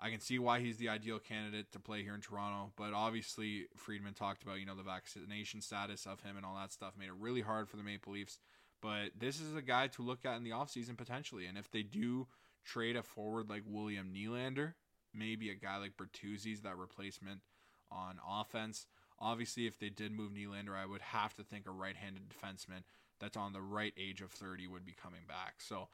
I 0.00 0.10
can 0.10 0.20
see 0.20 0.38
why 0.38 0.60
he's 0.60 0.76
the 0.76 0.88
ideal 0.88 1.18
candidate 1.18 1.72
to 1.72 1.80
play 1.80 2.02
here 2.02 2.14
in 2.14 2.20
Toronto, 2.20 2.72
but 2.76 2.92
obviously 2.92 3.66
Friedman 3.76 4.14
talked 4.14 4.42
about 4.42 4.60
you 4.60 4.66
know 4.66 4.76
the 4.76 4.82
vaccination 4.82 5.60
status 5.60 6.06
of 6.06 6.20
him 6.20 6.36
and 6.36 6.46
all 6.46 6.54
that 6.54 6.72
stuff 6.72 6.94
made 6.98 7.08
it 7.08 7.14
really 7.18 7.40
hard 7.40 7.68
for 7.68 7.76
the 7.76 7.82
Maple 7.82 8.12
Leafs. 8.12 8.38
But 8.80 9.10
this 9.18 9.40
is 9.40 9.56
a 9.56 9.62
guy 9.62 9.88
to 9.88 10.02
look 10.02 10.24
at 10.24 10.36
in 10.36 10.44
the 10.44 10.50
offseason 10.50 10.96
potentially, 10.96 11.46
and 11.46 11.58
if 11.58 11.70
they 11.70 11.82
do 11.82 12.28
trade 12.64 12.96
a 12.96 13.02
forward 13.02 13.50
like 13.50 13.62
William 13.66 14.12
Nylander, 14.14 14.74
maybe 15.12 15.50
a 15.50 15.54
guy 15.54 15.78
like 15.78 15.96
Bertuzzi's 15.96 16.62
that 16.62 16.76
replacement 16.76 17.40
on 17.90 18.20
offense. 18.28 18.86
Obviously, 19.18 19.66
if 19.66 19.78
they 19.78 19.88
did 19.88 20.12
move 20.12 20.32
Nylander, 20.32 20.76
I 20.76 20.86
would 20.86 21.00
have 21.00 21.34
to 21.34 21.42
think 21.42 21.66
a 21.66 21.72
right-handed 21.72 22.22
defenseman 22.28 22.82
that's 23.18 23.36
on 23.36 23.52
the 23.52 23.60
right 23.60 23.92
age 23.98 24.20
of 24.20 24.30
30 24.30 24.68
would 24.68 24.84
be 24.84 24.92
coming 24.92 25.22
back. 25.26 25.54
So 25.58 25.88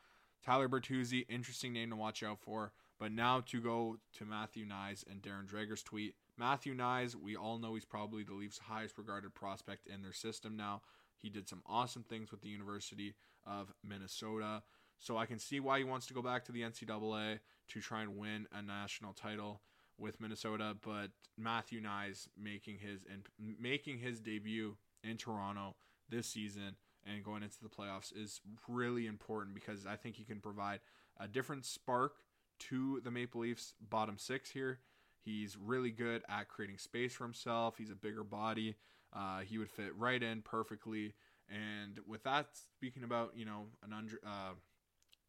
Tyler 0.44 0.68
Bertuzzi, 0.68 1.24
interesting 1.28 1.72
name 1.72 1.90
to 1.90 1.96
watch 1.96 2.22
out 2.22 2.38
for. 2.38 2.72
But 2.98 3.12
now 3.12 3.40
to 3.46 3.61
go 3.61 3.98
to 4.18 4.24
Matthew 4.24 4.66
Knies 4.66 5.04
and 5.11 5.20
Darren 5.20 5.48
Dreger's 5.48 5.83
tweet. 5.83 6.14
Matthew 6.38 6.74
Knies, 6.74 7.14
we 7.14 7.37
all 7.37 7.59
know 7.59 7.74
he's 7.74 7.85
probably 7.85 8.22
the 8.22 8.35
Leafs' 8.35 8.59
highest 8.59 8.98
regarded 8.98 9.35
prospect 9.35 9.87
in 9.87 10.02
their 10.02 10.12
system 10.12 10.57
now. 10.57 10.83
He 11.20 11.28
did 11.28 11.48
some 11.48 11.62
awesome 11.66 12.02
things 12.02 12.30
with 12.30 12.42
the 12.42 12.48
University 12.48 13.14
of 13.46 13.72
Minnesota. 13.83 14.62
So 14.98 15.16
I 15.16 15.26
can 15.26 15.38
see 15.38 15.61
why 15.61 15.78
he 15.78 15.85
wants 15.85 16.07
to 16.07 16.14
go 16.14 16.22
back 16.22 16.44
to 16.44 16.52
the 16.52 16.62
NCAA 16.62 17.40
to 17.68 17.80
try 17.80 18.02
and 18.02 18.16
win 18.16 18.46
a 18.52 18.62
national 18.62 19.12
title 19.12 19.61
with 19.98 20.20
Minnesota, 20.20 20.76
but 20.83 21.11
Matthew 21.37 21.80
Knies 21.80 22.28
making 22.37 22.78
his 22.78 23.04
and 23.11 23.22
making 23.38 23.98
his 23.98 24.20
debut 24.20 24.76
in 25.02 25.16
Toronto 25.16 25.76
this 26.09 26.26
season 26.26 26.76
and 27.07 27.24
going 27.24 27.42
into 27.42 27.62
the 27.62 27.68
playoffs 27.68 28.12
is 28.16 28.40
really 28.68 29.07
important 29.07 29.54
because 29.54 29.87
I 29.87 29.96
think 29.96 30.16
he 30.16 30.24
can 30.24 30.40
provide 30.40 30.80
a 31.18 31.28
different 31.28 31.64
spark 31.64 32.14
to 32.58 33.00
the 33.04 33.10
Maple 33.10 33.42
Leafs 33.42 33.74
bottom 33.80 34.18
six 34.18 34.50
here. 34.50 34.78
He's 35.24 35.56
really 35.56 35.90
good 35.90 36.22
at 36.28 36.48
creating 36.48 36.78
space 36.78 37.14
for 37.14 37.24
himself. 37.24 37.76
He's 37.78 37.90
a 37.90 37.94
bigger 37.94 38.24
body. 38.24 38.76
Uh, 39.12 39.40
he 39.40 39.58
would 39.58 39.70
fit 39.70 39.96
right 39.96 40.22
in 40.22 40.42
perfectly. 40.42 41.14
And 41.48 41.98
with 42.06 42.22
that, 42.24 42.48
speaking 42.76 43.04
about 43.04 43.32
you 43.34 43.44
know 43.44 43.66
an 43.84 43.92
under, 43.92 44.18
uh, 44.26 44.54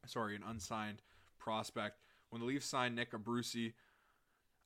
sorry, 0.06 0.36
an 0.36 0.44
unsigned 0.48 1.02
prospect, 1.40 2.00
when 2.30 2.42
the 2.42 2.48
Leafs 2.48 2.66
signed 2.66 2.96
Nick 2.96 3.12
Abruzzese, 3.12 3.74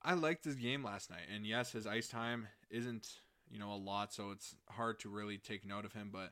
I 0.02 0.14
liked 0.14 0.46
his 0.46 0.56
game 0.56 0.84
last 0.84 1.10
night. 1.10 1.28
And 1.34 1.46
yes, 1.46 1.72
his 1.72 1.86
ice 1.86 2.08
time 2.08 2.48
isn't, 2.70 3.08
you 3.52 3.60
know, 3.60 3.74
a 3.74 3.76
lot, 3.76 4.14
so 4.14 4.32
it's 4.32 4.56
hard 4.70 5.00
to 5.02 5.10
really 5.10 5.38
take 5.38 5.66
note 5.66 5.86
of 5.86 5.94
him. 5.94 6.10
But 6.12 6.32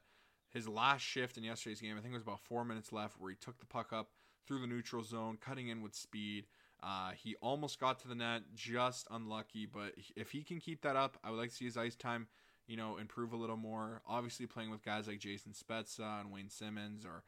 his 0.49 0.67
last 0.67 1.01
shift 1.01 1.37
in 1.37 1.43
yesterday's 1.43 1.81
game, 1.81 1.97
I 1.97 2.01
think 2.01 2.13
it 2.13 2.17
was 2.17 2.23
about 2.23 2.39
four 2.39 2.63
minutes 2.63 2.91
left, 2.93 3.19
where 3.19 3.29
he 3.29 3.35
took 3.35 3.59
the 3.59 3.65
puck 3.65 3.91
up 3.91 4.09
through 4.47 4.61
the 4.61 4.67
neutral 4.67 5.03
zone, 5.03 5.37
cutting 5.39 5.67
in 5.67 5.81
with 5.81 5.93
speed. 5.93 6.45
Uh, 6.81 7.11
he 7.11 7.35
almost 7.41 7.79
got 7.79 7.99
to 7.99 8.07
the 8.07 8.15
net, 8.15 8.43
just 8.55 9.07
unlucky. 9.11 9.65
But 9.65 9.93
if 10.15 10.31
he 10.31 10.43
can 10.43 10.59
keep 10.59 10.81
that 10.81 10.95
up, 10.95 11.17
I 11.23 11.31
would 11.31 11.37
like 11.37 11.49
to 11.49 11.55
see 11.55 11.65
his 11.65 11.77
ice 11.77 11.95
time, 11.95 12.27
you 12.67 12.77
know, 12.77 12.97
improve 12.97 13.33
a 13.33 13.37
little 13.37 13.57
more. 13.57 14.01
Obviously, 14.07 14.45
playing 14.45 14.71
with 14.71 14.83
guys 14.83 15.07
like 15.07 15.19
Jason 15.19 15.53
Spezza 15.53 16.21
and 16.21 16.31
Wayne 16.31 16.49
Simmonds 16.49 17.05
or 17.05 17.23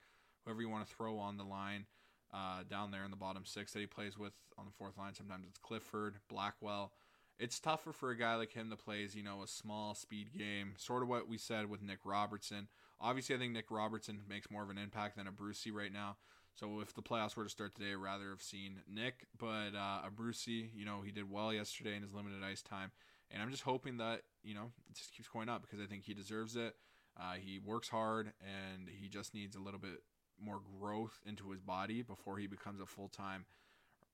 whoever 0.45 0.61
you 0.61 0.69
want 0.69 0.87
to 0.87 0.95
throw 0.95 1.17
on 1.17 1.37
the 1.37 1.43
line 1.43 1.85
uh, 2.33 2.63
down 2.69 2.91
there 2.91 3.03
in 3.03 3.11
the 3.11 3.17
bottom 3.17 3.43
six 3.45 3.73
that 3.73 3.79
he 3.79 3.87
plays 3.87 4.17
with 4.17 4.33
on 4.57 4.65
the 4.65 4.71
fourth 4.71 4.97
line. 4.97 5.13
Sometimes 5.13 5.45
it's 5.47 5.57
Clifford, 5.57 6.19
Blackwell. 6.29 6.93
It's 7.39 7.59
tougher 7.59 7.93
for 7.93 8.11
a 8.11 8.17
guy 8.17 8.35
like 8.35 8.51
him 8.51 8.69
that 8.69 8.83
plays, 8.83 9.15
you 9.15 9.23
know, 9.23 9.41
a 9.41 9.47
small 9.47 9.95
speed 9.95 10.27
game. 10.37 10.73
Sort 10.77 11.01
of 11.01 11.09
what 11.09 11.29
we 11.29 11.37
said 11.37 11.69
with 11.69 11.81
Nick 11.81 11.99
Robertson. 12.03 12.67
Obviously, 12.99 13.33
I 13.33 13.39
think 13.39 13.53
Nick 13.53 13.71
Robertson 13.71 14.19
makes 14.27 14.51
more 14.51 14.61
of 14.61 14.69
an 14.69 14.77
impact 14.77 15.15
than 15.15 15.25
Abruzzese 15.25 15.73
right 15.73 15.93
now. 15.93 16.17
So 16.55 16.81
if 16.81 16.93
the 16.93 17.01
playoffs 17.01 17.35
were 17.35 17.43
to 17.43 17.49
start 17.49 17.75
today, 17.75 17.91
I'd 17.91 17.95
rather 17.95 18.29
have 18.29 18.41
seen 18.41 18.81
Nick. 18.87 19.27
But 19.37 19.75
uh, 19.75 20.01
Abruzzese, 20.09 20.69
you 20.73 20.85
know, 20.85 21.01
he 21.03 21.11
did 21.11 21.29
well 21.29 21.53
yesterday 21.53 21.95
in 21.95 22.01
his 22.01 22.13
limited 22.13 22.43
ice 22.43 22.61
time. 22.61 22.91
And 23.31 23.41
I'm 23.41 23.51
just 23.51 23.63
hoping 23.63 23.97
that, 23.97 24.23
you 24.43 24.55
know, 24.55 24.71
it 24.89 24.95
just 24.95 25.13
keeps 25.13 25.29
going 25.29 25.49
up 25.49 25.61
because 25.61 25.79
I 25.79 25.85
think 25.85 26.03
he 26.03 26.13
deserves 26.13 26.55
it. 26.55 26.75
Uh, 27.19 27.33
he 27.33 27.59
works 27.59 27.89
hard 27.89 28.31
and 28.41 28.89
he 28.89 29.07
just 29.07 29.33
needs 29.33 29.55
a 29.55 29.59
little 29.59 29.79
bit 29.79 30.01
more 30.41 30.59
growth 30.79 31.19
into 31.25 31.51
his 31.51 31.61
body 31.61 32.01
before 32.01 32.37
he 32.37 32.47
becomes 32.47 32.79
a 32.79 32.85
full 32.85 33.09
time 33.09 33.45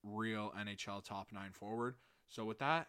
real 0.02 0.52
NHL 0.58 1.04
top 1.04 1.28
nine 1.32 1.52
forward. 1.52 1.94
So 2.28 2.44
with 2.44 2.58
that, 2.58 2.88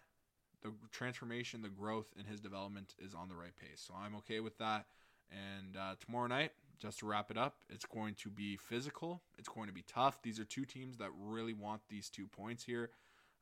the 0.64 0.72
transformation, 0.92 1.62
the 1.62 1.70
growth 1.70 2.14
in 2.20 2.26
his 2.26 2.40
development 2.40 2.96
is 3.00 3.14
on 3.14 3.30
the 3.30 3.36
right 3.36 3.56
pace. 3.56 3.84
So 3.86 3.94
I'm 3.98 4.16
okay 4.18 4.40
with 4.40 4.58
that. 4.58 4.86
And 5.32 5.76
uh, 5.78 5.96
tomorrow 6.04 6.28
night, 6.28 6.52
just 6.80 7.00
to 7.00 7.08
wrap 7.08 7.32
it 7.32 7.38
up, 7.38 7.58
it's 7.70 7.86
going 7.86 8.16
to 8.16 8.30
be 8.30 8.58
physical. 8.58 9.22
It's 9.38 9.50
going 9.50 9.68
to 9.68 9.74
be 9.74 9.84
tough. 9.84 10.22
These 10.22 10.40
are 10.40 10.46
two 10.46 10.66
teams 10.66 10.98
that 10.98 11.10
really 11.20 11.54
want 11.54 11.82
these 11.90 12.10
two 12.10 12.28
points 12.28 12.64
here. 12.64 12.92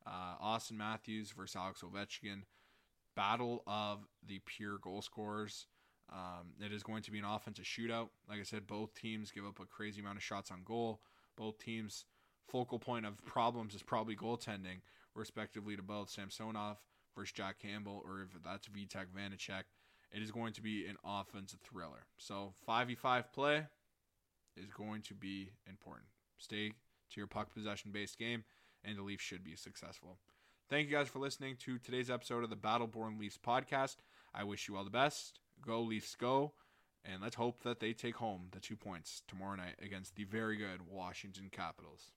Uh, 0.06 0.36
Auston 0.42 0.72
Matthews 0.72 1.32
versus 1.32 1.56
Alex 1.56 1.82
Ovechkin. 1.82 2.42
Battle 3.14 3.62
of 3.66 4.06
the 4.26 4.40
pure 4.44 4.78
goal 4.78 5.02
scorers. 5.02 5.66
Um, 6.12 6.52
it 6.64 6.72
is 6.72 6.82
going 6.82 7.02
to 7.02 7.10
be 7.10 7.18
an 7.18 7.24
offensive 7.24 7.64
shootout. 7.64 8.10
Like 8.28 8.40
I 8.40 8.44
said, 8.44 8.66
both 8.66 8.94
teams 8.94 9.30
give 9.30 9.44
up 9.44 9.58
a 9.60 9.66
crazy 9.66 10.00
amount 10.00 10.18
of 10.18 10.22
shots 10.22 10.50
on 10.50 10.60
goal. 10.64 11.00
Both 11.36 11.58
teams' 11.58 12.04
focal 12.46 12.78
point 12.78 13.06
of 13.06 13.24
problems 13.24 13.74
is 13.74 13.82
probably 13.82 14.14
goaltending, 14.14 14.80
respectively 15.14 15.76
to 15.76 15.82
both 15.82 16.10
Samsonov 16.10 16.76
versus 17.16 17.32
Jack 17.32 17.58
Campbell, 17.58 18.02
or 18.06 18.22
if 18.22 18.42
that's 18.44 18.68
Vitek 18.68 19.06
Vanecek. 19.16 19.64
It 20.12 20.22
is 20.22 20.30
going 20.30 20.52
to 20.54 20.62
be 20.62 20.86
an 20.86 20.96
offensive 21.04 21.60
thriller. 21.60 22.06
So 22.18 22.52
5v5 22.68 23.24
play 23.32 23.66
is 24.56 24.70
going 24.70 25.02
to 25.02 25.14
be 25.14 25.50
important. 25.68 26.06
Stay 26.38 26.68
to 26.68 27.20
your 27.20 27.26
puck 27.26 27.52
possession 27.52 27.90
based 27.92 28.18
game 28.18 28.44
and 28.84 28.96
the 28.96 29.02
Leafs 29.02 29.24
should 29.24 29.44
be 29.44 29.56
successful. 29.56 30.18
Thank 30.68 30.88
you 30.88 30.96
guys 30.96 31.08
for 31.08 31.18
listening 31.18 31.56
to 31.60 31.78
today's 31.78 32.10
episode 32.10 32.44
of 32.44 32.50
the 32.50 32.56
Battle 32.56 32.86
Born 32.86 33.18
Leafs 33.18 33.38
podcast. 33.38 33.96
I 34.34 34.44
wish 34.44 34.68
you 34.68 34.76
all 34.76 34.84
the 34.84 34.90
best. 34.90 35.40
Go 35.64 35.82
Leafs, 35.82 36.14
go. 36.14 36.52
And 37.04 37.22
let's 37.22 37.36
hope 37.36 37.62
that 37.62 37.78
they 37.78 37.92
take 37.92 38.16
home 38.16 38.48
the 38.50 38.58
two 38.58 38.76
points 38.76 39.22
tomorrow 39.28 39.56
night 39.56 39.76
against 39.80 40.16
the 40.16 40.24
very 40.24 40.56
good 40.56 40.80
Washington 40.90 41.48
Capitals. 41.52 42.10